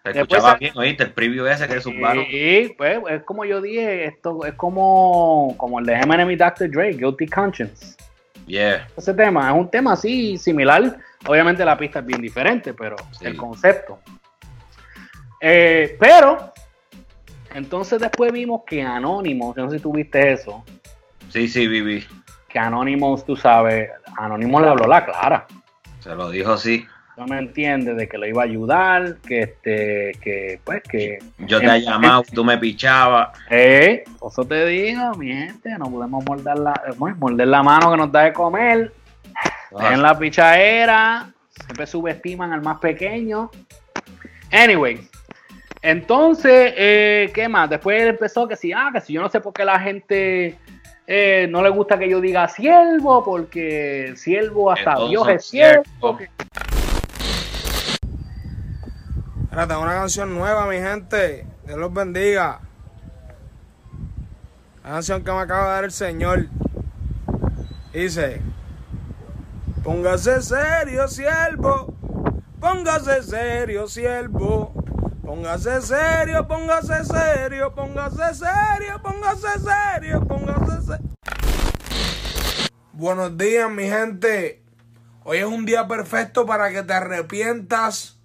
Te 0.01 0.09
escuchaba 0.09 0.55
bien, 0.55 0.75
oíste, 0.75 1.03
el 1.03 1.13
preview 1.13 1.45
ese 1.45 1.67
que 1.67 1.75
es 1.75 1.85
un. 1.85 2.01
Sí, 2.31 2.73
pues 2.75 2.99
es 3.11 3.21
como 3.21 3.45
yo 3.45 3.61
dije, 3.61 4.05
esto 4.05 4.43
es 4.43 4.55
como, 4.55 5.53
como 5.57 5.77
el 5.77 5.85
de 5.85 5.93
Eminem 5.93 6.31
y 6.31 6.35
Dr. 6.35 6.67
Dre, 6.71 6.93
Guilty 6.93 7.27
Conscience. 7.27 7.95
Yeah. 8.47 8.87
Ese 8.97 9.13
tema 9.13 9.49
es 9.51 9.55
un 9.55 9.69
tema 9.69 9.93
así 9.93 10.39
similar. 10.39 10.97
Obviamente 11.27 11.63
la 11.63 11.77
pista 11.77 11.99
es 11.99 12.05
bien 12.07 12.21
diferente, 12.21 12.73
pero 12.73 12.95
el 13.21 13.37
concepto. 13.37 13.99
Eh, 15.39 15.95
pero, 15.99 16.53
entonces 17.53 17.99
después 17.99 18.31
vimos 18.31 18.61
que 18.65 18.81
Anonymous, 18.81 19.55
no 19.55 19.69
sé 19.69 19.77
si 19.77 19.83
tuviste 19.83 20.31
eso. 20.31 20.65
Sí, 21.29 21.47
sí, 21.47 21.67
viví. 21.67 22.03
Que 22.47 22.59
Anonymous, 22.59 23.25
tú 23.25 23.35
sabes, 23.35 23.89
Anonymous 24.17 24.61
le 24.61 24.69
habló 24.69 24.87
la 24.87 25.05
clara. 25.05 25.47
Se 25.99 26.15
lo 26.15 26.29
dijo 26.29 26.53
así 26.53 26.87
no 27.17 27.25
me 27.25 27.39
entiende 27.39 27.95
de 27.95 28.07
que 28.07 28.17
lo 28.17 28.27
iba 28.27 28.43
a 28.43 28.45
ayudar, 28.45 29.17
que 29.27 29.41
este, 29.41 30.11
que 30.21 30.59
pues 30.63 30.83
que. 30.83 31.17
Yo 31.39 31.59
te 31.59 31.65
he 31.65 31.81
llamado, 31.81 32.23
tú 32.31 32.45
me 32.45 32.59
pichabas. 32.59 33.29
Eh, 33.49 34.03
eso 34.25 34.45
te 34.45 34.67
digo, 34.67 35.15
mi 35.15 35.29
gente, 35.29 35.75
no 35.79 35.89
podemos 35.89 36.23
morder 36.23 36.59
la, 36.59 36.73
morder 37.17 37.47
la 37.47 37.63
mano 37.63 37.91
que 37.91 37.97
nos 37.97 38.11
da 38.11 38.25
de 38.25 38.33
comer. 38.33 38.93
Ah. 39.75 39.93
En 39.93 40.03
la 40.03 40.17
pichadera, 40.17 41.29
siempre 41.49 41.87
subestiman 41.87 42.53
al 42.53 42.61
más 42.61 42.77
pequeño. 42.77 43.49
Anyway, 44.51 45.09
entonces, 45.81 46.73
eh, 46.77 47.31
¿qué 47.33 47.49
más? 47.49 47.67
Después 47.67 47.99
empezó 48.03 48.47
que 48.47 48.55
si, 48.55 48.71
ah, 48.71 48.91
que 48.93 49.01
si 49.01 49.13
yo 49.13 49.21
no 49.21 49.29
sé 49.29 49.41
por 49.41 49.53
qué 49.53 49.65
la 49.65 49.79
gente 49.79 50.55
eh, 51.09 51.47
no 51.49 51.63
le 51.63 51.69
gusta 51.69 51.97
que 51.97 52.09
yo 52.09 52.19
diga 52.19 52.49
siervo, 52.49 53.23
porque 53.23 54.13
siervo 54.17 54.69
hasta 54.69 55.07
Dios 55.07 55.25
es 55.29 55.45
siervo. 55.45 56.19
Ahora 59.49 59.67
tengo 59.67 59.81
una 59.81 59.93
canción 59.93 60.35
nueva, 60.35 60.67
mi 60.67 60.75
gente. 60.75 61.47
Dios 61.65 61.79
los 61.79 61.93
bendiga. 61.93 62.59
La 64.83 64.89
canción 64.89 65.23
que 65.23 65.31
me 65.31 65.39
acaba 65.39 65.67
de 65.67 65.71
dar 65.71 65.83
el 65.85 65.91
Señor. 65.91 66.47
Dice: 67.93 68.41
Póngase 69.83 70.41
serio, 70.41 71.07
siervo. 71.07 71.95
Póngase 72.59 73.23
serio, 73.23 73.87
siervo. 73.87 74.66
Póngase 75.27 75.81
serio, 75.81 76.47
póngase 76.47 77.03
serio, 77.03 77.75
póngase 77.75 78.33
serio, 78.33 79.01
póngase 79.03 79.59
serio, 79.59 80.25
póngase 80.25 80.81
serio. 80.83 81.09
Buenos 82.93 83.37
días, 83.37 83.69
mi 83.69 83.89
gente. 83.89 84.63
Hoy 85.25 85.39
es 85.39 85.43
un 85.43 85.65
día 85.65 85.85
perfecto 85.85 86.45
para 86.45 86.71
que 86.71 86.81
te 86.81 86.93
arrepientas 86.93 88.21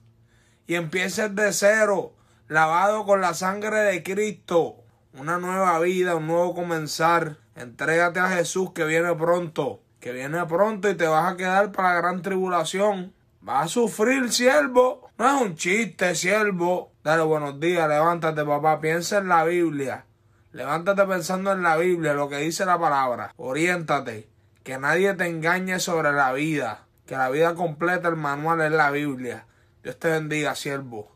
y 0.69 0.77
empieces 0.77 1.35
de 1.35 1.53
cero, 1.53 2.15
lavado 2.47 3.05
con 3.05 3.21
la 3.21 3.35
sangre 3.35 3.79
de 3.79 4.05
Cristo. 4.05 4.77
Una 5.13 5.39
nueva 5.39 5.81
vida, 5.81 6.15
un 6.15 6.29
nuevo 6.29 6.55
comenzar. 6.55 7.39
Entrégate 7.57 8.21
a 8.21 8.29
Jesús 8.29 8.71
que 8.75 8.85
viene 8.85 9.13
pronto. 9.17 9.83
Que 9.99 10.13
viene 10.13 10.47
pronto 10.47 10.89
y 10.89 10.95
te 10.95 11.09
vas 11.09 11.33
a 11.33 11.37
quedar 11.37 11.73
para 11.73 11.95
la 11.95 12.01
gran 12.01 12.23
tribulación. 12.23 13.13
Vas 13.41 13.65
a 13.65 13.69
sufrir, 13.69 14.33
siervo. 14.33 15.11
No 15.19 15.27
es 15.27 15.43
un 15.43 15.57
chiste, 15.57 16.15
siervo. 16.15 16.92
Dale 17.05 17.25
buenos 17.25 17.59
días, 17.59 17.89
levántate, 17.89 18.45
papá. 18.45 18.81
Piensa 18.81 19.19
en 19.19 19.27
la 19.27 19.43
Biblia. 19.43 20.05
Levántate 20.53 21.05
pensando 21.05 21.51
en 21.51 21.65
la 21.65 21.77
Biblia, 21.77 22.15
lo 22.15 22.29
que 22.29 22.37
dice 22.37 22.65
la 22.65 22.79
palabra. 22.79 23.33
Oriéntate. 23.39 24.29
Que 24.63 24.79
nadie 24.79 25.13
te 25.15 25.27
engañe 25.27 25.81
sobre 25.81 26.13
la 26.13 26.33
vida. 26.33 26.87
Que 27.05 27.17
la 27.17 27.29
vida 27.29 27.57
completa, 27.57 28.09
el 28.09 28.15
manual 28.15 28.61
es 28.61 28.71
la 28.71 28.93
Biblia. 28.93 29.47
Dios 29.83 29.99
te 29.99 30.11
bendiga, 30.11 30.55
siervo. 30.55 31.11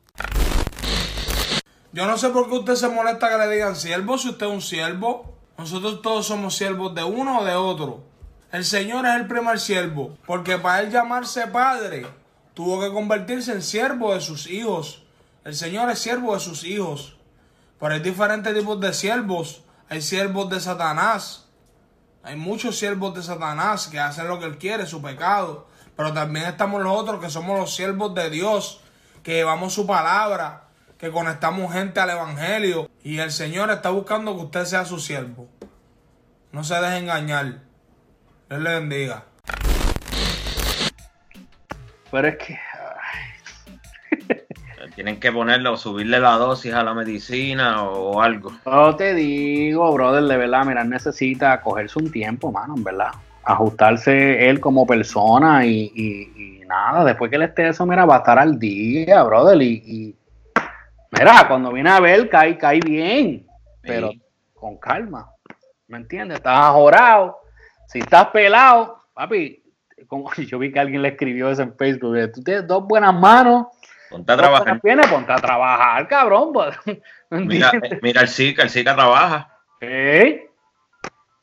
Yo 1.93 2.05
no 2.07 2.19
sé 2.19 2.31
por 2.31 2.49
qué 2.49 2.57
usted 2.57 2.75
se 2.75 2.89
molesta 2.89 3.29
que 3.29 3.39
le 3.39 3.55
digan 3.55 3.77
siervo 3.77 4.19
si 4.19 4.31
usted 4.31 4.47
es 4.47 4.53
un 4.53 4.63
siervo. 4.63 5.39
Nosotros 5.57 6.03
todos 6.03 6.27
somos 6.27 6.57
siervos 6.57 6.97
de 6.97 7.05
uno 7.05 7.39
o 7.39 7.45
de 7.45 7.55
otro. 7.55 8.03
El 8.51 8.65
Señor 8.65 9.07
es 9.07 9.15
el 9.15 9.29
primer 9.29 9.61
siervo, 9.61 10.19
porque 10.27 10.59
para 10.59 10.81
él 10.81 10.91
llamarse 10.91 11.47
padre, 11.47 12.09
tuvo 12.55 12.81
que 12.81 12.93
convertirse 12.93 13.53
en 13.53 13.63
siervo 13.63 14.15
de 14.15 14.21
sus 14.21 14.49
hijos. 14.51 15.06
El 15.47 15.55
Señor 15.55 15.89
es 15.91 16.01
siervo 16.01 16.35
de 16.35 16.41
sus 16.41 16.65
hijos. 16.65 17.17
Pero 17.79 17.95
hay 17.95 18.01
diferentes 18.01 18.53
tipos 18.53 18.81
de 18.81 18.93
siervos. 18.93 19.63
Hay 19.89 20.03
siervos 20.03 20.51
de 20.51 20.59
Satanás. 20.59 21.47
Hay 22.25 22.35
muchos 22.35 22.77
siervos 22.77 23.15
de 23.15 23.23
Satanás 23.23 23.87
que 23.87 24.01
hacen 24.01 24.27
lo 24.27 24.41
que 24.41 24.47
él 24.47 24.59
quiere, 24.59 24.87
su 24.87 25.01
pecado. 25.01 25.69
Pero 25.97 26.13
también 26.13 26.47
estamos 26.47 26.83
los 26.83 26.93
otros 26.93 27.21
que 27.21 27.31
somos 27.31 27.61
los 27.61 27.77
siervos 27.77 28.13
de 28.17 28.29
Dios, 28.29 28.81
que 29.23 29.35
llevamos 29.35 29.73
su 29.73 29.87
palabra, 29.87 30.65
que 30.99 31.13
conectamos 31.13 31.73
gente 31.73 32.01
al 32.01 32.11
Evangelio. 32.11 32.91
Y 33.05 33.19
el 33.19 33.31
Señor 33.31 33.71
está 33.71 33.91
buscando 33.91 34.35
que 34.35 34.43
usted 34.47 34.65
sea 34.65 34.85
su 34.85 34.99
siervo. 34.99 35.49
No 36.51 36.65
se 36.65 36.75
deje 36.75 36.99
engañar. 36.99 37.61
Dios 38.49 38.61
le 38.63 38.71
bendiga. 38.81 39.27
Pero 42.11 42.27
es 42.27 42.37
que... 42.37 42.66
Tienen 44.97 45.21
que 45.21 45.31
ponerle 45.31 45.69
o 45.69 45.77
subirle 45.77 46.19
la 46.19 46.33
dosis 46.33 46.75
a 46.75 46.83
la 46.83 46.95
medicina 46.95 47.85
o 47.85 48.21
algo. 48.21 48.51
No 48.67 48.97
te 48.97 49.15
digo, 49.15 49.93
brother, 49.93 50.25
de 50.25 50.37
verdad, 50.37 50.65
mira, 50.65 50.83
necesita 50.83 51.61
cogerse 51.61 52.01
un 52.01 52.11
tiempo, 52.11 52.51
mano, 52.51 52.75
en 52.77 52.83
verdad 52.83 53.13
ajustarse 53.47 54.49
él 54.49 54.59
como 54.61 54.87
persona 54.87 55.65
y, 55.65 56.61
nada, 56.67 57.05
después 57.05 57.31
que 57.31 57.37
él 57.37 57.43
esté 57.43 57.69
eso, 57.69 57.87
mira, 57.87 58.05
va 58.05 58.17
a 58.17 58.19
estar 58.19 58.39
al 58.39 58.59
día, 58.59 59.23
brother, 59.23 59.63
y, 59.63 60.17
mira, 61.13 61.47
cuando 61.47 61.73
viene 61.73 61.91
a 61.91 62.01
ver, 62.01 62.29
cae, 62.29 62.59
cae 62.59 62.81
bien, 62.81 63.47
pero 63.83 64.11
con 64.53 64.77
calma, 64.79 65.31
¿me 65.87 65.99
entiendes? 65.99 66.39
Estás 66.39 66.59
ajorado, 66.59 67.39
si 67.87 68.01
estás 68.01 68.27
pelado, 68.29 68.99
papi, 69.15 69.63
como 70.09 70.33
yo 70.35 70.59
vi 70.59 70.73
que 70.73 70.81
alguien 70.81 71.03
le 71.03 71.11
escribió 71.11 71.49
eso 71.49 71.63
en 71.63 71.77
Facebook, 71.77 72.33
tú 72.35 72.43
tienes 72.43 72.67
dos 72.67 72.85
buenas 72.85 73.15
manos, 73.15 73.67
Ponte 74.11 74.33
a 74.33 74.37
trabajar. 74.37 74.81
ponte 74.81 75.33
a 75.33 75.37
trabajar, 75.37 76.09
cabrón. 76.09 76.53
Pues, 76.53 76.77
mira, 77.31 77.73
eh, 77.83 77.99
mira 78.03 78.21
el 78.23 78.29
Zika, 78.29 78.63
el 78.63 78.71
Zika 78.71 78.95
trabaja. 78.95 79.53
¿Eh? 79.81 80.49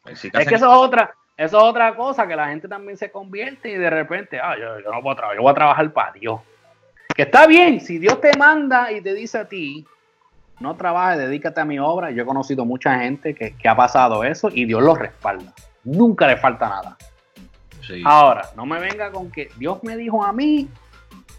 es 0.05 0.21
que 0.21 0.55
eso 0.55 0.55
es 0.55 0.63
otra, 0.63 1.15
eso 1.37 1.57
es 1.57 1.63
otra 1.63 1.95
cosa 1.95 2.27
que 2.27 2.35
la 2.35 2.47
gente 2.47 2.67
también 2.67 2.97
se 2.97 3.11
convierte 3.11 3.69
y 3.69 3.75
de 3.75 3.89
repente, 3.89 4.39
ah, 4.39 4.55
yo, 4.57 4.91
no 4.91 5.01
puedo 5.01 5.15
trabajar, 5.15 5.37
yo 5.37 5.41
voy 5.43 5.51
a 5.51 5.55
trabajar 5.55 5.93
para 5.93 6.11
Dios. 6.13 6.41
Que 7.15 7.23
está 7.23 7.47
bien, 7.47 7.79
si 7.79 7.99
Dios 7.99 8.19
te 8.19 8.35
manda 8.37 8.91
y 8.91 9.01
te 9.01 9.13
dice 9.13 9.37
a 9.37 9.47
ti, 9.47 9.85
no 10.59 10.75
trabajes, 10.75 11.19
dedícate 11.19 11.61
a 11.61 11.65
mi 11.65 11.77
obra. 11.79 12.11
Yo 12.11 12.23
he 12.23 12.25
conocido 12.25 12.65
mucha 12.65 12.99
gente 12.99 13.35
que, 13.35 13.55
ha 13.67 13.75
pasado 13.75 14.23
eso 14.23 14.49
y 14.51 14.65
Dios 14.65 14.81
lo 14.81 14.95
respalda. 14.95 15.53
Nunca 15.83 16.27
le 16.27 16.37
falta 16.37 16.69
nada. 16.69 16.97
Ahora, 18.05 18.49
no 18.55 18.65
me 18.65 18.79
venga 18.79 19.11
con 19.11 19.29
que 19.29 19.49
Dios 19.57 19.83
me 19.83 19.97
dijo 19.97 20.23
a 20.23 20.31
mí 20.31 20.69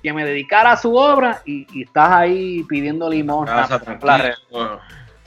que 0.05 0.13
me 0.13 0.27
dedicara 0.27 0.73
a 0.73 0.77
su 0.77 0.95
obra 0.95 1.41
y, 1.47 1.83
estás 1.83 2.11
ahí 2.11 2.63
pidiendo 2.65 3.09
limosna. 3.09 3.67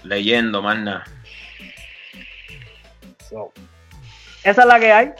leyendo, 0.03 0.61
más 0.61 0.77
nada. 0.77 1.03
Esa 4.43 4.61
es 4.61 4.67
la 4.67 4.79
que 4.79 4.91
hay. 4.91 5.13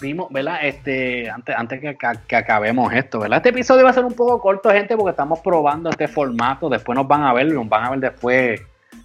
vimos, 0.00 0.28
¿verdad? 0.30 0.60
Este, 0.62 1.28
antes, 1.28 1.54
antes 1.54 1.80
que, 1.82 1.98
que, 2.26 2.36
acabemos 2.36 2.94
esto, 2.94 3.18
¿verdad? 3.18 3.36
Este 3.36 3.50
episodio 3.50 3.84
va 3.84 3.90
a 3.90 3.92
ser 3.92 4.06
un 4.06 4.14
poco 4.14 4.40
corto, 4.40 4.70
gente, 4.70 4.96
porque 4.96 5.10
estamos 5.10 5.40
probando 5.40 5.90
este 5.90 6.08
formato. 6.08 6.70
Después 6.70 6.96
nos 6.96 7.06
van 7.06 7.24
a 7.24 7.34
ver, 7.34 7.52
nos 7.52 7.68
van 7.68 7.84
a 7.84 7.90
ver 7.90 8.00
después, 8.00 8.62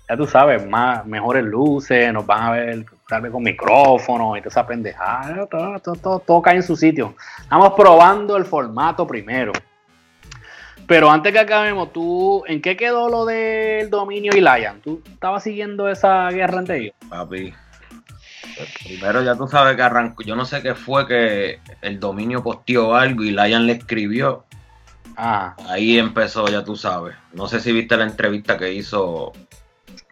ya 0.08 0.16
tú 0.16 0.28
sabes, 0.28 0.66
más, 0.66 1.06
mejores 1.06 1.44
luces, 1.44 2.14
nos 2.14 2.26
van 2.26 2.42
a 2.42 2.52
ver 2.52 2.86
con 3.32 3.44
micrófono 3.44 4.36
y 4.38 4.42
toda 4.42 4.50
esa 4.50 4.68
pendejada. 4.68 5.48
Todo, 5.48 5.80
todo, 5.80 5.96
todo, 5.96 6.20
todo 6.20 6.42
cae 6.42 6.58
en 6.58 6.64
su 6.64 6.76
sitio. 6.76 7.16
Estamos 7.42 7.74
probando 7.74 8.38
el 8.38 8.46
formato 8.46 9.06
primero. 9.08 9.52
Pero 10.88 11.10
antes 11.10 11.32
que 11.32 11.40
acabemos, 11.40 11.94
tú, 11.94 12.44
¿en 12.48 12.62
qué 12.62 12.76
quedó 12.76 13.10
lo 13.10 13.26
del 13.26 13.90
dominio 13.90 14.34
y 14.36 14.42
Lion? 14.42 14.82
¿Tú 14.82 15.02
estabas 15.12 15.44
siguiendo 15.44 15.88
esa 15.88 16.30
guerra 16.30 16.60
entre 16.60 16.78
ellos? 16.80 16.96
Papi, 17.10 17.54
primero 18.84 19.24
ya 19.24 19.36
tú 19.36 19.48
sabes 19.48 19.76
que 19.76 19.82
arrancó, 19.82 20.24
yo 20.24 20.36
no 20.36 20.46
sé 20.46 20.62
qué 20.62 20.76
fue 20.76 21.08
que 21.08 21.60
el 21.82 22.00
dominio 22.00 22.44
posteó 22.44 22.96
algo 22.96 23.24
y 23.24 23.32
Lion 23.32 23.66
le 23.66 23.74
escribió. 23.74 24.46
Ah. 25.16 25.56
Ahí 25.70 25.98
empezó, 25.98 26.48
ya 26.48 26.64
tú 26.64 26.76
sabes. 26.76 27.16
No 27.34 27.48
sé 27.48 27.60
si 27.60 27.72
viste 27.72 27.96
la 27.96 28.04
entrevista 28.04 28.58
que 28.58 28.74
hizo 28.74 29.32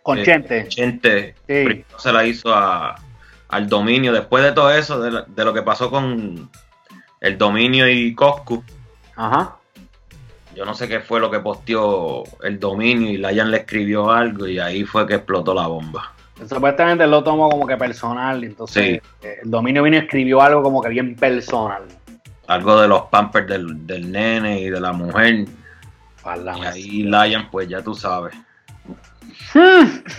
con 0.03 0.19
eh, 0.19 0.23
Chente. 0.23 0.67
Chente 0.67 1.35
se 1.97 2.11
la 2.11 2.25
hizo 2.25 2.53
a, 2.53 2.95
al 3.49 3.67
dominio. 3.69 4.11
Después 4.11 4.43
de 4.43 4.51
todo 4.51 4.71
eso, 4.71 4.99
de, 4.99 5.23
de, 5.27 5.45
lo 5.45 5.53
que 5.53 5.61
pasó 5.61 5.89
con 5.89 6.49
el 7.19 7.37
dominio 7.37 7.87
y 7.89 8.13
Coscu. 8.15 8.63
Ajá. 9.15 9.57
Yo 10.55 10.65
no 10.65 10.73
sé 10.73 10.87
qué 10.87 10.99
fue 10.99 11.19
lo 11.19 11.31
que 11.31 11.39
posteó 11.39 12.23
el 12.43 12.59
dominio 12.59 13.09
y 13.09 13.17
Lion 13.17 13.51
le 13.51 13.57
escribió 13.57 14.11
algo 14.11 14.47
y 14.47 14.59
ahí 14.59 14.83
fue 14.83 15.07
que 15.07 15.15
explotó 15.15 15.53
la 15.53 15.67
bomba. 15.67 16.13
Supuestamente 16.47 17.05
lo 17.07 17.23
tomó 17.23 17.49
como 17.49 17.67
que 17.67 17.77
personal, 17.77 18.43
entonces 18.43 18.99
eh, 19.21 19.39
el 19.43 19.49
dominio 19.49 19.83
vino 19.83 19.97
y 19.97 19.99
escribió 19.99 20.41
algo 20.41 20.63
como 20.63 20.81
que 20.81 20.89
bien 20.89 21.15
personal. 21.15 21.83
Algo 22.47 22.81
de 22.81 22.87
los 22.87 23.03
pampers 23.03 23.47
del, 23.47 23.85
del 23.85 24.11
nene 24.11 24.59
y 24.59 24.69
de 24.69 24.79
la 24.81 24.91
mujer. 24.91 25.45
y 25.45 26.65
ahí 26.65 27.03
Lion, 27.03 27.47
pues 27.49 27.69
ya 27.69 27.81
tú 27.81 27.93
sabes. 27.93 28.35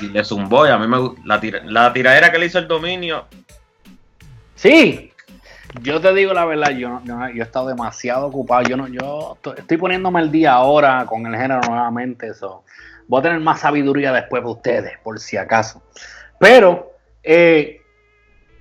Y 0.01 0.09
le 0.09 0.25
zumbó 0.25 0.67
y 0.67 0.71
a 0.71 0.79
mí 0.79 0.87
me 0.87 0.99
la, 1.25 1.41
la 1.65 1.93
tiradera 1.93 2.31
que 2.31 2.39
le 2.39 2.47
hizo 2.47 2.59
el 2.59 2.69
dominio. 2.69 3.27
Sí, 4.55 5.13
yo 5.81 6.01
te 6.01 6.13
digo 6.13 6.35
la 6.35 6.45
verdad, 6.45 6.71
yo, 6.71 7.01
yo, 7.05 7.25
he 7.27 7.41
estado 7.41 7.69
demasiado 7.69 8.27
ocupado. 8.27 8.63
Yo 8.63 8.77
no, 8.77 8.89
yo 8.89 9.39
estoy 9.57 9.77
poniéndome 9.79 10.21
el 10.21 10.31
día 10.31 10.53
ahora 10.53 11.07
con 11.07 11.27
el 11.27 11.35
género 11.35 11.61
nuevamente. 11.67 12.29
Eso. 12.29 12.65
Voy 13.09 13.21
a 13.21 13.23
tener 13.23 13.41
más 13.41 13.61
sabiduría 13.61 14.13
después 14.13 14.43
de 14.43 14.51
ustedes, 14.51 14.99
por 15.03 15.19
si 15.19 15.37
acaso. 15.37 15.83
Pero 16.39 16.93
eh, 17.23 17.81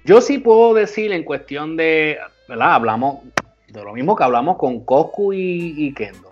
yo 0.05 0.21
sí 0.21 0.37
puedo 0.37 0.73
decir 0.73 1.11
en 1.11 1.23
cuestión 1.23 1.75
de, 1.75 2.17
¿verdad? 2.47 2.75
Hablamos 2.75 3.19
de 3.67 3.83
lo 3.83 3.93
mismo 3.93 4.15
que 4.15 4.23
hablamos 4.23 4.57
con 4.57 4.83
Coscu 4.85 5.33
y, 5.33 5.93
Kendo. 5.93 6.31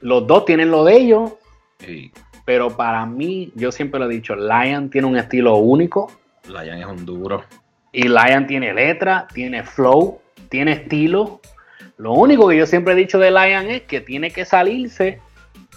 Los 0.00 0.26
dos 0.26 0.44
tienen 0.44 0.70
lo 0.70 0.84
de 0.84 0.96
ellos. 0.96 1.32
Pero 2.48 2.74
para 2.74 3.04
mí, 3.04 3.52
yo 3.56 3.70
siempre 3.70 4.00
lo 4.00 4.06
he 4.06 4.08
dicho, 4.08 4.34
Lion 4.34 4.88
tiene 4.88 5.06
un 5.06 5.18
estilo 5.18 5.56
único. 5.56 6.10
Lion 6.46 6.78
es 6.78 6.86
un 6.86 7.04
duro. 7.04 7.44
Y 7.92 8.08
Lion 8.08 8.46
tiene 8.46 8.72
letra, 8.72 9.28
tiene 9.34 9.64
flow, 9.64 10.22
tiene 10.48 10.72
estilo. 10.72 11.42
Lo 11.98 12.14
único 12.14 12.48
que 12.48 12.56
yo 12.56 12.64
siempre 12.64 12.94
he 12.94 12.96
dicho 12.96 13.18
de 13.18 13.30
Lion 13.30 13.68
es 13.68 13.82
que 13.82 14.00
tiene 14.00 14.30
que 14.30 14.46
salirse 14.46 15.20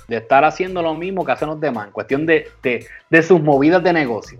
de 0.07 0.15
estar 0.15 0.45
haciendo 0.45 0.81
lo 0.81 0.95
mismo 0.95 1.25
que 1.25 1.33
hacen 1.33 1.49
los 1.49 1.59
demás, 1.59 1.87
en 1.87 1.91
cuestión 1.91 2.25
de, 2.25 2.47
sus 3.21 3.41
movidas 3.41 3.83
de 3.83 3.91
negocio. 3.91 4.39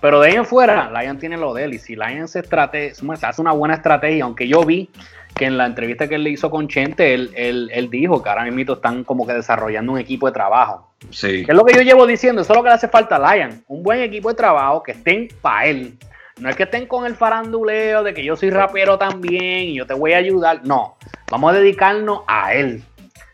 Pero 0.00 0.20
de 0.20 0.28
ahí 0.28 0.34
en 0.36 0.46
fuera, 0.46 0.88
Lion 0.88 1.18
tiene 1.18 1.36
lo 1.36 1.52
de 1.52 1.64
él. 1.64 1.74
Y 1.74 1.78
si 1.80 1.96
Lion 1.96 2.28
se, 2.28 2.44
se 2.44 3.26
hace 3.26 3.40
una 3.40 3.50
buena 3.50 3.74
estrategia, 3.74 4.22
aunque 4.22 4.46
yo 4.46 4.62
vi 4.62 4.88
que 5.34 5.46
en 5.46 5.56
la 5.56 5.66
entrevista 5.66 6.06
que 6.06 6.14
él 6.14 6.22
le 6.22 6.30
hizo 6.30 6.48
con 6.48 6.68
Chente, 6.68 7.12
él, 7.12 7.32
él, 7.34 7.90
dijo 7.90 8.22
que 8.22 8.28
ahora 8.28 8.44
mismo 8.44 8.74
están 8.74 9.02
como 9.02 9.26
que 9.26 9.32
desarrollando 9.32 9.92
un 9.92 9.98
equipo 9.98 10.26
de 10.28 10.32
trabajo. 10.32 10.93
Sí. 11.10 11.44
es 11.46 11.54
lo 11.54 11.64
que 11.64 11.74
yo 11.74 11.82
llevo 11.82 12.06
diciendo, 12.06 12.42
eso 12.42 12.52
es 12.52 12.56
lo 12.56 12.62
que 12.62 12.68
le 12.68 12.74
hace 12.74 12.88
falta 12.88 13.16
a 13.16 13.36
Lion. 13.36 13.62
Un 13.68 13.82
buen 13.82 14.00
equipo 14.00 14.28
de 14.28 14.34
trabajo 14.34 14.82
que 14.82 14.92
estén 14.92 15.28
para 15.40 15.66
él. 15.66 15.98
No 16.38 16.48
es 16.48 16.56
que 16.56 16.64
estén 16.64 16.86
con 16.86 17.06
el 17.06 17.14
faranduleo 17.14 18.02
de 18.02 18.12
que 18.12 18.24
yo 18.24 18.34
soy 18.34 18.50
rapero 18.50 18.98
también 18.98 19.68
y 19.68 19.74
yo 19.74 19.86
te 19.86 19.94
voy 19.94 20.14
a 20.14 20.18
ayudar. 20.18 20.62
No, 20.64 20.96
vamos 21.30 21.52
a 21.52 21.56
dedicarnos 21.56 22.22
a 22.26 22.54
él. 22.54 22.82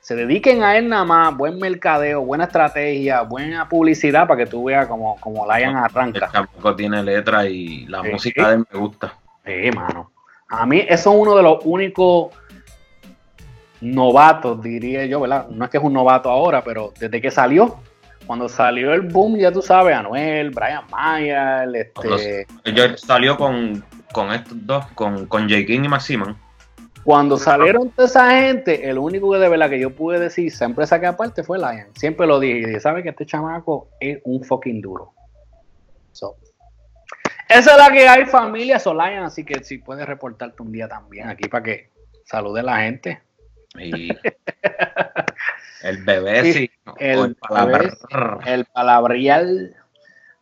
Se 0.00 0.16
dediquen 0.16 0.62
a 0.62 0.76
él 0.76 0.88
nada 0.88 1.04
más, 1.04 1.36
buen 1.36 1.58
mercadeo, 1.58 2.22
buena 2.22 2.44
estrategia, 2.44 3.22
buena 3.22 3.68
publicidad 3.68 4.26
para 4.26 4.44
que 4.44 4.50
tú 4.50 4.64
veas 4.64 4.86
como, 4.86 5.16
como 5.20 5.46
Lion 5.46 5.76
arranca. 5.76 6.28
Tampoco 6.32 6.74
tiene 6.74 7.02
letra 7.02 7.46
y 7.46 7.86
la 7.86 8.02
música 8.02 8.48
de 8.48 8.54
él 8.56 8.64
me 8.70 8.78
gusta. 8.78 9.14
Sí, 9.46 9.70
mano. 9.74 10.10
A 10.48 10.66
mí 10.66 10.84
eso 10.88 11.12
es 11.12 11.16
uno 11.16 11.36
de 11.36 11.42
los 11.44 11.58
únicos 11.64 12.34
novatos, 13.80 14.62
diría 14.62 15.06
yo, 15.06 15.20
¿verdad? 15.20 15.48
No 15.48 15.64
es 15.64 15.70
que 15.70 15.78
es 15.78 15.84
un 15.84 15.92
novato 15.92 16.30
ahora, 16.30 16.62
pero 16.62 16.92
desde 16.98 17.20
que 17.20 17.30
salió, 17.30 17.78
cuando 18.26 18.48
salió 18.48 18.92
el 18.92 19.02
boom, 19.02 19.38
ya 19.38 19.50
tú 19.50 19.62
sabes, 19.62 19.96
Anuel, 19.96 20.50
Brian 20.50 20.84
Mayer, 20.90 21.68
este. 21.74 22.46
Yo 22.72 22.96
salió 22.96 23.36
con, 23.36 23.84
con 24.12 24.32
estos 24.32 24.56
dos, 24.66 24.86
con, 24.94 25.26
con 25.26 25.48
J. 25.48 25.64
King 25.66 25.84
y 25.84 25.88
Maximan. 25.88 26.36
Cuando 27.02 27.38
salieron 27.38 27.90
toda 27.90 28.06
esa 28.06 28.30
gente, 28.30 28.88
el 28.88 28.98
único 28.98 29.32
que 29.32 29.38
de 29.38 29.48
verdad 29.48 29.70
que 29.70 29.80
yo 29.80 29.90
pude 29.90 30.18
decir, 30.18 30.52
siempre 30.52 30.86
saqué 30.86 31.06
aparte 31.06 31.42
fue 31.42 31.58
Lion. 31.58 31.88
Siempre 31.94 32.26
lo 32.26 32.38
dije. 32.38 32.58
Y 32.58 32.64
dije, 32.66 32.80
¿sabes 32.80 33.02
que 33.02 33.08
este 33.08 33.24
chamaco 33.24 33.88
es 33.98 34.18
un 34.24 34.44
fucking 34.44 34.80
duro? 34.80 35.12
Esa 37.48 37.72
es 37.72 37.76
la 37.76 37.90
que 37.90 38.06
hay, 38.06 38.26
familia 38.26 38.80
Lion. 38.84 39.24
Así 39.24 39.44
que 39.44 39.64
si 39.64 39.78
puedes 39.78 40.06
reportarte 40.06 40.62
un 40.62 40.70
día 40.70 40.86
también 40.88 41.28
aquí 41.28 41.48
para 41.48 41.64
que 41.64 41.90
salude 42.24 42.60
a 42.60 42.64
la 42.64 42.76
gente. 42.78 43.22
Y 43.78 44.10
el 45.82 46.04
bebé, 46.04 46.52
sí. 46.52 46.70
El, 46.98 47.36
el 48.46 48.64
palabrial. 48.66 49.76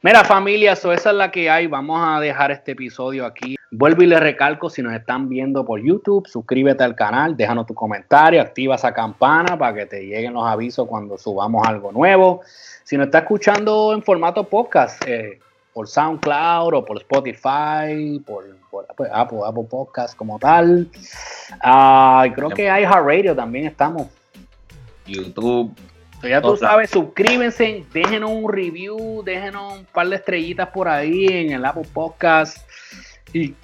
Mira 0.01 0.23
familia, 0.23 0.73
eso 0.73 0.93
esa 0.93 1.11
es 1.11 1.17
la 1.17 1.31
que 1.31 1.51
hay. 1.51 1.67
Vamos 1.67 2.01
a 2.03 2.21
dejar 2.21 2.53
este 2.53 2.73
episodio 2.73 3.27
aquí. 3.27 3.57
Vuelvo 3.71 4.03
y 4.03 4.07
le 4.07 4.19
recalco, 4.19 4.71
si 4.71 4.81
nos 4.81 4.95
están 4.95 5.29
viendo 5.29 5.65
por 5.65 5.83
YouTube, 5.83 6.27
suscríbete 6.27 6.85
al 6.85 6.95
canal, 6.95 7.37
déjanos 7.37 7.67
tu 7.67 7.75
comentario, 7.75 8.41
activa 8.41 8.77
esa 8.77 8.95
campana 8.95 9.59
para 9.59 9.75
que 9.75 9.87
te 9.87 10.07
lleguen 10.07 10.35
los 10.35 10.47
avisos 10.47 10.87
cuando 10.89 11.19
subamos 11.19 11.67
algo 11.67 11.93
nuevo. 11.93 12.41
Si 12.85 12.97
nos 12.97 13.07
está 13.07 13.19
escuchando 13.19 13.93
en 13.93 14.03
formato 14.03 14.45
podcast, 14.45 15.03
eh, 15.07 15.41
por 15.79 15.87
SoundCloud 15.87 16.75
o 16.75 16.85
por 16.85 16.97
Spotify, 16.97 18.21
por, 18.27 18.45
pues, 18.69 19.09
Apple, 19.15 19.39
Apple 19.47 19.63
Podcast 19.71 20.17
como 20.17 20.37
tal. 20.37 20.89
Ah, 21.63 22.27
creo 22.35 22.51
que 22.51 22.69
hay 22.69 22.85
Radio 22.85 23.37
también 23.37 23.67
estamos. 23.67 24.09
YouTube. 25.07 25.73
ya 26.21 26.43
tú 26.43 26.57
sabes, 26.57 26.91
suscríbanse, 26.91 27.87
déjenos 27.93 28.29
un 28.29 28.53
review, 28.53 29.23
déjenos 29.25 29.79
un 29.79 29.85
par 29.85 30.09
de 30.09 30.17
estrellitas 30.17 30.69
por 30.71 30.89
ahí 30.89 31.29
en 31.29 31.53
el 31.53 31.65
Apple 31.65 31.87
Podcast. 31.93 32.69
Y 33.33 33.55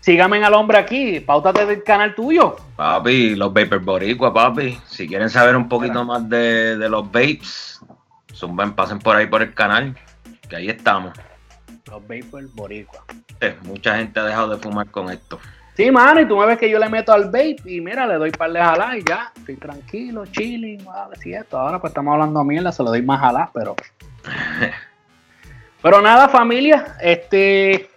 síganme 0.00 0.42
al 0.42 0.54
hombre 0.54 0.78
aquí, 0.78 1.20
pautate 1.20 1.66
del 1.66 1.82
canal 1.82 2.14
tuyo. 2.14 2.56
Papi, 2.76 3.34
los 3.34 3.52
Vapor 3.52 3.80
Boricua, 3.80 4.32
papi. 4.32 4.80
Si 4.86 5.06
quieren 5.06 5.28
saber 5.28 5.56
un 5.56 5.68
poquito 5.68 6.06
más 6.06 6.26
de, 6.26 6.88
los 6.88 7.04
vapes, 7.04 7.80
zumben, 8.32 8.72
pasen 8.72 8.98
por 8.98 9.16
ahí 9.16 9.26
por 9.26 9.42
el 9.42 9.52
canal, 9.52 9.94
que 10.50 10.56
ahí 10.56 10.68
estamos. 10.68 11.14
Los 11.86 12.02
Vapor 12.02 12.46
Boricua. 12.54 13.04
mucha 13.62 13.96
gente 13.96 14.20
ha 14.20 14.24
dejado 14.24 14.56
de 14.56 14.58
fumar 14.58 14.90
con 14.90 15.10
esto. 15.10 15.38
Sí, 15.76 15.90
mano, 15.90 16.20
y 16.20 16.26
tú 16.26 16.36
me 16.36 16.44
ves 16.44 16.58
que 16.58 16.68
yo 16.68 16.78
le 16.78 16.88
meto 16.90 17.12
al 17.12 17.26
vape 17.26 17.62
y 17.64 17.80
mira, 17.80 18.06
le 18.06 18.16
doy 18.16 18.30
par 18.32 18.52
de 18.52 18.60
jalas 18.60 18.96
y 18.96 19.02
ya, 19.02 19.32
estoy 19.34 19.56
tranquilo, 19.56 20.26
chilling, 20.26 20.86
si 21.22 21.32
esto. 21.32 21.58
Ahora 21.58 21.80
pues 21.80 21.92
estamos 21.92 22.12
hablando 22.12 22.40
a 22.40 22.44
mierda, 22.44 22.70
se 22.70 22.82
lo 22.82 22.90
doy 22.90 23.00
más 23.00 23.20
jalas, 23.20 23.48
pero. 23.54 23.76
pero 25.82 26.02
nada, 26.02 26.28
familia, 26.28 26.96
este. 27.00 27.88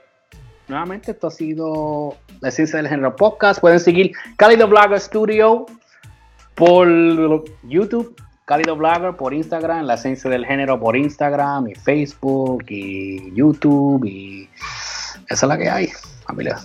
Nuevamente, 0.69 1.11
esto 1.11 1.27
ha 1.27 1.31
sido 1.31 2.15
la 2.39 2.49
ciencia 2.51 2.77
del 2.77 2.87
género 2.87 3.15
podcast. 3.17 3.59
Pueden 3.59 3.81
seguir 3.81 4.13
Cálido 4.37 4.67
Blogger 4.67 4.99
Studio 4.99 5.65
por 6.55 6.87
YouTube, 7.63 8.15
Cálido 8.45 8.75
Blogger 8.75 9.15
por 9.15 9.33
Instagram, 9.33 9.85
la 9.85 9.93
esencia 9.93 10.29
del 10.29 10.45
género 10.45 10.79
por 10.79 10.97
Instagram 10.97 11.67
y 11.69 11.75
Facebook 11.75 12.65
y 12.67 13.33
YouTube 13.33 14.05
y 14.05 14.49
esa 15.29 15.45
es 15.45 15.49
la 15.49 15.57
que 15.57 15.69
hay, 15.69 15.87
familia. 16.25 16.59